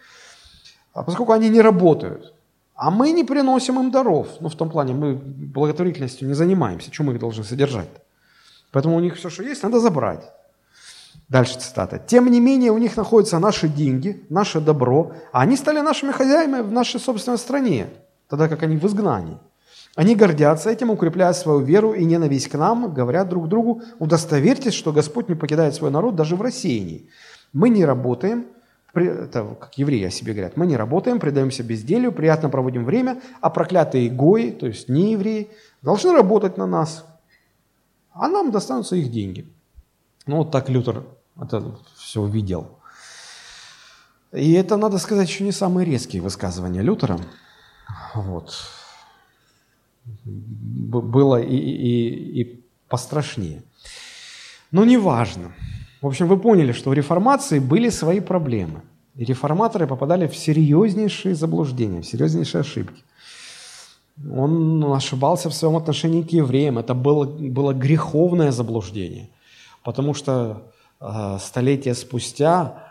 а 0.93 1.01
поскольку 1.01 1.31
они 1.31 1.49
не 1.49 1.61
работают, 1.61 2.35
а 2.75 2.91
мы 2.91 3.13
не 3.13 3.23
приносим 3.23 3.79
им 3.79 3.89
даров, 3.89 4.27
ну 4.41 4.49
в 4.49 4.55
том 4.55 4.69
плане 4.69 4.93
мы 4.93 5.15
благотворительностью 5.15 6.27
не 6.27 6.35
занимаемся, 6.35 6.91
чем 6.91 7.07
мы 7.07 7.13
их 7.13 7.19
должны 7.19 7.43
содержать? 7.43 7.89
Поэтому 8.71 8.95
у 8.95 8.99
них 8.99 9.15
все, 9.15 9.31
что 9.31 9.41
есть, 9.41 9.63
надо 9.63 9.79
забрать. 9.79 10.23
Дальше 11.29 11.57
цитата. 11.57 11.97
«Тем 11.97 12.29
не 12.29 12.39
менее 12.39 12.71
у 12.71 12.77
них 12.77 12.95
находятся 12.95 13.39
наши 13.39 13.67
деньги, 13.67 14.23
наше 14.29 14.61
добро, 14.61 15.13
а 15.31 15.41
они 15.41 15.57
стали 15.57 15.81
нашими 15.81 16.11
хозяевами 16.11 16.61
в 16.61 16.71
нашей 16.71 16.99
собственной 16.99 17.39
стране, 17.39 17.87
тогда 18.29 18.47
как 18.47 18.61
они 18.61 18.77
в 18.77 18.85
изгнании. 18.85 19.39
Они 19.95 20.15
гордятся 20.15 20.71
этим, 20.71 20.89
укрепляя 20.89 21.33
свою 21.33 21.59
веру 21.59 21.93
и 21.93 22.03
ненависть 22.03 22.47
к 22.47 22.57
нам, 22.57 22.93
говорят 22.93 23.29
друг 23.29 23.47
другу, 23.47 23.83
удостоверьтесь, 23.99 24.73
что 24.73 24.91
Господь 24.91 25.29
не 25.29 25.35
покидает 25.35 25.75
свой 25.75 25.91
народ 25.91 26.15
даже 26.15 26.35
в 26.35 26.41
рассеянии. 26.41 27.09
Мы 27.53 27.69
не 27.69 27.85
работаем, 27.85 28.47
это 28.95 29.55
как 29.59 29.77
евреи 29.77 30.05
о 30.05 30.09
себе 30.09 30.33
говорят, 30.33 30.57
мы 30.57 30.65
не 30.65 30.77
работаем, 30.77 31.19
предаемся 31.19 31.63
безделью, 31.63 32.11
приятно 32.11 32.49
проводим 32.49 32.85
время, 32.85 33.21
а 33.39 33.51
проклятые 33.51 34.09
гои, 34.09 34.49
то 34.49 34.65
есть 34.65 34.89
не 34.89 35.11
евреи, 35.11 35.51
должны 35.83 36.11
работать 36.11 36.57
на 36.57 36.65
нас, 36.65 37.05
а 38.13 38.27
нам 38.27 38.49
достанутся 38.49 38.95
их 38.95 39.11
деньги. 39.11 39.47
Ну 40.25 40.37
вот 40.37 40.51
так 40.51 40.69
Лютер 40.69 41.03
это 41.39 41.75
все 41.95 42.21
увидел. 42.21 42.79
И 44.31 44.53
это, 44.53 44.77
надо 44.77 44.97
сказать, 44.97 45.29
еще 45.29 45.43
не 45.43 45.51
самые 45.51 45.85
резкие 45.85 46.23
высказывания 46.23 46.81
Лютера. 46.81 47.19
Вот. 48.15 48.55
Было 50.25 51.41
и, 51.41 51.55
и, 51.55 52.41
и 52.41 52.63
пострашнее. 52.87 53.63
Но 54.71 54.85
неважно. 54.85 55.53
В 56.01 56.07
общем, 56.07 56.27
вы 56.27 56.37
поняли, 56.37 56.73
что 56.73 56.89
у 56.89 56.93
реформации 56.93 57.59
были 57.59 57.89
свои 57.89 58.19
проблемы. 58.19 58.81
И 59.15 59.25
реформаторы 59.25 59.87
попадали 59.87 60.27
в 60.27 60.35
серьезнейшие 60.35 61.35
заблуждения, 61.35 62.01
в 62.01 62.05
серьезнейшие 62.05 62.61
ошибки. 62.61 63.03
Он 64.35 64.83
ошибался 64.93 65.49
в 65.49 65.53
своем 65.53 65.75
отношении 65.75 66.23
к 66.23 66.31
евреям. 66.31 66.77
Это 66.77 66.93
было, 66.93 67.25
было 67.25 67.73
греховное 67.73 68.51
заблуждение. 68.51 69.29
Потому 69.83 70.13
что 70.13 70.71
э, 70.99 71.37
столетия 71.39 71.93
спустя 71.93 72.83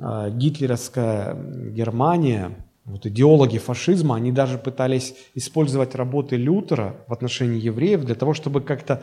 э, 0.00 0.30
гитлеровская 0.32 1.34
Германия, 1.74 2.50
вот 2.84 3.06
идеологи 3.06 3.58
фашизма, 3.58 4.16
они 4.16 4.32
даже 4.32 4.58
пытались 4.58 5.14
использовать 5.34 5.94
работы 5.94 6.36
Лютера 6.36 6.96
в 7.06 7.12
отношении 7.12 7.60
евреев 7.60 8.04
для 8.04 8.14
того, 8.14 8.34
чтобы 8.34 8.60
как-то 8.60 9.02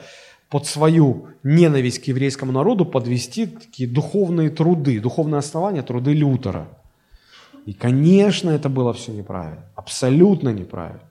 под 0.50 0.66
свою 0.66 1.28
ненависть 1.44 2.00
к 2.00 2.06
еврейскому 2.06 2.52
народу 2.52 2.86
подвести 2.86 3.46
такие 3.46 3.88
духовные 3.88 4.50
труды, 4.50 5.00
духовные 5.00 5.40
основания, 5.40 5.84
труды 5.84 6.14
Лютера. 6.14 6.68
И, 7.66 7.74
конечно, 7.74 8.50
это 8.50 8.68
было 8.68 8.94
все 8.94 9.12
неправильно, 9.12 9.64
абсолютно 9.76 10.50
неправильно. 10.50 11.02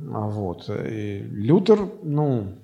А 0.00 0.26
вот. 0.26 0.70
И 0.70 1.18
Лютер, 1.20 1.88
ну, 2.02 2.54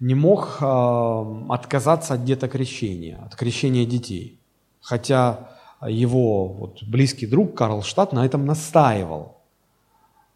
не 0.00 0.14
мог 0.14 0.58
э, 0.60 1.44
отказаться 1.48 2.14
от 2.14 2.24
детокрещения, 2.24 3.18
от 3.24 3.34
крещения 3.36 3.86
детей. 3.86 4.38
Хотя 4.80 5.57
его 5.86 6.48
вот, 6.48 6.82
близкий 6.82 7.26
друг 7.26 7.54
Карл 7.54 7.82
Штадт 7.82 8.12
на 8.12 8.24
этом 8.24 8.46
настаивал. 8.46 9.36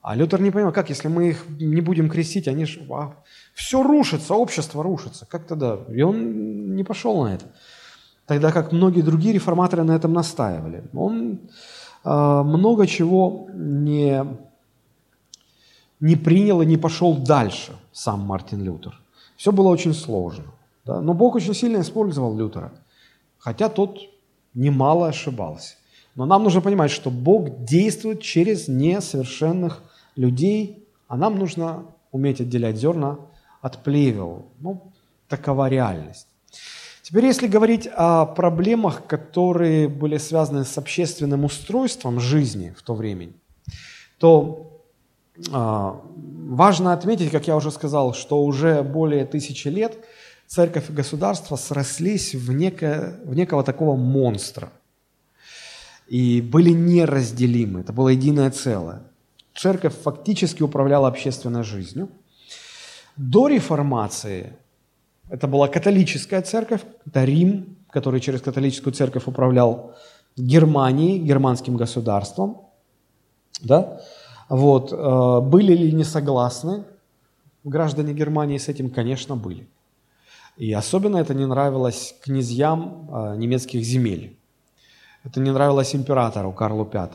А 0.01 0.17
Лютер 0.17 0.41
не 0.41 0.51
понимал, 0.51 0.73
как, 0.73 0.91
если 0.91 1.09
мы 1.09 1.29
их 1.31 1.47
не 1.49 1.81
будем 1.81 2.09
крестить, 2.09 2.49
они 2.49 2.65
же, 2.65 2.81
а, 2.91 3.15
все 3.55 3.83
рушится, 3.83 4.35
общество 4.35 4.83
рушится, 4.83 5.27
как 5.27 5.47
тогда? 5.47 5.79
И 5.89 6.03
он 6.03 6.75
не 6.75 6.83
пошел 6.83 7.23
на 7.23 7.35
это. 7.35 7.47
Тогда 8.27 8.51
как 8.51 8.73
многие 8.73 9.03
другие 9.03 9.35
реформаторы 9.35 9.85
на 9.85 9.93
этом 9.93 10.13
настаивали. 10.13 10.85
Он 10.95 11.41
э, 12.05 12.43
много 12.45 12.87
чего 12.87 13.49
не, 13.53 14.25
не 16.01 16.17
принял 16.17 16.63
и 16.63 16.67
не 16.67 16.77
пошел 16.77 17.17
дальше, 17.17 17.73
сам 17.93 18.21
Мартин 18.21 18.63
Лютер. 18.63 18.99
Все 19.37 19.53
было 19.53 19.69
очень 19.69 19.95
сложно. 19.95 20.45
Да? 20.85 21.01
Но 21.01 21.15
Бог 21.15 21.35
очень 21.35 21.55
сильно 21.55 21.81
использовал 21.81 22.37
Лютера, 22.37 22.73
хотя 23.39 23.69
тот 23.69 23.99
немало 24.55 25.09
ошибался. 25.09 25.77
Но 26.15 26.27
нам 26.27 26.45
нужно 26.45 26.61
понимать, 26.61 26.91
что 26.91 27.11
Бог 27.11 27.65
действует 27.65 28.21
через 28.21 28.69
несовершенных 28.69 29.83
людей, 30.17 30.87
а 31.09 31.17
нам 31.17 31.37
нужно 31.37 31.85
уметь 32.11 32.41
отделять 32.41 32.77
зерна 32.77 33.19
от 33.63 33.83
плевел. 33.83 34.47
Ну, 34.61 34.93
такова 35.29 35.69
реальность. 35.69 36.27
Теперь, 37.03 37.27
если 37.27 37.47
говорить 37.47 37.89
о 37.95 38.27
проблемах, 38.27 39.07
которые 39.07 39.89
были 39.89 40.19
связаны 40.19 40.65
с 40.65 40.79
общественным 40.79 41.45
устройством 41.45 42.21
жизни 42.21 42.75
в 42.77 42.83
то 42.83 42.95
время, 42.95 43.31
то 44.19 44.81
э, 45.37 45.93
важно 46.13 46.93
отметить, 46.93 47.31
как 47.31 47.49
я 47.49 47.57
уже 47.57 47.71
сказал, 47.71 48.15
что 48.15 48.45
уже 48.45 48.83
более 48.83 49.25
тысячи 49.25 49.69
лет 49.69 49.99
церковь 50.53 50.91
и 50.91 50.93
государство 50.93 51.57
срослись 51.57 52.35
в, 52.35 52.53
некое, 52.53 53.15
в 53.25 53.35
некого 53.35 53.65
такого 53.65 53.97
монстра 53.97 54.69
и 56.07 56.43
были 56.43 56.71
неразделимы. 56.71 57.81
Это 57.81 57.95
было 57.95 58.11
единое 58.11 58.51
целое. 58.51 59.01
Церковь 59.55 59.95
фактически 59.95 60.63
управляла 60.63 61.09
общественной 61.09 61.63
жизнью. 61.63 62.11
До 63.17 63.49
реформации 63.49 64.53
это 65.31 65.47
была 65.47 65.69
католическая 65.69 66.43
церковь, 66.43 66.83
это 67.07 67.25
Рим, 67.25 67.79
который 67.89 68.21
через 68.21 68.43
католическую 68.43 68.93
церковь 68.93 69.27
управлял 69.27 69.95
Германией, 70.37 71.19
германским 71.19 71.79
государством. 71.79 72.57
Да? 73.63 74.03
Вот. 74.51 74.93
Э, 74.93 75.41
были 75.41 75.75
ли 75.75 75.93
не 75.93 76.05
согласны 76.05 76.85
граждане 77.65 78.13
Германии 78.13 78.59
с 78.59 78.69
этим? 78.69 78.91
Конечно, 78.91 79.35
были. 79.35 79.67
И 80.57 80.73
особенно 80.73 81.17
это 81.17 81.35
не 81.35 81.47
нравилось 81.47 82.15
князьям 82.23 83.09
э, 83.11 83.37
немецких 83.37 83.83
земель. 83.83 84.37
Это 85.25 85.41
не 85.41 85.51
нравилось 85.51 85.95
императору 85.95 86.53
Карлу 86.53 86.85
V. 86.85 87.09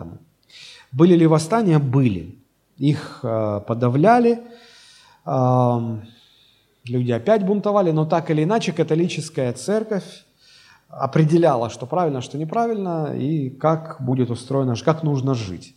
Были 0.91 1.15
ли 1.15 1.27
восстания? 1.27 1.79
Были. 1.79 2.35
Их 2.77 3.19
э, 3.23 3.61
подавляли, 3.67 4.41
люди 6.85 7.11
опять 7.11 7.45
бунтовали, 7.45 7.91
но 7.91 8.05
так 8.05 8.29
или 8.31 8.43
иначе 8.43 8.71
католическая 8.71 9.51
церковь 9.53 10.25
определяла, 10.89 11.69
что 11.69 11.85
правильно, 11.85 12.21
что 12.21 12.37
неправильно, 12.37 13.13
и 13.13 13.49
как 13.49 13.97
будет 13.99 14.29
устроено, 14.29 14.75
как 14.75 15.03
нужно 15.03 15.33
жить. 15.33 15.75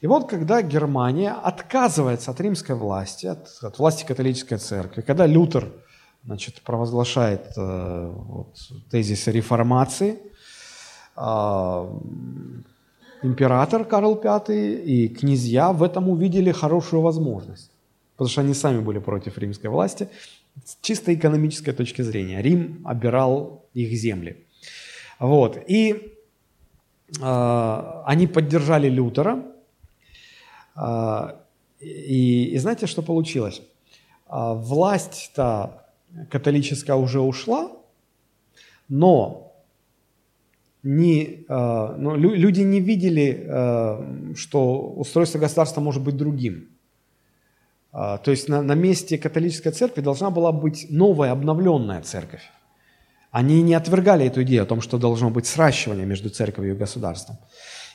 И 0.00 0.06
вот 0.06 0.30
когда 0.30 0.62
Германия 0.62 1.32
отказывается 1.32 2.30
от 2.30 2.40
римской 2.40 2.74
власти, 2.74 3.26
от, 3.26 3.48
от 3.62 3.78
власти 3.78 4.04
католической 4.06 4.56
церкви, 4.56 5.02
когда 5.02 5.26
Лютер 5.26 5.70
значит, 6.24 6.60
провозглашает 6.62 7.52
э, 7.56 8.12
вот, 8.14 8.54
тезис 8.90 9.26
реформации, 9.26 10.18
э, 11.16 12.00
император 13.22 13.84
Карл 13.84 14.14
V 14.14 14.82
и 14.84 15.08
князья 15.08 15.72
в 15.72 15.82
этом 15.82 16.08
увидели 16.08 16.52
хорошую 16.52 17.02
возможность, 17.02 17.70
потому 18.16 18.28
что 18.28 18.40
они 18.42 18.54
сами 18.54 18.80
были 18.80 18.98
против 18.98 19.38
римской 19.38 19.70
власти, 19.70 20.08
с 20.64 20.76
чисто 20.82 21.14
экономической 21.14 21.72
точки 21.72 22.02
зрения. 22.02 22.42
Рим 22.42 22.82
обирал 22.84 23.64
их 23.72 23.92
земли. 23.96 24.44
Вот. 25.18 25.58
И 25.68 26.16
э, 27.20 28.02
они 28.06 28.26
поддержали 28.26 28.88
Лютера. 28.88 29.42
Э, 30.76 31.36
и, 31.80 32.44
и 32.54 32.58
знаете, 32.58 32.86
что 32.86 33.00
получилось? 33.02 33.62
Власть-то 34.28 35.79
католическая 36.30 36.96
уже 36.96 37.20
ушла, 37.20 37.70
но 38.88 39.52
не, 40.82 41.44
э, 41.48 41.94
ну, 41.98 42.16
люди 42.16 42.60
не 42.62 42.80
видели, 42.80 43.44
э, 43.46 44.34
что 44.34 44.80
устройство 44.96 45.38
государства 45.38 45.80
может 45.80 46.02
быть 46.02 46.16
другим. 46.16 46.68
А, 47.92 48.18
то 48.18 48.30
есть 48.30 48.48
на, 48.48 48.62
на 48.62 48.74
месте 48.74 49.18
католической 49.18 49.72
церкви 49.72 50.00
должна 50.00 50.30
была 50.30 50.52
быть 50.52 50.86
новая, 50.90 51.32
обновленная 51.32 52.02
церковь. 52.02 52.42
Они 53.30 53.62
не 53.62 53.74
отвергали 53.74 54.26
эту 54.26 54.42
идею 54.42 54.62
о 54.62 54.66
том, 54.66 54.80
что 54.80 54.98
должно 54.98 55.30
быть 55.30 55.46
сращивание 55.46 56.06
между 56.06 56.30
церковью 56.30 56.74
и 56.74 56.78
государством. 56.78 57.36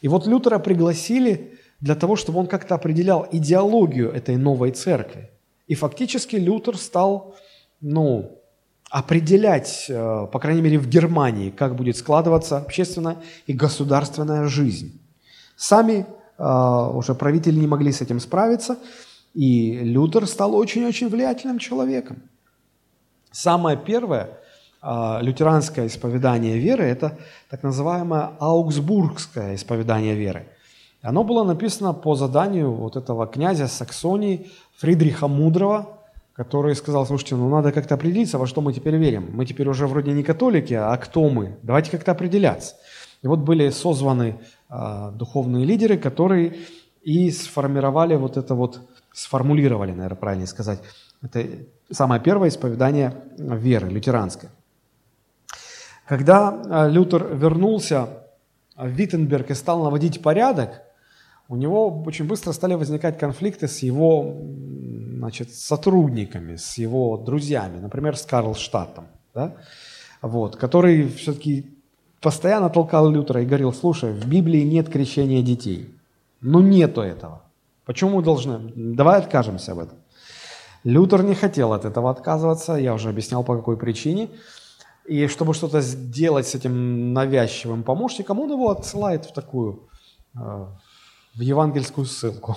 И 0.02 0.08
вот 0.08 0.28
Лютера 0.28 0.60
пригласили 0.60 1.58
для 1.80 1.96
того, 1.96 2.16
чтобы 2.16 2.40
он 2.40 2.48
как-то 2.48 2.76
определял 2.76 3.28
идеологию 3.32 4.12
этой 4.12 4.38
новой 4.38 4.72
церкви. 4.72 5.30
И 5.68 5.76
фактически 5.76 6.36
Лютер 6.36 6.78
стал 6.78 7.36
ну, 7.82 8.42
определять, 8.90 9.86
э, 9.90 10.28
по 10.32 10.40
крайней 10.40 10.62
мере 10.62 10.78
в 10.78 10.88
Германии, 10.88 11.50
как 11.50 11.76
будет 11.76 11.98
складываться 11.98 12.58
общественная 12.58 13.18
и 13.48 13.54
государственная 13.54 14.48
жизнь. 14.48 15.02
Сами 15.56 16.06
э, 16.38 16.92
уже 16.94 17.16
правители 17.16 17.60
не 17.60 17.68
могли 17.68 17.92
с 17.92 18.02
этим 18.02 18.20
справиться, 18.20 18.78
и 19.34 19.80
Лютер 19.80 20.28
стал 20.28 20.56
очень-очень 20.56 21.10
влиятельным 21.10 21.60
человеком. 21.60 22.24
Самое 23.32 23.78
первое 23.78 24.30
э, 24.82 25.18
лютеранское 25.22 25.88
исповедание 25.88 26.58
веры– 26.58 26.84
это 26.86 27.18
так 27.50 27.64
называемое 27.64 28.32
аугсбургское 28.40 29.56
исповедание 29.56 30.16
веры. 30.16 30.48
Оно 31.02 31.24
было 31.24 31.44
написано 31.44 31.94
по 31.94 32.16
заданию 32.16 32.72
вот 32.72 32.96
этого 32.96 33.28
князя 33.28 33.68
Саксонии 33.68 34.50
Фридриха 34.78 35.28
Мудрого, 35.28 36.00
который 36.36 36.76
сказал, 36.76 37.06
слушайте, 37.06 37.36
ну 37.36 37.50
надо 37.50 37.72
как-то 37.72 37.96
определиться, 37.96 38.38
во 38.38 38.46
что 38.46 38.62
мы 38.62 38.74
теперь 38.74 38.98
верим. 38.98 39.30
Мы 39.34 39.46
теперь 39.46 39.68
уже 39.70 39.88
вроде 39.88 40.12
не 40.12 40.24
католики, 40.24 40.74
а 40.74 40.96
кто 40.98 41.30
мы? 41.30 41.58
Давайте 41.64 41.92
как-то 41.92 42.12
определяться. 42.12 42.76
И 43.22 43.28
вот 43.28 43.40
были 43.40 43.70
созваны 43.70 44.40
э, 44.70 45.12
духовные 45.14 45.66
лидеры, 45.66 45.98
которые 45.98 46.58
и 47.04 47.32
сформировали 47.32 48.16
вот 48.16 48.36
это 48.36 48.54
вот 48.54 48.82
сформулировали, 49.14 49.92
наверное, 49.92 50.18
правильнее 50.18 50.48
сказать. 50.48 50.82
Это 51.22 51.46
самое 51.90 52.22
первое 52.22 52.50
исповедание 52.50 53.16
веры, 53.38 53.90
лютеранское. 53.90 54.52
Когда 56.06 56.52
э, 56.52 56.90
Лютер 56.90 57.34
вернулся 57.34 58.10
в 58.76 58.88
Виттенберг 58.88 59.52
и 59.52 59.54
стал 59.54 59.84
наводить 59.84 60.22
порядок, 60.22 60.82
у 61.48 61.56
него 61.56 62.04
очень 62.06 62.26
быстро 62.26 62.52
стали 62.52 62.74
возникать 62.74 63.18
конфликты 63.18 63.68
с 63.68 63.80
его 63.80 64.36
значит, 65.18 65.54
сотрудниками, 65.54 66.56
с 66.56 66.78
его 66.78 67.18
друзьями, 67.18 67.80
например, 67.80 68.16
с 68.16 68.26
Карлштадтом, 68.26 69.06
да? 69.34 69.56
вот, 70.22 70.56
который 70.56 71.08
все-таки 71.10 71.66
постоянно 72.22 72.70
толкал 72.70 73.10
Лютера 73.10 73.42
и 73.42 73.46
говорил, 73.46 73.74
слушай, 73.74 74.12
в 74.14 74.28
Библии 74.28 74.62
нет 74.62 74.90
крещения 74.90 75.42
детей. 75.42 75.94
Ну, 76.42 76.62
нету 76.62 77.02
этого. 77.02 77.44
Почему 77.86 78.18
мы 78.18 78.24
должны? 78.24 78.72
Давай 78.76 79.20
откажемся 79.20 79.74
об 79.74 79.80
этом. 79.80 79.98
Лютер 80.84 81.24
не 81.24 81.36
хотел 81.36 81.74
от 81.74 81.86
этого 81.86 82.10
отказываться, 82.10 82.74
я 82.74 82.94
уже 82.94 83.10
объяснял 83.10 83.44
по 83.44 83.56
какой 83.56 83.78
причине. 83.78 84.30
И 85.08 85.28
чтобы 85.28 85.54
что-то 85.54 85.82
сделать 85.82 86.48
с 86.48 86.56
этим 86.56 87.14
навязчивым 87.14 87.84
помощником, 87.84 88.40
он 88.40 88.52
его 88.52 88.70
отсылает 88.70 89.26
в 89.26 89.34
такую, 89.34 89.88
э, 90.36 90.66
в 91.36 91.40
евангельскую 91.40 92.06
ссылку. 92.06 92.56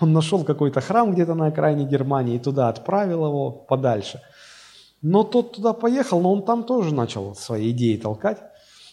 Он 0.00 0.12
нашел 0.12 0.44
какой-то 0.44 0.80
храм 0.80 1.12
где-то 1.12 1.34
на 1.34 1.46
окраине 1.46 1.84
Германии 1.84 2.36
и 2.36 2.38
туда 2.38 2.68
отправил 2.68 3.26
его 3.26 3.50
подальше. 3.50 4.20
Но 5.02 5.22
тот 5.22 5.52
туда 5.52 5.72
поехал, 5.72 6.20
но 6.20 6.32
он 6.32 6.42
там 6.44 6.64
тоже 6.64 6.94
начал 6.94 7.34
свои 7.34 7.70
идеи 7.70 7.96
толкать. 7.96 8.38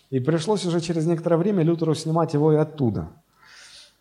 И 0.10 0.20
пришлось 0.20 0.66
уже 0.66 0.82
через 0.82 1.06
некоторое 1.06 1.38
время 1.38 1.64
Лютеру 1.64 1.96
снимать 1.96 2.34
его 2.34 2.52
и 2.52 2.58
оттуда. 2.58 3.10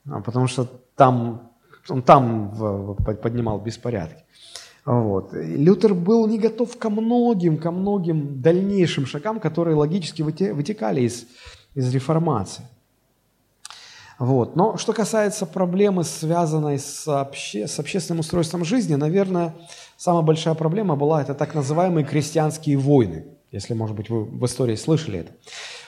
А, 0.08 0.20
потому 0.20 0.48
что 0.48 0.66
там, 0.96 1.52
он 1.88 2.02
там 2.02 2.96
поднимал 3.22 3.60
беспорядки. 3.60 4.24
Вот. 4.84 5.32
Лютер 5.32 5.94
был 5.94 6.26
не 6.26 6.38
готов 6.38 6.76
ко 6.78 6.90
многим, 6.90 7.58
ко 7.58 7.70
многим 7.70 8.40
дальнейшим 8.40 9.06
шагам, 9.06 9.38
которые 9.38 9.76
логически 9.76 10.22
вытекали 10.22 11.02
из, 11.02 11.26
из 11.74 11.94
реформации. 11.94 12.64
Вот. 14.20 14.54
Но 14.54 14.76
что 14.76 14.92
касается 14.92 15.46
проблемы, 15.46 16.04
связанной 16.04 16.78
с, 16.78 17.08
обще, 17.08 17.66
с 17.66 17.78
общественным 17.78 18.20
устройством 18.20 18.66
жизни, 18.66 18.94
наверное, 18.94 19.54
самая 19.96 20.22
большая 20.22 20.52
проблема 20.52 20.94
была 20.94 21.22
это 21.22 21.34
так 21.34 21.54
называемые 21.54 22.04
крестьянские 22.04 22.76
войны, 22.76 23.24
если, 23.50 23.72
может 23.72 23.96
быть, 23.96 24.10
вы 24.10 24.24
в 24.24 24.44
истории 24.44 24.76
слышали 24.76 25.20
это. 25.20 25.32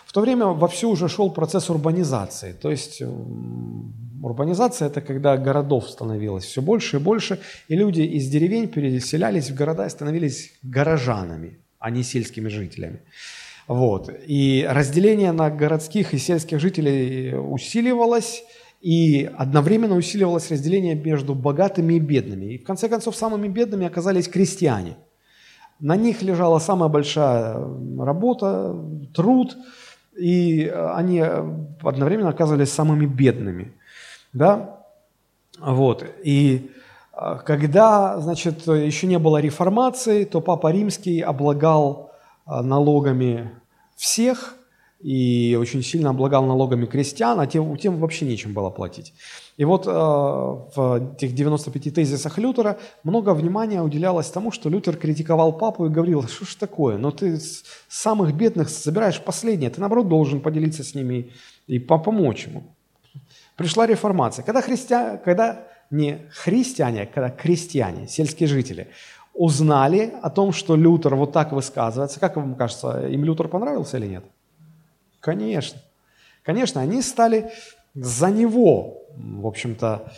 В 0.07 0.15
то 0.15 0.23
время 0.23 0.47
вовсю 0.47 0.89
уже 0.89 1.09
шел 1.09 1.31
процесс 1.31 1.69
урбанизации. 1.69 2.53
То 2.53 2.71
есть 2.71 3.03
урбанизация– 4.23 4.89
это 4.89 5.03
когда 5.03 5.37
городов 5.37 5.91
становилось 5.91 6.45
все 6.45 6.63
больше 6.63 6.97
и 6.97 7.01
больше, 7.01 7.39
и 7.69 7.77
люди 7.77 8.01
из 8.01 8.31
деревень 8.31 8.67
переселялись 8.67 9.51
в 9.51 9.55
города 9.55 9.85
и 9.85 9.91
становились 9.91 10.53
горожанами, 10.63 11.59
а 11.79 11.91
не 11.91 12.03
сельскими 12.03 12.49
жителями. 12.49 13.01
Вот. 13.69 14.11
И 14.27 14.67
разделение 14.69 15.33
на 15.33 15.51
городских 15.51 16.15
и 16.15 16.19
сельских 16.19 16.61
жителей 16.61 17.35
усиливалось, 17.37 18.43
и 18.81 19.31
одновременно 19.39 19.95
усиливалось 19.95 20.51
разделение 20.51 20.97
между 20.97 21.35
богатыми 21.35 21.95
и 21.95 22.01
бедными. 22.01 22.55
И 22.55 22.59
в 22.59 22.65
конце 22.65 22.89
концов 22.89 23.15
самыми 23.15 23.47
бедными 23.49 23.87
оказались 23.87 24.29
крестьяне. 24.29 24.97
На 25.79 25.97
них 25.97 26.23
лежала 26.23 26.59
самая 26.59 26.89
большая 26.89 27.57
работа, 27.99 28.77
труд, 29.15 29.57
и 30.17 30.67
они 30.95 31.21
одновременно 31.83 32.31
оказывались 32.31 32.73
самыми 32.73 33.07
бедными. 33.07 33.73
Да? 34.33 34.85
Вот. 35.61 36.05
И 36.25 36.71
а, 37.13 37.37
когда, 37.37 38.19
значит, 38.21 38.67
еще 38.67 39.07
не 39.07 39.19
было 39.19 39.39
реформации, 39.39 40.25
то 40.25 40.41
Папа 40.41 40.73
Римский 40.73 41.21
облагал 41.21 42.12
налогами 42.47 43.51
всех 43.97 44.57
и 45.03 45.59
очень 45.61 45.83
сильно 45.83 46.11
облагал 46.11 46.45
налогами 46.45 46.87
крестьян, 46.87 47.41
а 47.41 47.47
тем, 47.47 47.77
тем 47.77 47.99
вообще 47.99 48.25
нечем 48.25 48.53
было 48.53 48.71
платить. 48.71 49.13
И 49.57 49.65
вот 49.65 49.87
э, 49.87 49.91
в 49.91 51.15
этих 51.17 51.35
95 51.35 51.95
тезисах 51.95 52.39
Лютера 52.39 52.79
много 53.03 53.35
внимания 53.35 53.83
уделялось 53.83 54.29
тому, 54.29 54.53
что 54.53 54.69
Лютер 54.69 54.97
критиковал 54.97 55.59
папу 55.59 55.87
и 55.87 55.89
говорил, 55.89 56.23
что 56.29 56.45
ж 56.45 56.55
такое, 56.55 56.99
но 56.99 57.11
ты 57.11 57.39
с 57.39 57.65
самых 57.89 58.35
бедных 58.35 58.69
забираешь 58.69 59.21
последнее, 59.21 59.71
ты 59.71 59.81
наоборот 59.81 60.09
должен 60.09 60.41
поделиться 60.41 60.85
с 60.85 60.95
ними 60.95 61.33
и 61.67 61.81
помочь 61.81 62.47
ему. 62.47 62.63
Пришла 63.57 63.87
реформация. 63.87 64.45
Когда, 64.45 64.63
христиане, 64.63 65.19
когда 65.25 65.67
не 65.91 66.21
христиане, 66.31 67.03
а 67.03 67.07
когда 67.07 67.29
крестьяне, 67.29 68.09
сельские 68.09 68.49
жители, 68.49 68.89
узнали 69.35 70.15
о 70.23 70.31
том, 70.31 70.53
что 70.53 70.77
Лютер 70.77 71.15
вот 71.15 71.33
так 71.33 71.53
высказывается. 71.53 72.21
Как 72.21 72.37
вам 72.37 72.55
кажется, 72.55 73.07
им 73.09 73.25
Лютер 73.25 73.49
понравился 73.49 73.99
или 73.99 74.07
нет? 74.07 74.25
Конечно. 75.21 75.81
Конечно, 76.43 76.81
они 76.81 77.03
стали 77.03 77.51
за 77.95 78.31
него, 78.31 79.03
в 79.17 79.47
общем-то, 79.47 80.13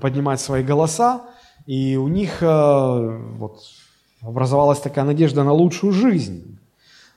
поднимать 0.00 0.40
свои 0.40 0.62
голоса, 0.62 1.22
и 1.66 1.96
у 1.96 2.08
них 2.08 2.42
э, 2.42 3.18
вот, 3.38 3.60
образовалась 4.20 4.78
такая 4.78 5.04
надежда 5.04 5.42
на 5.42 5.52
лучшую 5.52 5.92
жизнь, 5.92 6.58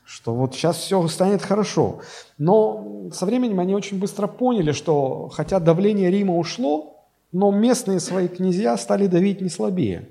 что 0.04 0.34
вот 0.34 0.56
сейчас 0.56 0.78
все 0.78 1.08
станет 1.08 1.44
хорошо. 1.44 2.00
Но 2.38 3.10
со 3.14 3.26
временем 3.26 3.60
они 3.60 3.76
очень 3.76 4.00
быстро 4.00 4.28
поняли, 4.28 4.72
что 4.72 5.30
хотя 5.30 5.60
давление 5.60 6.10
Рима 6.10 6.36
ушло, 6.36 7.06
но 7.32 7.52
местные 7.52 8.00
свои 8.00 8.28
князья 8.28 8.76
стали 8.78 9.06
давить 9.06 9.42
не 9.42 9.50
слабее 9.50 10.10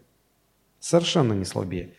совершенно 0.80 1.32
не 1.32 1.44
слабее. 1.44 1.94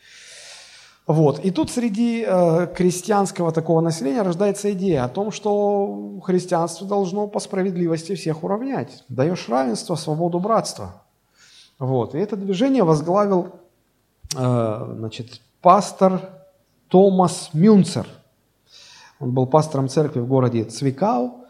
Вот. 1.09 1.39
И 1.39 1.49
тут 1.49 1.71
среди 1.71 2.23
э, 2.23 2.67
крестьянского 2.67 3.51
такого 3.51 3.81
населения 3.81 4.21
рождается 4.21 4.71
идея 4.73 5.05
о 5.05 5.09
том, 5.09 5.31
что 5.31 6.19
христианство 6.23 6.87
должно 6.87 7.27
по 7.27 7.39
справедливости 7.39 8.13
всех 8.13 8.43
уравнять. 8.43 9.03
Даешь 9.09 9.49
равенство, 9.49 9.95
свободу, 9.95 10.39
братство. 10.39 11.01
Вот. 11.79 12.13
И 12.13 12.19
это 12.19 12.35
движение 12.35 12.83
возглавил 12.83 13.53
э, 14.37 14.93
значит, 14.97 15.41
пастор 15.61 16.21
Томас 16.89 17.49
Мюнцер. 17.53 18.05
Он 19.19 19.31
был 19.31 19.47
пастором 19.47 19.89
церкви 19.89 20.19
в 20.19 20.27
городе 20.27 20.63
Цвикау. 20.63 21.45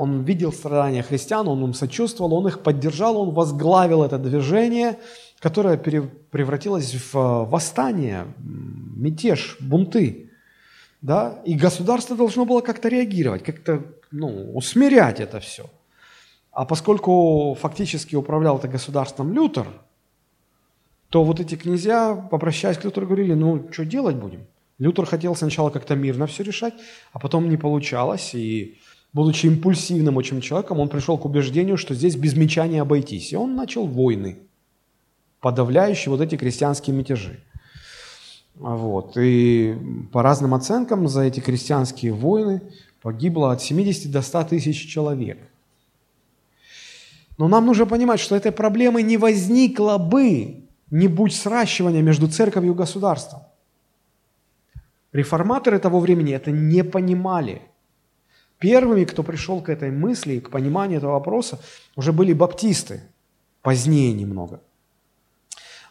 Он 0.00 0.24
видел 0.24 0.52
страдания 0.52 1.02
христиан, 1.02 1.48
он 1.48 1.64
им 1.64 1.74
сочувствовал, 1.74 2.34
он 2.34 2.48
их 2.48 2.62
поддержал, 2.62 3.16
он 3.16 3.30
возглавил 3.34 4.02
это 4.02 4.18
движение– 4.18 4.98
которая 5.40 5.78
превратилась 5.78 6.94
в 6.94 7.16
э, 7.16 7.44
восстание, 7.46 8.26
мятеж, 8.38 9.56
бунты. 9.58 10.30
Да? 11.00 11.40
И 11.46 11.54
государство 11.54 12.14
должно 12.14 12.44
было 12.44 12.60
как-то 12.60 12.88
реагировать, 12.88 13.42
как-то 13.42 13.82
ну, 14.10 14.52
усмирять 14.54 15.18
это 15.18 15.40
все. 15.40 15.64
А 16.52 16.66
поскольку 16.66 17.56
фактически 17.58 18.16
управлял 18.16 18.58
это 18.58 18.68
государством 18.68 19.32
Лютер, 19.32 19.66
то 21.08 21.24
вот 21.24 21.40
эти 21.40 21.54
князья, 21.54 22.14
попрощаясь 22.30 22.76
к 22.76 22.84
Лютеру, 22.84 23.06
говорили, 23.06 23.32
ну, 23.32 23.66
что 23.72 23.86
делать 23.86 24.16
будем? 24.16 24.46
Лютер 24.78 25.06
хотел 25.06 25.34
сначала 25.34 25.70
как-то 25.70 25.94
мирно 25.94 26.26
все 26.26 26.42
решать, 26.42 26.74
а 27.12 27.18
потом 27.18 27.48
не 27.48 27.56
получалось, 27.56 28.34
и 28.34 28.78
будучи 29.12 29.46
импульсивным 29.46 30.16
очень 30.16 30.40
человеком, 30.40 30.80
он 30.80 30.88
пришел 30.88 31.18
к 31.18 31.24
убеждению, 31.24 31.76
что 31.76 31.94
здесь 31.94 32.16
без 32.16 32.36
меча 32.36 32.66
не 32.66 32.78
обойтись, 32.78 33.32
и 33.32 33.36
он 33.36 33.54
начал 33.54 33.86
войны– 33.86 34.38
подавляющий 35.40 36.10
вот 36.10 36.20
эти 36.20 36.36
крестьянские 36.36 36.94
мятежи. 36.94 37.40
Вот. 38.54 39.16
И 39.16 39.76
по 40.12 40.22
разным 40.22 40.54
оценкам 40.54 41.08
за 41.08 41.22
эти 41.22 41.40
крестьянские 41.40 42.12
войны 42.12 42.60
погибло 43.02 43.52
от 43.52 43.62
70 43.62 44.10
до 44.10 44.22
100 44.22 44.44
тысяч 44.44 44.86
человек. 44.86 45.38
Но 47.38 47.48
нам 47.48 47.64
нужно 47.64 47.86
понимать, 47.86 48.20
что 48.20 48.36
этой 48.36 48.52
проблемы 48.52 49.02
не 49.02 49.16
возникло 49.16 49.96
бы, 49.96 50.64
не 50.90 51.08
будь 51.08 51.34
сращивания 51.34 52.02
между 52.02 52.28
церковью 52.28 52.74
и 52.74 52.76
государством. 52.76 53.40
Реформаторы 55.12 55.78
того 55.78 56.00
времени 56.00 56.34
это 56.34 56.50
не 56.50 56.84
понимали. 56.84 57.62
Первыми, 58.60 59.04
кто 59.04 59.24
пришел 59.24 59.60
к 59.60 59.68
этой 59.68 59.90
мысли 59.90 60.34
и 60.34 60.40
к 60.40 60.50
пониманию 60.50 60.98
этого 60.98 61.12
вопроса, 61.12 61.58
уже 61.96 62.12
были 62.12 62.32
баптисты, 62.32 63.00
позднее 63.62 64.12
немного– 64.12 64.60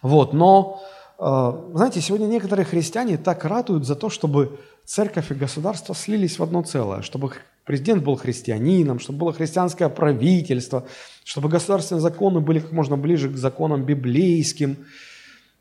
вот, 0.01 0.34
но, 0.34 0.82
э, 1.20 1.51
знаете, 1.74 2.01
сегодня 2.01 2.26
некоторые 2.26 2.65
христиане 2.65 3.17
так 3.17 3.43
ратуют 3.45 3.86
за 3.86 3.95
то, 3.95 4.09
чтобы 4.09 4.59
церковь 4.86 5.32
и 5.32 5.36
государство 5.36 5.93
слились 5.93 6.39
в 6.39 6.43
одно 6.43 6.63
целое, 6.63 7.01
чтобы 7.01 7.34
президент 7.65 8.03
был 8.03 8.15
христианином, 8.15 8.99
чтобы 8.99 9.20
было 9.20 9.34
христианское 9.34 9.89
правительство, 9.89 10.86
чтобы 11.24 11.49
государственные 11.49 12.01
законы 12.01 12.39
были 12.39 12.59
как 12.59 12.72
можно 12.72 12.97
ближе 12.97 13.30
к 13.30 13.38
законам 13.38 13.84
библейским, 13.84 14.78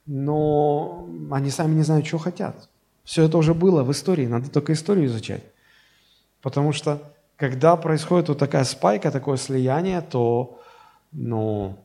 но 0.06 1.08
они 1.30 1.50
сами 1.50 1.74
не 1.74 1.82
знают, 1.82 2.06
чего 2.06 2.18
хотят. 2.18 2.68
Все 3.04 3.24
это 3.24 3.38
уже 3.38 3.54
было 3.54 3.82
в 3.82 3.90
истории, 3.90 4.26
надо 4.26 4.50
только 4.50 4.72
историю 4.72 5.06
изучать. 5.06 5.42
Потому 6.42 6.72
что 6.72 7.02
когда 7.36 7.76
происходит 7.76 8.28
вот 8.28 8.38
такая 8.38 8.64
спайка, 8.64 9.10
такое 9.10 9.36
слияние, 9.36 10.00
то 10.00 10.60
ну, 11.12 11.76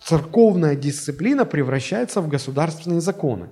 церковная 0.00 0.74
дисциплина 0.76 1.44
превращается 1.44 2.20
в 2.20 2.28
государственные 2.28 3.00
законы. 3.00 3.50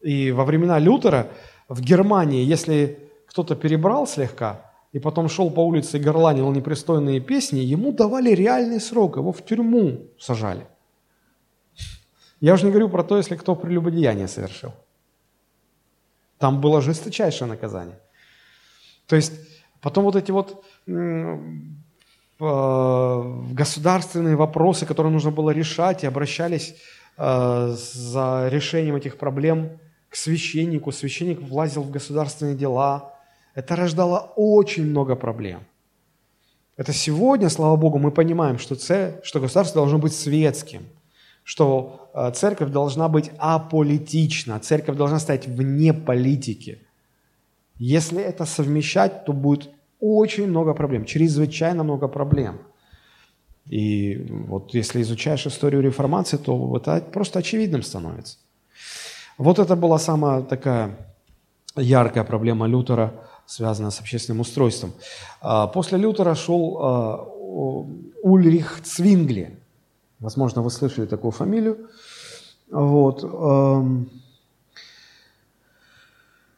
И 0.00 0.32
во 0.32 0.44
времена 0.44 0.78
Лютера 0.78 1.28
в 1.68 1.80
Германии, 1.80 2.44
если 2.44 2.98
кто-то 3.26 3.54
перебрал 3.54 4.06
слегка 4.06 4.70
и 4.92 4.98
потом 4.98 5.28
шел 5.28 5.50
по 5.50 5.64
улице 5.64 5.96
и 5.96 6.00
горланил 6.00 6.50
непристойные 6.52 7.20
песни, 7.20 7.60
ему 7.60 7.92
давали 7.92 8.30
реальный 8.30 8.80
срок, 8.80 9.16
его 9.16 9.32
в 9.32 9.44
тюрьму 9.44 10.08
сажали. 10.18 10.66
Я 12.40 12.54
уже 12.54 12.66
не 12.66 12.70
говорю 12.70 12.88
про 12.88 13.04
то, 13.04 13.16
если 13.16 13.36
кто 13.36 13.54
прелюбодеяние 13.54 14.28
совершил. 14.28 14.72
Там 16.38 16.60
было 16.60 16.82
жесточайшее 16.82 17.48
наказание. 17.48 18.00
То 19.12 19.16
есть 19.16 19.34
потом 19.82 20.04
вот 20.04 20.16
эти 20.16 20.30
вот 20.30 20.64
в 22.38 23.54
государственные 23.54 24.36
вопросы, 24.36 24.86
которые 24.86 25.12
нужно 25.12 25.30
было 25.30 25.50
решать, 25.50 26.02
и 26.02 26.06
обращались 26.06 26.74
э, 27.18 27.76
за 27.76 28.48
решением 28.50 28.96
этих 28.96 29.18
проблем 29.18 29.78
к 30.08 30.16
священнику. 30.16 30.92
Священник 30.92 31.42
влазил 31.42 31.82
в 31.82 31.90
государственные 31.90 32.54
дела. 32.54 33.12
Это 33.54 33.76
рождало 33.76 34.32
очень 34.34 34.86
много 34.86 35.14
проблем. 35.14 35.60
Это 36.78 36.94
сегодня, 36.94 37.50
слава 37.50 37.76
Богу, 37.76 37.98
мы 37.98 38.12
понимаем, 38.12 38.58
что, 38.58 38.76
це, 38.76 39.20
что 39.22 39.40
государство 39.40 39.82
должно 39.82 39.98
быть 39.98 40.14
светским, 40.14 40.80
что 41.44 42.10
э, 42.14 42.32
церковь 42.32 42.70
должна 42.70 43.08
быть 43.10 43.30
аполитична, 43.36 44.58
церковь 44.58 44.96
должна 44.96 45.18
стоять 45.18 45.46
вне 45.46 45.92
политики. 45.92 46.78
Если 47.84 48.22
это 48.22 48.44
совмещать, 48.44 49.24
то 49.24 49.32
будет 49.32 49.68
очень 49.98 50.46
много 50.46 50.72
проблем, 50.72 51.04
чрезвычайно 51.04 51.82
много 51.82 52.06
проблем. 52.06 52.60
И 53.70 54.24
вот 54.46 54.72
если 54.72 55.02
изучаешь 55.02 55.46
историю 55.46 55.82
реформации, 55.82 56.36
то 56.36 56.76
это 56.76 57.00
просто 57.12 57.40
очевидным 57.40 57.82
становится. 57.82 58.38
Вот 59.36 59.58
это 59.58 59.74
была 59.74 59.98
самая 59.98 60.42
такая 60.42 60.96
яркая 61.74 62.22
проблема 62.22 62.68
Лютера, 62.68 63.14
связанная 63.46 63.90
с 63.90 63.98
общественным 63.98 64.42
устройством. 64.42 64.92
А, 65.40 65.66
после 65.66 65.98
Лютера 65.98 66.36
шел 66.36 66.78
а, 66.78 67.16
Ульрих 68.22 68.80
Цвингли. 68.84 69.58
Возможно, 70.20 70.62
вы 70.62 70.70
слышали 70.70 71.06
такую 71.06 71.32
фамилию. 71.32 71.88
Вот. 72.70 73.24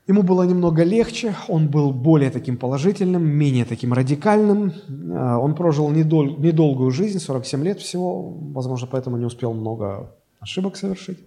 Ему 0.07 0.23
было 0.23 0.43
немного 0.43 0.83
легче, 0.85 1.35
он 1.49 1.69
был 1.69 1.91
более 1.91 2.31
таким 2.31 2.59
положительным, 2.59 3.25
менее 3.25 3.65
таким 3.65 3.95
радикальным. 3.95 4.73
А, 5.13 5.39
он 5.39 5.55
прожил 5.55 5.91
недол- 5.91 6.37
недолгую 6.39 6.91
жизнь, 6.91 7.19
47 7.19 7.65
лет 7.65 7.81
всего, 7.81 8.23
возможно, 8.53 8.87
поэтому 8.87 9.17
не 9.17 9.25
успел 9.25 9.55
много 9.55 10.15
ошибок 10.41 10.77
совершить. 10.77 11.19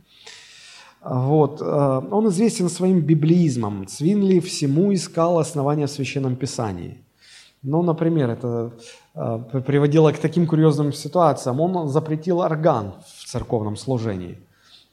Вот. 1.04 1.62
Э, 1.62 2.02
он 2.12 2.28
известен 2.30 2.70
своим 2.70 3.02
библеизмом. 3.02 3.88
Цвинли 3.88 4.40
всему 4.40 4.94
искал 4.94 5.40
основания 5.40 5.88
в 5.88 5.92
Священном 5.92 6.36
Писании. 6.36 7.04
Ну, 7.64 7.82
например, 7.82 8.30
это 8.30 8.74
э, 9.16 9.62
приводило 9.66 10.12
к 10.12 10.20
таким 10.20 10.46
курьезным 10.46 10.94
ситуациям. 10.94 11.62
Он 11.62 11.88
запретил 11.88 12.42
орган 12.42 12.94
в 13.08 13.26
церковном 13.26 13.76
служении 13.76 14.38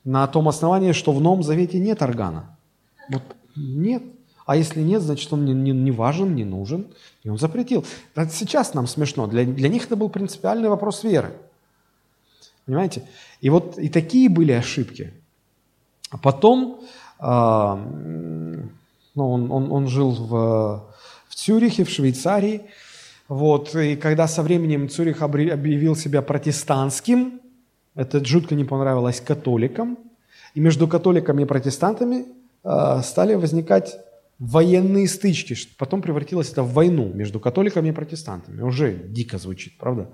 на 0.04 0.26
том 0.26 0.48
основании, 0.48 0.92
что 0.92 1.12
в 1.12 1.20
Новом 1.20 1.42
Завете 1.42 1.78
нет 1.78 2.02
органа. 2.02 2.56
Вот 3.10 3.22
нет. 3.56 4.02
А 4.46 4.56
если 4.56 4.80
нет, 4.80 5.02
значит, 5.02 5.32
он 5.32 5.44
не, 5.44 5.54
не, 5.54 5.72
не 5.72 5.90
важен, 5.90 6.34
не 6.34 6.44
нужен. 6.44 6.86
И 7.22 7.28
он 7.28 7.38
запретил. 7.38 7.84
Это 8.14 8.30
сейчас 8.30 8.74
нам 8.74 8.86
смешно. 8.86 9.26
Для, 9.26 9.44
для 9.44 9.68
них 9.68 9.86
это 9.86 9.96
был 9.96 10.10
принципиальный 10.10 10.68
вопрос 10.68 11.02
веры. 11.02 11.32
Понимаете? 12.66 13.08
И 13.40 13.50
вот 13.50 13.78
и 13.78 13.88
такие 13.88 14.28
были 14.28 14.52
ошибки. 14.52 15.14
А 16.10 16.18
потом 16.18 16.80
а, 17.18 17.76
ну, 19.14 19.30
он, 19.30 19.50
он, 19.50 19.72
он 19.72 19.88
жил 19.88 20.10
в, 20.10 20.84
в 21.28 21.34
Цюрихе, 21.34 21.84
в 21.84 21.90
Швейцарии. 21.90 22.62
Вот, 23.28 23.74
и 23.74 23.96
когда 23.96 24.28
со 24.28 24.42
временем 24.42 24.88
Цюрих 24.88 25.22
объявил 25.22 25.96
себя 25.96 26.20
протестантским, 26.20 27.40
это 27.94 28.24
жутко 28.24 28.54
не 28.54 28.64
понравилось 28.64 29.20
католикам. 29.20 29.96
И 30.54 30.60
между 30.60 30.86
католиками 30.86 31.42
и 31.42 31.46
протестантами 31.46 32.16
э, 32.16 32.24
стали 32.64 33.34
возникать 33.34 33.96
военные 34.38 35.06
стычки. 35.06 35.54
Потом 35.78 36.02
превратилось 36.02 36.50
это 36.50 36.62
в 36.62 36.72
войну 36.72 37.12
между 37.12 37.38
католиками 37.40 37.90
и 37.90 37.92
протестантами. 37.92 38.62
Уже 38.62 38.94
дико 38.94 39.38
звучит, 39.38 39.78
правда? 39.78 40.10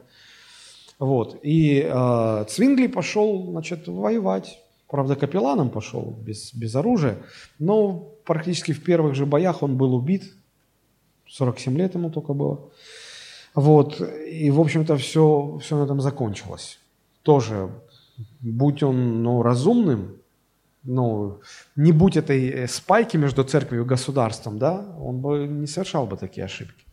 Вот. 0.98 1.38
И 1.42 1.80
э, 1.82 2.44
Цвингли 2.48 2.88
пошел, 2.88 3.50
значит, 3.50 3.88
воевать 3.88 4.58
Правда, 4.90 5.14
капелланом 5.14 5.70
пошел 5.70 6.16
без, 6.20 6.52
без 6.52 6.74
оружия, 6.74 7.22
но 7.60 8.12
практически 8.24 8.72
в 8.72 8.82
первых 8.82 9.14
же 9.14 9.24
боях 9.24 9.62
он 9.62 9.76
был 9.76 9.94
убит. 9.94 10.24
47 11.28 11.78
лет 11.78 11.94
ему 11.94 12.10
только 12.10 12.32
было. 12.32 12.68
Вот. 13.54 14.00
И, 14.00 14.50
в 14.50 14.60
общем-то, 14.60 14.96
все, 14.96 15.60
все 15.62 15.78
на 15.78 15.84
этом 15.84 16.00
закончилось. 16.00 16.80
Тоже, 17.22 17.70
будь 18.40 18.82
он 18.82 19.22
ну, 19.22 19.42
разумным, 19.42 20.16
ну, 20.84 21.40
не 21.76 21.92
будь 21.92 22.16
этой 22.16 22.48
э, 22.48 22.68
спайки 22.68 23.16
между 23.16 23.44
церковью 23.44 23.84
и 23.84 23.88
государством, 23.88 24.58
да, 24.58 24.84
он 25.00 25.20
бы 25.20 25.46
не 25.46 25.66
совершал 25.66 26.06
бы 26.06 26.16
такие 26.16 26.44
ошибки. 26.44 26.84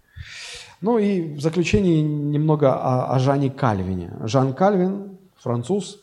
Ну 0.82 1.00
и 1.00 1.36
в 1.36 1.42
заключение 1.42 2.02
немного 2.02 2.74
о, 2.74 3.16
о 3.16 3.20
Жане 3.20 3.50
Кальвине. 3.50 4.14
Жан 4.24 4.54
Кальвин, 4.54 5.18
француз, 5.38 6.00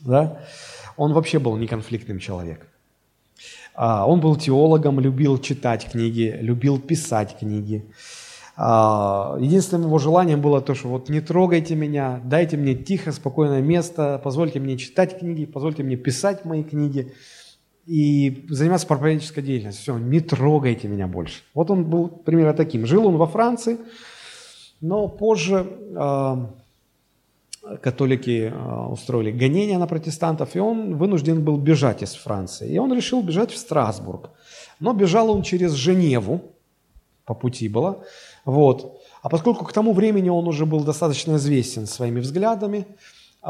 да, 0.00 0.40
он 0.96 1.12
вообще 1.12 1.38
был 1.38 1.56
неконфликтным 1.56 2.18
человеком. 2.18 2.68
А, 3.74 4.06
он 4.06 4.20
был 4.20 4.36
теологом, 4.36 5.00
любил 5.00 5.38
читать 5.38 5.90
книги, 5.90 6.36
любил 6.40 6.78
писать 6.78 7.36
книги. 7.38 7.84
А, 8.56 9.36
единственным 9.40 9.86
его 9.86 9.98
желанием 9.98 10.40
было 10.40 10.60
то, 10.60 10.74
что 10.74 10.88
вот 10.88 11.08
не 11.08 11.20
трогайте 11.20 11.74
меня, 11.74 12.20
дайте 12.24 12.56
мне 12.56 12.74
тихо, 12.74 13.10
спокойное 13.10 13.62
место, 13.62 14.20
позвольте 14.22 14.60
мне 14.60 14.78
читать 14.78 15.18
книги, 15.18 15.44
позвольте 15.44 15.82
мне 15.82 15.96
писать 15.96 16.44
мои 16.44 16.62
книги 16.62 17.12
и 17.86 18.46
заниматься 18.48 18.86
проповеднической 18.86 19.42
деятельностью. 19.42 19.82
Все, 19.82 19.98
не 19.98 20.20
трогайте 20.20 20.86
меня 20.86 21.08
больше. 21.08 21.42
Вот 21.52 21.70
он 21.70 21.84
был 21.84 22.08
примерно 22.08 22.54
таким. 22.54 22.86
Жил 22.86 23.06
он 23.06 23.16
во 23.16 23.26
Франции, 23.26 23.78
но 24.80 25.08
позже 25.08 25.66
а, 25.96 26.50
католики 27.82 28.52
э, 28.52 28.86
устроили 28.90 29.32
гонения 29.32 29.78
на 29.78 29.86
протестантов, 29.86 30.54
и 30.54 30.60
он 30.60 30.96
вынужден 30.96 31.44
был 31.44 31.58
бежать 31.58 32.02
из 32.02 32.14
Франции. 32.14 32.72
И 32.72 32.78
он 32.78 32.94
решил 32.94 33.22
бежать 33.22 33.50
в 33.50 33.56
Страсбург. 33.56 34.30
Но 34.80 34.92
бежал 34.92 35.30
он 35.30 35.42
через 35.42 35.72
Женеву, 35.72 36.52
по 37.24 37.34
пути 37.34 37.68
было. 37.68 38.04
Вот. 38.44 39.00
А 39.22 39.28
поскольку 39.28 39.64
к 39.64 39.72
тому 39.72 39.92
времени 39.92 40.28
он 40.28 40.46
уже 40.46 40.66
был 40.66 40.80
достаточно 40.80 41.36
известен 41.36 41.86
своими 41.86 42.20
взглядами, 42.20 42.86
э, 43.42 43.46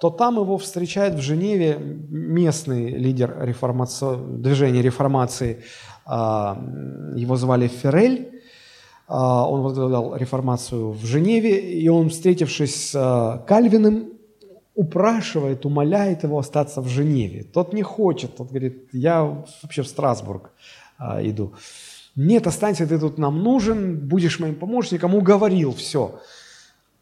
то 0.00 0.14
там 0.18 0.36
его 0.36 0.56
встречает 0.56 1.14
в 1.14 1.20
Женеве 1.20 1.78
местный 1.78 2.90
лидер 2.90 3.36
реформаци... 3.40 4.16
движения 4.16 4.82
реформации, 4.82 5.62
э, 6.06 6.10
его 7.16 7.36
звали 7.36 7.68
Ферель, 7.68 8.40
а, 9.12 9.44
он 9.44 9.62
возглавлял 9.62 10.14
реформацию 10.14 10.92
в 10.92 11.04
Женеве, 11.04 11.58
и 11.58 11.88
он, 11.88 12.10
встретившись 12.10 12.90
с 12.90 12.94
а, 12.94 13.38
Кальвиным, 13.38 14.12
упрашивает, 14.76 15.66
умоляет 15.66 16.22
его 16.22 16.38
остаться 16.38 16.80
в 16.80 16.86
Женеве. 16.86 17.42
Тот 17.42 17.72
не 17.72 17.82
хочет, 17.82 18.36
тот 18.36 18.50
говорит, 18.50 18.88
я 18.92 19.24
вообще 19.62 19.82
в 19.82 19.88
Страсбург 19.88 20.52
а, 20.96 21.20
иду. 21.26 21.54
Нет, 22.16 22.46
останься, 22.46 22.86
ты 22.86 22.98
тут 22.98 23.18
нам 23.18 23.42
нужен, 23.42 23.98
будешь 24.08 24.40
моим 24.40 24.54
помощником, 24.54 25.14
уговорил, 25.14 25.72
все. 25.72 26.20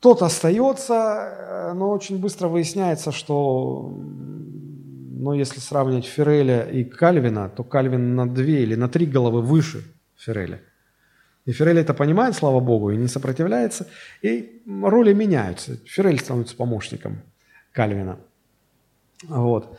Тот 0.01 0.23
остается, 0.23 0.95
э, 0.95 1.73
но 1.73 1.91
очень 1.91 2.21
быстро 2.21 2.49
выясняется, 2.49 3.11
что, 3.11 3.91
ну, 3.91 5.33
если 5.33 5.61
сравнивать 5.61 6.07
Фереля 6.07 6.63
и 6.63 6.85
Кальвина, 6.85 7.49
то 7.49 7.65
Кальвин 7.65 8.15
на 8.15 8.29
две 8.29 8.63
или 8.63 8.77
на 8.77 8.89
три 8.89 9.07
головы 9.07 9.43
выше 9.43 9.83
Фереля. 10.17 10.61
И 11.47 11.53
Ферель 11.53 11.79
это 11.79 11.95
понимает, 11.95 12.35
слава 12.35 12.61
богу, 12.61 12.91
и 12.91 12.97
не 12.97 13.09
сопротивляется. 13.09 13.87
И 14.21 14.63
роли 14.67 15.15
меняются. 15.15 15.79
Ферель 15.87 16.21
становится 16.21 16.55
помощником 16.55 17.23
Кальвина. 17.73 18.19
Вот. 19.27 19.79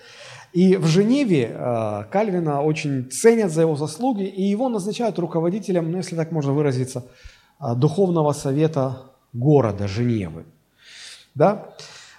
И 0.54 0.78
в 0.78 0.88
Женеве 0.88 1.52
э, 1.54 2.04
Кальвина 2.12 2.62
очень 2.64 3.10
ценят 3.12 3.52
за 3.52 3.62
его 3.62 3.76
заслуги, 3.76 4.24
и 4.24 4.42
его 4.42 4.68
назначают 4.70 5.20
руководителем, 5.20 5.92
ну, 5.92 5.98
если 5.98 6.16
так 6.16 6.32
можно 6.32 6.54
выразиться, 6.54 7.06
э, 7.60 7.76
духовного 7.76 8.34
совета 8.34 9.04
города 9.32 9.88
Женевы. 9.88 10.46
Да? 11.36 11.68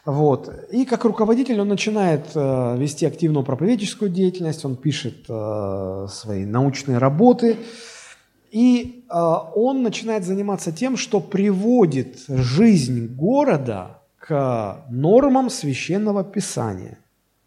Вот. 0.05 0.49
И 0.71 0.85
как 0.85 1.05
руководитель 1.05 1.61
он 1.61 1.69
начинает 1.69 2.27
э, 2.35 2.77
вести 2.79 3.05
активную 3.05 3.45
проповедческую 3.45 4.11
деятельность, 4.11 4.65
он 4.65 4.77
пишет 4.77 5.27
свои 5.27 6.45
научные 6.45 6.99
работы, 6.99 7.57
и 8.53 9.05
он 9.09 9.83
начинает 9.85 10.25
заниматься 10.25 10.73
тем, 10.73 10.97
что 10.97 11.21
приводит 11.21 12.25
жизнь 12.29 13.07
города 13.07 14.01
к 14.19 14.85
нормам 14.89 15.51
священного 15.51 16.25
писания. 16.25 16.99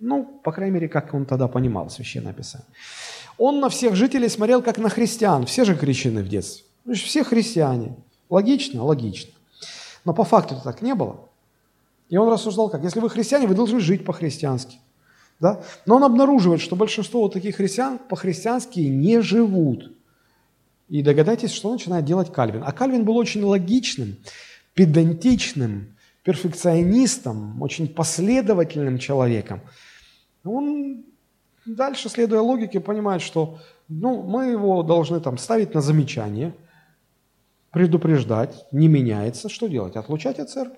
Ну, 0.05 0.25
по 0.43 0.51
крайней 0.51 0.73
мере, 0.73 0.89
как 0.89 1.13
он 1.13 1.25
тогда 1.25 1.47
понимал 1.47 1.89
священное 1.89 2.33
писание. 2.33 2.67
Он 3.37 3.61
на 3.61 3.69
всех 3.69 3.95
жителей 3.95 4.27
смотрел 4.27 4.61
как 4.61 4.77
на 4.77 4.89
христиан. 4.89 5.45
Все 5.45 5.63
же 5.63 5.75
крещены 5.77 6.23
в 6.23 6.27
детстве. 6.27 6.65
Все 6.93 7.23
христиане. 7.23 7.95
Логично? 8.29 8.83
Логично. 8.83 9.31
Но 10.03 10.13
по 10.13 10.25
факту 10.25 10.59
так 10.61 10.81
не 10.81 10.93
было. 10.93 11.29
И 12.09 12.17
он 12.17 12.27
рассуждал 12.27 12.69
как? 12.69 12.83
Если 12.83 12.99
вы 12.99 13.09
христиане, 13.09 13.47
вы 13.47 13.55
должны 13.55 13.79
жить 13.79 14.03
по-христиански. 14.03 14.77
Да? 15.39 15.61
Но 15.85 15.95
он 15.95 16.03
обнаруживает, 16.03 16.59
что 16.59 16.75
большинство 16.75 17.21
вот 17.21 17.31
таких 17.31 17.55
христиан 17.55 17.97
по-христиански 17.97 18.81
не 18.81 19.21
живут. 19.21 19.93
И 20.89 21.01
догадайтесь, 21.01 21.53
что 21.53 21.71
начинает 21.71 22.03
делать 22.03 22.29
Кальвин. 22.29 22.61
А 22.65 22.73
Кальвин 22.73 23.05
был 23.05 23.15
очень 23.15 23.41
логичным, 23.41 24.17
педантичным, 24.73 25.95
перфекционистом, 26.23 27.61
очень 27.61 27.87
последовательным 27.87 28.99
человеком. 28.99 29.61
Он 30.43 31.03
дальше, 31.65 32.09
следуя 32.09 32.41
логике, 32.41 32.79
понимает, 32.79 33.21
что 33.21 33.59
ну, 33.87 34.23
мы 34.23 34.47
его 34.47 34.83
должны 34.83 35.19
там 35.19 35.37
ставить 35.37 35.73
на 35.73 35.81
замечание, 35.81 36.53
предупреждать, 37.71 38.65
не 38.71 38.87
меняется, 38.87 39.49
что 39.49 39.67
делать? 39.67 39.95
Отлучать 39.95 40.39
от 40.39 40.49
церкви. 40.49 40.77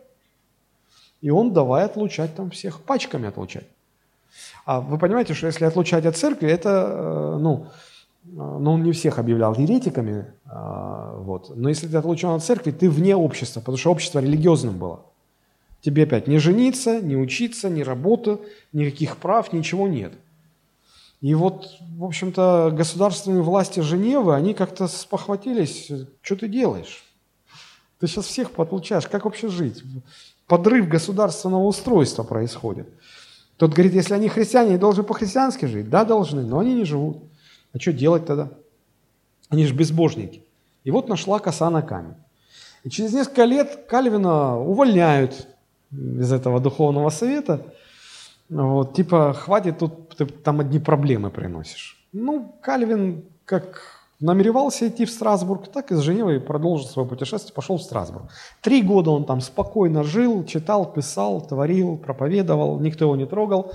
И 1.21 1.29
он 1.29 1.53
давай 1.53 1.85
отлучать 1.85 2.35
там 2.35 2.49
всех, 2.51 2.81
пачками 2.81 3.27
отлучать. 3.27 3.67
А 4.65 4.79
вы 4.79 4.97
понимаете, 4.97 5.33
что 5.33 5.47
если 5.47 5.65
отлучать 5.65 6.05
от 6.05 6.17
церкви, 6.17 6.49
это, 6.49 6.69
э, 6.69 7.37
ну, 7.39 7.67
э, 8.23 8.27
ну, 8.27 8.73
он 8.73 8.83
не 8.83 8.91
всех 8.91 9.19
объявлял 9.19 9.53
еретиками, 9.55 10.25
а, 10.45 11.15
вот. 11.17 11.55
но 11.55 11.69
если 11.69 11.87
ты 11.87 11.97
отлучен 11.97 12.29
от 12.29 12.43
церкви, 12.43 12.71
ты 12.71 12.89
вне 12.89 13.15
общества, 13.15 13.59
потому 13.59 13.77
что 13.77 13.91
общество 13.91 14.19
религиозным 14.19 14.77
было. 14.77 15.05
Тебе 15.85 16.05
опять 16.05 16.25
не 16.25 16.39
жениться, 16.39 16.99
не 16.99 17.15
учиться, 17.15 17.69
ни 17.69 17.83
работы, 17.83 18.39
никаких 18.73 19.17
прав, 19.17 19.53
ничего 19.53 19.87
нет. 19.87 20.13
И 21.21 21.35
вот, 21.35 21.69
в 21.79 22.03
общем-то, 22.03 22.73
государственные 22.75 23.43
власти 23.43 23.81
Женевы, 23.81 24.33
они 24.33 24.55
как-то 24.55 24.87
спохватились, 24.87 25.91
что 26.23 26.35
ты 26.37 26.47
делаешь? 26.47 27.03
Ты 27.99 28.07
сейчас 28.07 28.25
всех 28.25 28.49
подключаешь, 28.49 29.05
как 29.05 29.25
вообще 29.25 29.47
жить? 29.47 29.83
Подрыв 30.47 30.87
государственного 30.87 31.65
устройства 31.65 32.23
происходит. 32.23 32.89
Тот 33.57 33.73
говорит, 33.73 33.93
если 33.93 34.15
они 34.15 34.27
христиане, 34.27 34.69
они 34.69 34.77
должны 34.79 35.03
по-христиански 35.03 35.65
жить. 35.65 35.87
Да, 35.87 36.03
должны, 36.03 36.41
но 36.41 36.57
они 36.57 36.73
не 36.73 36.85
живут. 36.85 37.19
А 37.73 37.79
что 37.79 37.93
делать 37.93 38.25
тогда? 38.25 38.49
Они 39.49 39.67
же 39.67 39.75
безбожники. 39.75 40.41
И 40.83 40.89
вот 40.89 41.09
нашла 41.09 41.37
коса 41.37 41.69
на 41.69 41.83
камень. 41.83 42.15
И 42.83 42.89
через 42.89 43.13
несколько 43.13 43.43
лет 43.43 43.85
Кальвина 43.87 44.59
увольняют 44.59 45.47
из 46.19 46.31
этого 46.31 46.59
духовного 46.59 47.09
совета. 47.09 47.61
Вот, 48.49 48.93
типа, 48.93 49.33
хватит, 49.33 49.79
тут 49.79 50.15
ты 50.17 50.25
там 50.25 50.59
одни 50.59 50.79
проблемы 50.79 51.29
приносишь. 51.29 51.97
Ну, 52.13 52.55
Кальвин 52.61 53.23
как 53.45 53.81
намеревался 54.19 54.87
идти 54.87 55.05
в 55.05 55.11
Страсбург, 55.11 55.67
так 55.67 55.91
из 55.91 55.99
Женевы 55.99 56.39
продолжил 56.39 56.87
свое 56.87 57.07
путешествие, 57.07 57.53
пошел 57.53 57.77
в 57.77 57.81
Страсбург. 57.81 58.25
Три 58.61 58.81
года 58.81 59.11
он 59.11 59.25
там 59.25 59.41
спокойно 59.41 60.03
жил, 60.03 60.45
читал, 60.45 60.91
писал, 60.91 61.41
творил, 61.41 61.97
проповедовал, 61.97 62.79
никто 62.79 63.05
его 63.05 63.15
не 63.15 63.25
трогал. 63.25 63.71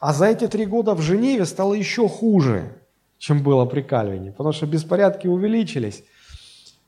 А 0.00 0.12
за 0.12 0.26
эти 0.26 0.46
три 0.46 0.66
года 0.66 0.94
в 0.94 1.00
Женеве 1.00 1.44
стало 1.44 1.74
еще 1.74 2.08
хуже, 2.08 2.76
чем 3.18 3.42
было 3.42 3.64
при 3.64 3.82
Кальвине, 3.82 4.32
потому 4.32 4.52
что 4.52 4.66
беспорядки 4.66 5.26
увеличились. 5.26 6.04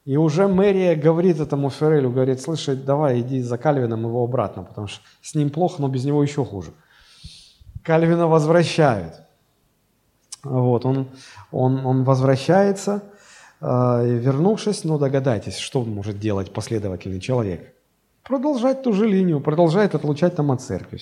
И 0.07 0.17
уже 0.17 0.47
мэрия 0.47 0.95
говорит 0.95 1.41
этому 1.41 1.69
Ферелю, 1.69 2.13
говорит, 2.13 2.41
слышай, 2.41 2.77
давай 2.77 3.21
иди 3.21 3.43
за 3.43 3.59
Кальвином 3.59 4.05
его 4.05 4.23
обратно, 4.23 4.63
потому 4.63 4.87
что 4.87 5.03
с 5.21 5.35
ним 5.35 5.51
плохо, 5.51 5.83
но 5.83 5.89
без 5.89 6.05
него 6.05 6.23
еще 6.23 6.45
хуже. 6.45 6.71
Кальвина 7.83 8.29
возвращают. 8.29 9.15
Вот, 10.45 10.87
он, 10.87 11.09
он, 11.51 11.85
он 11.85 12.05
возвращается, 12.05 13.03
э, 13.61 13.67
вернувшись, 13.67 14.85
ну 14.85 14.97
догадайтесь, 14.97 15.59
что 15.59 15.83
может 15.83 16.21
делать 16.21 16.53
последовательный 16.53 17.19
человек. 17.19 17.75
Продолжать 18.23 18.85
ту 18.85 18.93
же 18.93 19.09
линию, 19.09 19.41
продолжает 19.41 19.97
отлучать 19.97 20.37
там 20.37 20.53
от 20.53 20.63
церкви. 20.63 21.01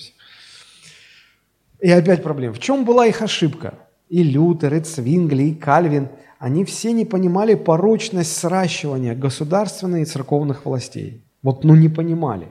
И 1.79 1.91
опять 1.91 2.23
проблема. 2.23 2.55
В 2.55 2.59
чем 2.59 2.85
была 2.85 3.05
их 3.05 3.21
ошибка? 3.21 3.75
И 4.09 4.23
Лютер, 4.23 4.73
и 4.73 4.79
Цвингли, 4.79 5.43
и 5.43 5.53
Кальвин, 5.53 6.09
они 6.45 6.63
все 6.63 6.91
не 6.91 7.05
понимали 7.05 7.55
порочность 7.55 8.37
сращивания 8.37 9.15
государственных 9.15 10.03
и 10.03 10.05
церковных 10.05 10.65
властей. 10.65 11.23
Вот, 11.41 11.63
ну 11.63 11.73
не 11.73 11.89
понимали. 11.89 12.49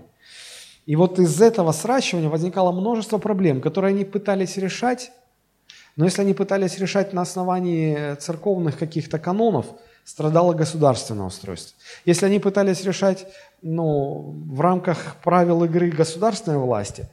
И 0.84 0.96
вот 0.96 1.20
из 1.20 1.40
этого 1.40 1.70
сращивания 1.70 2.28
возникало 2.28 2.72
множество 2.72 3.18
проблем, 3.18 3.60
которые 3.60 3.94
они 3.94 4.04
пытались 4.04 4.56
решать, 4.56 5.12
но 5.94 6.06
если 6.06 6.22
они 6.22 6.34
пытались 6.34 6.76
решать 6.80 7.12
на 7.12 7.22
основании 7.22 8.16
церковных 8.16 8.78
каких-то 8.78 9.20
канонов, 9.20 9.66
страдало 10.02 10.54
государственное 10.54 11.26
устройство. 11.26 11.78
Если 12.04 12.26
они 12.26 12.40
пытались 12.40 12.82
решать 12.82 13.28
ну, 13.62 14.34
в 14.50 14.60
рамках 14.60 15.18
правил 15.22 15.62
игры 15.62 15.92
государственной 15.92 16.58
власти, 16.58 17.06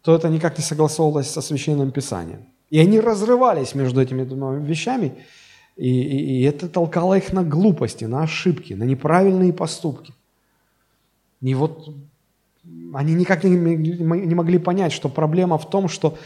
то 0.00 0.14
это 0.14 0.30
никак 0.30 0.56
не 0.56 0.64
согласовывалось 0.64 1.28
со 1.28 1.42
Священным 1.42 1.90
Писанием. 1.90 2.46
И 2.70 2.80
они 2.80 3.00
разрывались 3.00 3.74
между 3.74 4.00
этими 4.00 4.24
двумя 4.24 4.58
вещами, 4.66 5.12
и, 5.76 5.88
и, 5.88 6.40
и 6.40 6.42
это 6.42 6.68
толкало 6.68 7.16
их 7.18 7.32
на 7.32 7.44
глупости, 7.44 8.04
на 8.04 8.22
ошибки, 8.22 8.72
на 8.72 8.84
неправильные 8.84 9.52
поступки. 9.52 10.14
И 11.42 11.54
вот 11.54 11.94
они 12.94 13.14
никак 13.14 13.44
не, 13.44 13.50
не 13.50 14.34
могли 14.34 14.58
понять, 14.58 14.92
что 14.92 15.08
проблема 15.08 15.58
в 15.58 15.68
том, 15.68 15.88
что 15.88 16.18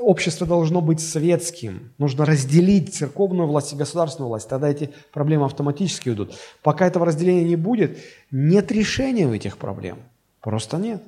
общество 0.00 0.46
должно 0.46 0.80
быть 0.80 1.00
светским. 1.00 1.92
Нужно 1.98 2.24
разделить 2.24 2.94
церковную 2.94 3.46
власть 3.46 3.72
и 3.72 3.76
государственную 3.76 4.28
власть. 4.28 4.48
Тогда 4.48 4.68
эти 4.68 4.90
проблемы 5.12 5.44
автоматически 5.44 6.08
уйдут. 6.08 6.34
Пока 6.62 6.86
этого 6.86 7.06
разделения 7.06 7.44
не 7.44 7.56
будет, 7.56 7.98
нет 8.30 8.72
решения 8.72 9.26
у 9.26 9.34
этих 9.34 9.58
проблем. 9.58 9.98
Просто 10.40 10.78
нет. 10.78 11.02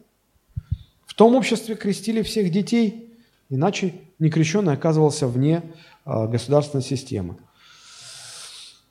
В 1.06 1.14
том 1.14 1.34
обществе 1.34 1.74
крестили 1.74 2.22
всех 2.22 2.50
детей, 2.50 3.12
иначе 3.50 3.94
некрещенный 4.18 4.74
оказывался 4.74 5.26
вне 5.26 5.62
э, 6.04 6.28
государственной 6.28 6.84
системы. 6.84 7.36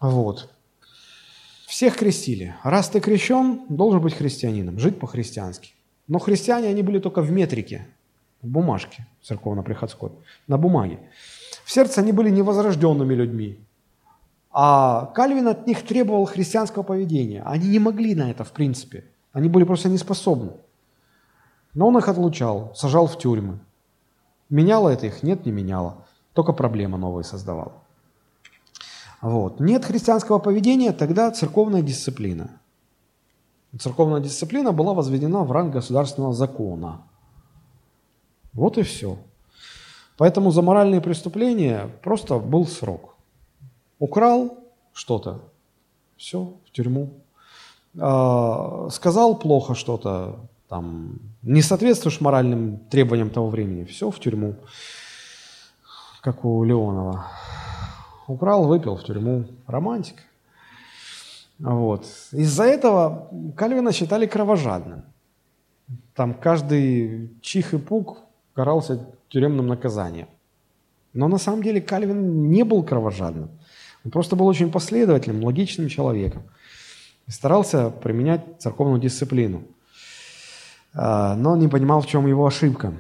Вот. 0.02 0.50
Всех 1.68 1.96
крестили. 1.96 2.56
Раз 2.64 2.90
ты 2.90 3.00
крещен, 3.00 3.62
должен 3.70 4.02
быть 4.02 4.16
христианином, 4.16 4.80
жить 4.80 5.00
по-христиански. 5.00 5.74
Но 6.08 6.20
христиане, 6.20 6.68
они 6.68 6.82
были 6.82 7.00
только 7.00 7.22
в 7.22 7.32
метрике, 7.32 7.88
в 8.42 8.48
бумажке 8.48 9.08
церковно-приходской, 9.22 10.12
на 10.48 10.58
бумаге. 10.58 11.00
В 11.64 11.72
сердце 11.72 12.02
они 12.02 12.12
были 12.12 12.30
невозрожденными 12.30 13.14
людьми. 13.14 13.60
А 14.52 15.06
Кальвин 15.16 15.48
от 15.48 15.66
них 15.68 15.86
требовал 15.86 16.26
христианского 16.26 16.84
поведения. 16.84 17.44
Они 17.44 17.70
не 17.70 17.80
могли 17.80 18.16
на 18.16 18.30
это, 18.30 18.44
в 18.44 18.52
принципе. 18.52 19.06
Они 19.32 19.48
были 19.48 19.64
просто 19.64 19.88
не 19.88 19.98
способны. 19.98 20.52
Но 21.74 21.88
он 21.88 21.98
их 21.98 22.10
отлучал, 22.10 22.74
сажал 22.76 23.08
в 23.08 23.18
тюрьмы. 23.18 23.60
Меняло 24.50 24.90
это 24.90 25.06
их? 25.06 25.24
Нет, 25.24 25.46
не 25.46 25.54
меняло. 25.54 26.06
Только 26.34 26.52
проблемы 26.52 26.98
новые 26.98 27.24
создавало. 27.24 27.81
Вот. 29.22 29.60
Нет 29.60 29.86
христианского 29.86 30.40
поведения, 30.40 30.92
тогда 30.92 31.32
церковная 31.32 31.82
дисциплина. 31.82 32.50
Церковная 33.80 34.20
дисциплина 34.20 34.72
была 34.72 34.94
возведена 34.94 35.44
в 35.44 35.52
ранг 35.52 35.74
государственного 35.74 36.34
закона. 36.34 37.02
Вот 38.54 38.78
и 38.78 38.84
все. 38.84 39.18
Поэтому 40.18 40.52
за 40.52 40.62
моральные 40.62 41.02
преступления 41.02 41.90
просто 42.04 42.38
был 42.38 42.68
срок. 42.68 43.16
Украл 44.00 44.58
что-то, 44.94 45.42
все, 46.18 46.54
в 46.66 46.72
тюрьму. 46.72 47.14
А, 48.00 48.90
сказал 48.92 49.38
плохо 49.38 49.74
что-то, 49.74 50.40
там, 50.68 51.20
не 51.42 51.62
соответствуешь 51.62 52.22
моральным 52.22 52.80
требованиям 52.90 53.30
того 53.30 53.50
времени, 53.50 53.86
все, 53.86 54.12
в 54.12 54.20
тюрьму, 54.20 54.56
как 56.22 56.44
у 56.44 56.64
Леонова. 56.64 57.28
Украл, 58.32 58.68
выпил 58.68 58.96
в 58.96 59.04
тюрьму. 59.04 59.46
Романтика. 59.68 60.22
Вот. 61.60 62.06
Из-за 62.32 62.64
этого 62.64 63.30
Кальвина 63.56 63.92
считали 63.92 64.26
кровожадным. 64.26 65.04
Там 66.16 66.34
каждый 66.34 67.30
чих 67.42 67.74
и 67.74 67.78
пук 67.78 68.20
карался 68.54 69.06
тюремным 69.30 69.68
наказанием. 69.68 70.28
Но 71.14 71.28
на 71.28 71.38
самом 71.38 71.62
деле 71.62 71.82
Кальвин 71.82 72.50
не 72.50 72.64
был 72.64 72.84
кровожадным. 72.84 73.50
Он 74.06 74.12
просто 74.12 74.36
был 74.36 74.48
очень 74.48 74.72
последовательным, 74.72 75.44
логичным 75.44 75.90
человеком. 75.90 76.44
И 77.28 77.32
старался 77.32 77.90
применять 77.90 78.42
церковную 78.60 79.00
дисциплину. 79.00 79.64
А, 80.94 81.36
но 81.36 81.56
не 81.56 81.68
понимал, 81.68 82.02
в 82.02 82.08
чем 82.08 82.28
его 82.28 82.46
ошибка. 82.46 82.94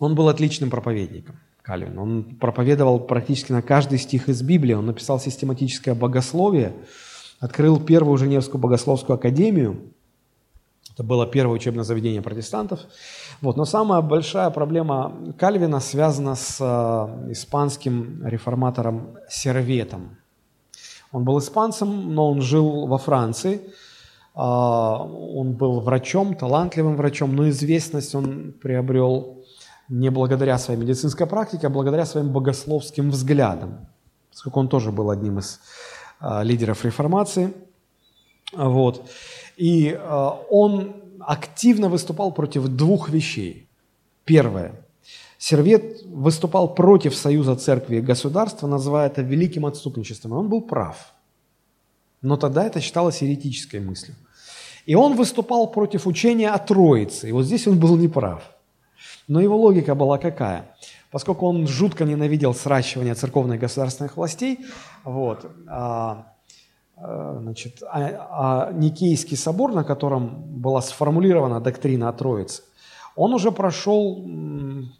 Он 0.00 0.14
был 0.14 0.28
отличным 0.28 0.70
проповедником. 0.70 1.36
Кальвин. 1.70 1.96
Он 2.00 2.24
проповедовал 2.24 2.98
практически 2.98 3.52
на 3.52 3.62
каждый 3.62 3.98
стих 3.98 4.28
из 4.28 4.42
Библии. 4.42 4.74
Он 4.74 4.86
написал 4.86 5.20
систематическое 5.20 5.94
богословие, 5.94 6.72
открыл 7.38 7.78
первую 7.78 8.18
Женевскую 8.18 8.60
богословскую 8.60 9.14
академию. 9.14 9.92
Это 10.92 11.04
было 11.04 11.28
первое 11.28 11.54
учебное 11.54 11.84
заведение 11.84 12.22
протестантов. 12.22 12.80
Вот. 13.40 13.56
Но 13.56 13.64
самая 13.64 14.00
большая 14.00 14.50
проблема 14.50 15.12
Кальвина 15.38 15.78
связана 15.78 16.34
с 16.34 16.56
э, 16.60 17.30
испанским 17.30 18.26
реформатором 18.26 19.16
Серветом. 19.28 20.16
Он 21.12 21.24
был 21.24 21.38
испанцем, 21.38 22.12
но 22.12 22.32
он 22.32 22.42
жил 22.42 22.88
во 22.88 22.98
Франции. 22.98 23.60
Э, 24.34 24.40
он 24.40 25.52
был 25.52 25.78
врачом, 25.78 26.34
талантливым 26.34 26.96
врачом, 26.96 27.36
но 27.36 27.48
известность 27.48 28.12
он 28.16 28.54
приобрел 28.60 29.39
не 29.90 30.10
благодаря 30.10 30.56
своей 30.58 30.80
медицинской 30.80 31.26
практике, 31.26 31.66
а 31.66 31.70
благодаря 31.70 32.06
своим 32.06 32.30
богословским 32.30 33.10
взглядам, 33.10 33.88
поскольку 34.30 34.60
он 34.60 34.68
тоже 34.68 34.92
был 34.92 35.10
одним 35.10 35.40
из 35.40 35.60
э, 36.20 36.44
лидеров 36.44 36.84
реформации. 36.84 37.52
Вот. 38.52 39.10
И 39.56 39.90
э, 39.90 40.30
он 40.48 40.94
активно 41.18 41.88
выступал 41.88 42.32
против 42.32 42.68
двух 42.68 43.10
вещей. 43.10 43.68
Первое. 44.24 44.72
Сервет 45.38 46.02
выступал 46.06 46.74
против 46.74 47.16
союза 47.16 47.56
церкви 47.56 47.96
и 47.96 48.00
государства, 48.00 48.68
называя 48.68 49.08
это 49.08 49.22
великим 49.22 49.66
отступничеством. 49.66 50.34
И 50.34 50.36
он 50.36 50.48
был 50.48 50.62
прав. 50.62 51.12
Но 52.22 52.36
тогда 52.36 52.64
это 52.64 52.80
считалось 52.80 53.22
еретической 53.22 53.80
мыслью. 53.80 54.14
И 54.86 54.94
он 54.94 55.16
выступал 55.16 55.66
против 55.66 56.06
учения 56.06 56.50
о 56.50 56.58
Троице. 56.58 57.28
И 57.28 57.32
вот 57.32 57.44
здесь 57.44 57.66
он 57.66 57.78
был 57.78 57.96
неправ. 57.96 58.42
Но 59.30 59.40
его 59.40 59.56
логика 59.56 59.94
была 59.94 60.18
какая? 60.18 60.74
Поскольку 61.12 61.46
он 61.46 61.68
жутко 61.68 62.04
ненавидел 62.04 62.52
сращивание 62.52 63.14
церковных 63.14 63.58
и 63.58 63.60
государственных 63.60 64.16
властей, 64.16 64.66
вот, 65.04 65.48
а, 65.68 66.32
а, 66.96 67.38
значит, 67.40 67.80
а, 67.84 68.68
а 68.68 68.72
Никейский 68.72 69.36
собор, 69.36 69.72
на 69.72 69.84
котором 69.84 70.60
была 70.60 70.82
сформулирована 70.82 71.60
доктрина 71.60 72.08
о 72.08 72.12
Троице, 72.12 72.64
он 73.14 73.32
уже 73.32 73.52
прошел, 73.52 74.28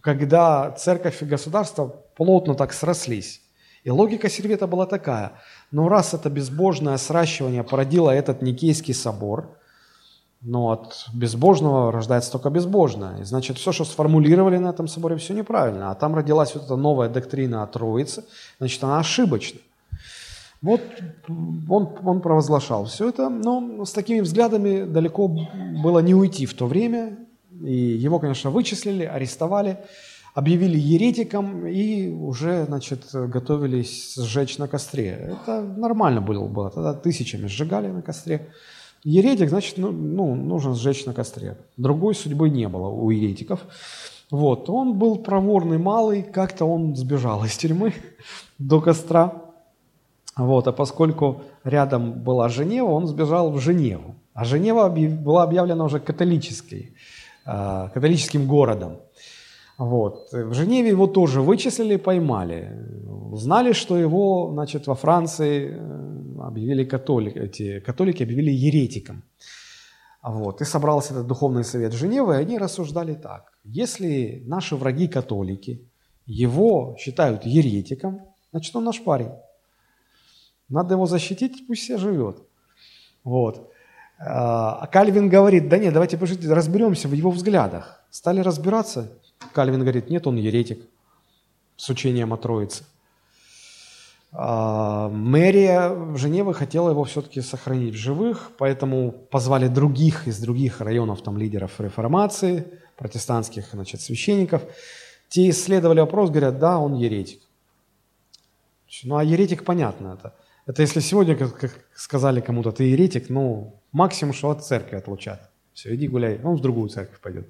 когда 0.01 0.71
церковь 0.79 1.23
и 1.23 1.25
государство 1.25 1.89
плотно 2.15 2.55
так 2.55 2.73
срослись. 2.73 3.43
И 3.83 3.91
логика 3.91 4.31
Сервета 4.31 4.69
была 4.69 4.87
такая. 4.87 5.33
Ну, 5.73 5.89
раз 5.89 6.15
это 6.15 6.31
безбожное 6.31 6.99
сращивание 6.99 7.65
породило 7.65 8.11
этот 8.11 8.43
Никейский 8.43 8.95
собор, 8.95 9.59
но 10.43 10.71
от 10.71 11.07
безбожного 11.13 11.93
рождается 11.93 12.33
только 12.33 12.51
безбожное. 12.51 13.21
И 13.21 13.25
значит, 13.25 13.59
все, 13.59 13.73
что 13.73 13.85
сформулировали 13.85 14.57
на 14.57 14.71
этом 14.71 14.89
соборе, 14.89 15.17
все 15.17 15.35
неправильно. 15.35 15.91
А 15.91 15.95
там 15.95 16.15
родилась 16.15 16.55
вот 16.55 16.65
эта 16.65 16.77
новая 16.77 17.09
доктрина 17.09 17.63
о 17.63 17.67
Троице, 17.67 18.25
значит, 18.59 18.83
она 18.83 18.99
ошибочна. 18.99 19.61
Вот 20.63 20.83
он, 21.69 21.89
он 22.05 22.21
провозглашал 22.21 22.85
все 22.85 23.09
это, 23.09 23.29
но 23.31 23.85
с 23.85 23.93
такими 23.93 24.21
взглядами 24.21 24.85
далеко 24.85 25.29
было 25.29 26.01
не 26.01 26.15
уйти 26.15 26.47
в 26.47 26.55
то 26.55 26.67
время. 26.67 27.19
И 27.63 27.75
его, 27.75 28.19
конечно, 28.19 28.51
вычислили, 28.51 29.05
арестовали, 29.05 29.79
объявили 30.35 30.79
еретиком 30.79 31.67
и 31.67 32.09
уже, 32.09 32.65
значит, 32.65 33.09
готовились 33.13 34.15
сжечь 34.17 34.59
на 34.59 34.69
костре. 34.69 35.33
Это 35.33 35.63
нормально 35.63 36.21
было, 36.21 36.47
было. 36.47 36.71
тогда 36.71 36.95
тысячами 36.95 37.47
сжигали 37.47 37.89
на 37.89 38.03
костре. 38.03 38.49
Еретик, 39.03 39.49
значит, 39.49 39.79
ну, 39.79 39.91
ну, 39.91 40.35
нужно 40.35 40.75
сжечь 40.75 41.07
на 41.07 41.15
костре. 41.15 41.57
Другой 41.77 42.15
судьбы 42.15 42.51
не 42.51 42.69
было 42.69 42.89
у 42.89 43.11
еретиков. 43.11 43.61
Вот, 44.31 44.69
он 44.69 44.99
был 44.99 45.17
проворный 45.17 45.79
малый, 45.79 46.23
как-то 46.23 46.65
он 46.65 46.95
сбежал 46.95 47.45
из 47.45 47.57
тюрьмы 47.57 47.95
до 48.59 48.81
костра. 48.81 49.43
Вот, 50.37 50.69
а 50.69 50.73
поскольку 50.73 51.43
рядом 51.65 52.13
была 52.23 52.49
Женева, 52.49 52.91
он 52.91 53.07
сбежал 53.07 53.51
в 53.51 53.59
Женеву. 53.59 54.15
А 54.35 54.45
Женева 54.45 54.89
была 54.89 55.43
объявлена 55.43 55.85
уже 55.85 55.99
католической, 55.99 56.95
а, 57.45 57.89
католическим 57.89 58.47
городом. 58.47 58.99
Вот. 59.81 60.29
В 60.33 60.53
Женеве 60.53 60.91
его 60.91 61.07
тоже 61.07 61.41
вычислили, 61.41 61.97
поймали. 61.97 62.71
Знали, 63.33 63.73
что 63.73 63.97
его, 63.97 64.51
значит, 64.53 64.87
во 64.87 64.95
Франции 64.95 65.71
э, 65.73 66.43
объявили 66.43 66.85
католик, 66.85 67.37
эти 67.37 67.81
католики 67.81 68.23
объявили 68.23 68.51
еретиком. 68.51 69.23
Вот. 70.23 70.61
И 70.61 70.67
собрался 70.67 71.15
этот 71.15 71.27
духовный 71.27 71.65
совет 71.65 71.95
Женевы, 71.95 72.35
и 72.35 72.37
они 72.37 72.59
рассуждали 72.59 73.15
так. 73.15 73.53
Если 73.65 74.43
наши 74.45 74.77
враги 74.77 75.09
католики 75.09 75.81
его 76.27 76.95
считают 76.99 77.47
еретиком, 77.47 78.21
значит, 78.51 78.77
он 78.77 78.85
наш 78.85 79.03
парень. 79.03 79.33
Надо 80.69 80.93
его 80.93 81.07
защитить, 81.07 81.67
пусть 81.67 81.85
все 81.85 81.97
живет. 81.97 82.37
Вот. 83.25 83.71
А 84.19 84.87
Кальвин 84.89 85.31
говорит, 85.31 85.71
да 85.71 85.79
нет, 85.79 85.95
давайте 85.95 86.19
разберемся 86.19 87.09
в 87.09 87.15
его 87.15 87.31
взглядах. 87.31 88.05
Стали 88.11 88.41
разбираться, 88.41 89.09
Кальвин 89.53 89.81
говорит, 89.81 90.11
нет, 90.11 90.27
он 90.27 90.37
еретик 90.37 90.81
с 91.77 91.89
учением 91.89 92.33
о 92.33 92.37
Троице. 92.37 92.85
А, 94.33 95.09
мэрия 95.09 96.15
Женевы 96.17 96.55
хотела 96.55 96.91
его 96.91 97.05
все-таки 97.05 97.41
сохранить 97.41 97.95
в 97.95 97.99
живых, 97.99 98.53
поэтому 98.59 99.13
позвали 99.13 99.67
других 99.67 100.29
из 100.29 100.39
других 100.39 100.81
районов, 100.81 101.23
там, 101.23 101.37
лидеров 101.37 101.81
реформации, 101.81 102.67
протестантских 102.97 103.71
значит, 103.73 104.01
священников. 104.01 104.63
Те 105.29 105.51
исследовали 105.51 106.01
вопрос, 106.01 106.31
говорят, 106.31 106.59
да, 106.59 106.79
он 106.79 106.95
еретик. 106.95 107.43
Ну, 109.05 109.17
а 109.17 109.25
еретик 109.25 109.65
понятно 109.65 110.19
это. 110.19 110.35
Это 110.67 110.83
если 110.83 111.01
сегодня, 111.01 111.37
как 111.37 111.75
сказали 111.95 112.41
кому-то, 112.41 112.71
ты 112.71 112.85
еретик, 112.85 113.31
ну, 113.31 113.81
максимум, 113.93 114.35
что 114.35 114.51
от 114.51 114.65
церкви 114.65 114.97
отлучат. 114.97 115.51
Все, 115.73 115.95
иди 115.95 116.09
гуляй, 116.09 116.41
он 116.45 116.57
в 116.57 116.61
другую 116.61 116.89
церковь 116.89 117.21
пойдет. 117.21 117.49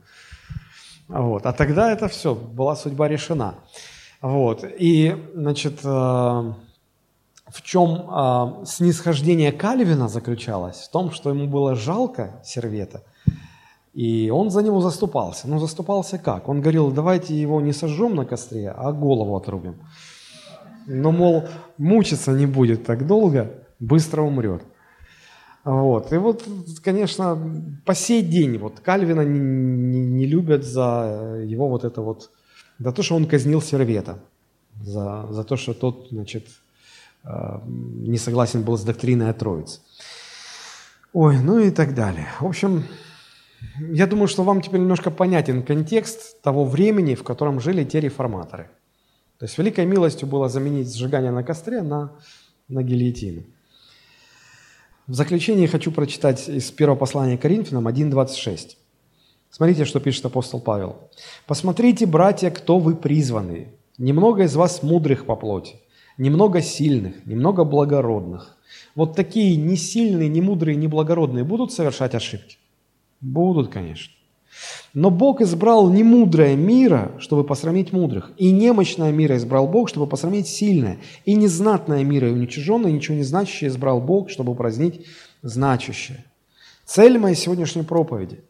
Вот. 1.11 1.45
А 1.45 1.53
тогда 1.53 1.91
это 1.91 2.07
все, 2.09 2.35
была 2.35 2.77
судьба 2.77 3.09
решена. 3.09 3.55
Вот. 4.23 4.65
И, 4.65 5.17
значит, 5.35 5.81
э, 5.83 5.89
в 5.89 7.63
чем 7.63 8.07
э, 8.09 8.65
снисхождение 8.65 9.51
Кальвина 9.51 10.09
заключалось? 10.09 10.77
В 10.77 10.91
том, 10.91 11.11
что 11.11 11.31
ему 11.31 11.49
было 11.49 11.75
жалко 11.75 12.41
сервета, 12.45 13.03
и 13.93 14.31
он 14.31 14.51
за 14.51 14.63
него 14.63 14.81
заступался. 14.81 15.49
Но 15.49 15.59
заступался 15.59 16.17
как? 16.17 16.49
Он 16.49 16.61
говорил, 16.61 16.93
давайте 16.93 17.35
его 17.35 17.61
не 17.61 17.73
сожжем 17.73 18.15
на 18.15 18.25
костре, 18.25 18.71
а 18.71 18.93
голову 18.93 19.37
отрубим. 19.37 19.81
Но, 20.87 21.11
мол, 21.11 21.45
мучиться 21.77 22.31
не 22.33 22.47
будет 22.47 22.87
так 22.87 23.07
долго, 23.07 23.51
быстро 23.81 24.23
умрет. 24.23 24.63
Вот. 25.65 26.13
И 26.13 26.17
вот, 26.17 26.45
конечно, 26.83 27.39
по 27.85 27.95
сей 27.95 28.23
день 28.23 28.59
вот 28.59 28.81
Кальвина 28.81 29.23
не, 29.23 29.39
не, 29.39 30.01
не 30.01 30.27
любят 30.27 30.65
за 30.65 31.43
его 31.45 31.69
вот 31.69 31.85
это 31.85 32.01
вот, 32.01 32.31
за 32.79 32.93
то, 32.93 33.03
что 33.03 33.17
он 33.17 33.27
казнил 33.27 33.61
Сервета, 33.61 34.21
за, 34.83 35.27
за 35.31 35.45
то, 35.45 35.57
что 35.57 35.75
тот, 35.75 36.09
значит, 36.11 36.47
э, 37.25 37.61
не 37.67 38.17
согласен 38.17 38.63
был 38.63 38.79
с 38.79 38.85
доктриной 38.85 39.29
о 39.29 39.35
Троице. 39.35 39.81
Ой, 41.13 41.39
ну 41.39 41.59
и 41.59 41.71
так 41.71 41.95
далее. 41.95 42.29
В 42.41 42.47
общем, 42.47 42.85
я 43.79 44.07
думаю, 44.07 44.29
что 44.29 44.45
вам 44.45 44.63
теперь 44.63 44.81
немножко 44.81 45.11
понятен 45.11 45.63
контекст 45.63 46.41
того 46.41 46.65
времени, 46.65 47.15
в 47.15 47.25
котором 47.25 47.61
жили 47.61 47.85
те 47.85 48.01
реформаторы. 48.01 48.71
То 49.39 49.45
есть 49.45 49.59
великой 49.59 49.87
милостью 49.87 50.29
было 50.29 50.49
заменить 50.49 50.95
сжигание 50.95 51.33
на 51.33 51.43
костре 51.43 51.83
на, 51.83 52.13
на 52.69 52.83
гильотину. 52.83 53.45
В 55.11 55.15
заключение 55.15 55.67
хочу 55.67 55.91
прочитать 55.91 56.49
из 56.49 56.71
первого 56.71 56.97
послания 56.97 57.37
Коринфянам 57.37 57.89
1.26. 57.89 58.77
Смотрите, 59.51 59.85
что 59.85 59.99
пишет 59.99 60.25
апостол 60.25 60.61
Павел. 60.61 60.99
«Посмотрите, 61.49 62.07
братья, 62.07 62.49
кто 62.51 62.79
вы 62.79 62.95
призванные. 62.95 63.75
Немного 63.99 64.45
из 64.45 64.55
вас 64.55 64.85
мудрых 64.85 65.27
по 65.27 65.35
плоти, 65.35 65.81
немного 66.17 66.63
сильных, 66.63 67.27
немного 67.27 67.65
благородных. 67.65 68.57
Вот 68.95 69.17
такие 69.17 69.57
не 69.57 69.75
сильные, 69.75 70.29
не 70.29 70.41
мудрые, 70.43 70.77
не 70.77 70.87
благородные 70.87 71.43
будут 71.43 71.73
совершать 71.73 72.15
ошибки? 72.15 72.59
Будут, 73.21 73.69
конечно. 73.69 74.15
Но 74.93 75.11
Бог 75.11 75.41
избрал 75.41 75.89
не 75.91 76.03
мудрое 76.03 76.57
мира, 76.57 77.13
чтобы 77.19 77.45
посрамить 77.45 77.93
мудрых, 77.93 78.33
и 78.37 78.51
немощное 78.51 79.13
мира 79.13 79.37
избрал 79.37 79.69
Бог, 79.69 79.89
чтобы 79.89 80.07
посрамить 80.07 80.49
сильное, 80.49 80.99
и 81.25 81.35
незнатное 81.35 82.05
мира 82.05 82.29
и 82.29 82.33
уничиженное, 82.33 82.91
ничего 82.91 83.17
не 83.17 83.23
значащее 83.23 83.69
избрал 83.69 84.01
Бог, 84.01 84.31
чтобы 84.31 84.53
упразднить 84.53 85.07
значащее. 85.43 86.25
Цель 86.85 87.19
моей 87.19 87.37
сегодняшней 87.37 87.83
проповеди 87.83 88.43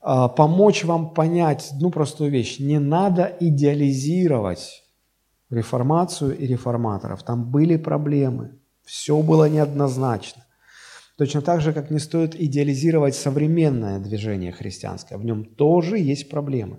а,– 0.00 0.28
помочь 0.28 0.84
вам 0.84 1.10
понять 1.10 1.70
одну 1.72 1.90
простую 1.90 2.30
вещь. 2.30 2.60
Не 2.60 2.78
надо 2.78 3.36
идеализировать 3.40 4.84
реформацию 5.50 6.38
и 6.38 6.46
реформаторов. 6.46 7.22
Там 7.24 7.44
были 7.44 7.76
проблемы, 7.76 8.52
все 8.84 9.20
было 9.20 9.48
неоднозначно. 9.48 10.44
Точно 11.18 11.42
так 11.42 11.60
же, 11.60 11.72
как 11.72 11.90
не 11.90 11.98
стоит 11.98 12.40
идеализировать 12.40 13.16
современное 13.16 13.98
движение 13.98 14.52
христианское. 14.52 15.18
В 15.18 15.24
нем 15.24 15.44
тоже 15.44 15.98
есть 15.98 16.30
проблемы. 16.30 16.78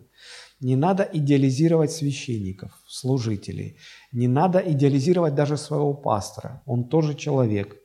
Не 0.61 0.77
надо 0.77 1.03
идеализировать 1.11 1.91
священников, 1.91 2.71
служителей. 2.87 3.75
Не 4.13 4.29
надо 4.29 4.59
идеализировать 4.59 5.35
даже 5.35 5.57
своего 5.57 5.93
пастора. 5.93 6.63
Он 6.65 6.87
тоже 6.87 7.15
человек. 7.15 7.75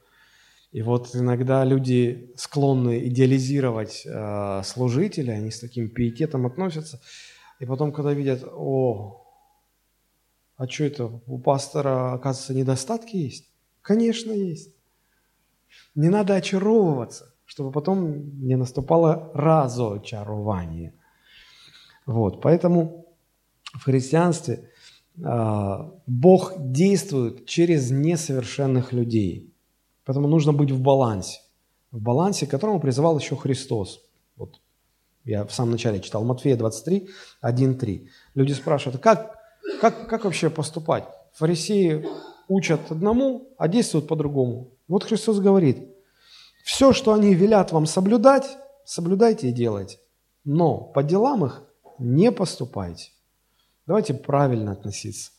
И 0.70 0.82
вот 0.82 1.16
иногда 1.16 1.64
люди 1.64 2.32
склонны 2.36 3.09
идеализировать 3.09 4.02
э, 4.06 4.62
служителя, 4.64 5.32
они 5.32 5.51
с 5.51 5.59
таким 5.59 5.89
пиететом 5.89 6.47
относятся. 6.47 7.01
И 7.59 7.66
потом, 7.66 7.93
когда 7.93 8.12
видят, 8.12 8.44
о, 8.44 9.26
а 10.56 10.68
что 10.68 10.85
это, 10.85 11.20
у 11.26 11.39
пастора, 11.39 12.12
оказывается, 12.12 12.55
недостатки 12.55 13.16
есть? 13.16 13.51
Конечно, 13.82 14.31
есть. 14.31 14.73
Не 15.94 16.08
надо 16.08 16.34
очаровываться, 16.34 17.34
чтобы 17.44 17.70
потом 17.70 18.40
не 18.40 18.56
наступало 18.56 19.30
разочарование. 19.34 20.94
Вот, 22.06 22.40
поэтому 22.42 23.06
в 23.74 23.84
христианстве 23.84 24.70
э, 25.16 25.90
Бог 26.06 26.54
действует 26.58 27.46
через 27.46 27.90
несовершенных 27.90 28.92
людей. 28.92 29.54
Поэтому 30.04 30.28
нужно 30.28 30.52
быть 30.52 30.70
в 30.70 30.80
балансе. 30.80 31.40
В 31.90 32.00
балансе, 32.00 32.46
к 32.46 32.50
которому 32.50 32.80
призывал 32.80 33.18
еще 33.18 33.36
Христос. 33.36 34.02
Вот 34.36 34.60
я 35.24 35.44
в 35.44 35.52
самом 35.52 35.72
начале 35.72 36.00
читал 36.00 36.24
Матфея 36.24 36.56
23, 36.56 37.08
1, 37.40 38.08
Люди 38.34 38.52
спрашивают, 38.52 39.00
как, 39.00 39.38
как, 39.80 40.08
как 40.08 40.24
вообще 40.24 40.50
поступать? 40.50 41.04
Фарисеи 41.34 42.06
учат 42.48 42.90
одному, 42.90 43.48
а 43.56 43.68
действуют 43.68 44.06
по-другому. 44.06 44.73
Вот 44.89 45.05
Христос 45.05 45.40
говорит, 45.40 45.89
все, 46.65 46.93
что 46.93 47.12
они 47.12 47.35
велят 47.35 47.73
вам 47.73 47.86
соблюдать, 47.86 48.56
соблюдайте 48.85 49.48
и 49.48 49.52
делайте. 49.52 49.98
Но 50.44 50.78
по 50.78 51.02
делам 51.02 51.44
их 51.44 51.62
не 51.98 52.32
поступайте. 52.32 53.11
Давайте 53.86 54.15
правильно 54.15 54.73
относиться 54.73 55.32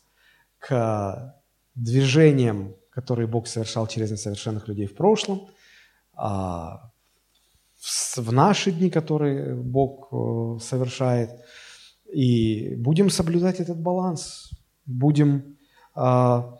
к 0.58 1.34
движениям, 1.74 2.74
которые 2.90 3.26
Бог 3.26 3.46
совершал 3.46 3.86
через 3.86 4.10
несовершенных 4.10 4.68
людей 4.68 4.86
в 4.86 4.96
прошлом, 4.96 5.48
а, 6.14 6.90
в 8.16 8.32
наши 8.32 8.72
дни, 8.72 8.90
которые 8.90 9.54
Бог 9.54 10.08
э, 10.10 10.58
совершает. 10.60 11.30
И 12.10 12.74
будем 12.76 13.10
соблюдать 13.10 13.60
этот 13.60 13.78
баланс, 13.78 14.50
будем 14.86 15.58
а, 15.94 16.55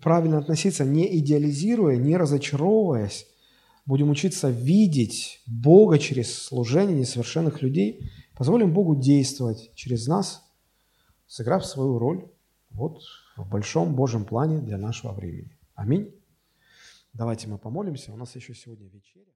правильно 0.00 0.38
относиться, 0.38 0.84
не 0.84 1.18
идеализируя, 1.18 1.96
не 1.96 2.16
разочаровываясь, 2.16 3.26
будем 3.86 4.10
учиться 4.10 4.50
видеть 4.50 5.42
Бога 5.46 5.98
через 5.98 6.32
служение 6.32 6.98
несовершенных 6.98 7.62
людей, 7.62 8.10
позволим 8.34 8.72
Богу 8.72 8.96
действовать 8.96 9.70
через 9.74 10.06
нас, 10.06 10.44
сыграв 11.26 11.64
свою 11.64 11.98
роль 11.98 12.28
вот 12.70 13.02
в 13.36 13.48
большом 13.48 13.94
Божьем 13.94 14.24
плане 14.24 14.60
для 14.60 14.78
нашего 14.78 15.12
времени. 15.12 15.56
Аминь. 15.74 16.12
Давайте 17.12 17.48
мы 17.48 17.58
помолимся. 17.58 18.12
У 18.12 18.16
нас 18.16 18.34
еще 18.36 18.54
сегодня 18.54 18.88
вечеря. 18.88 19.26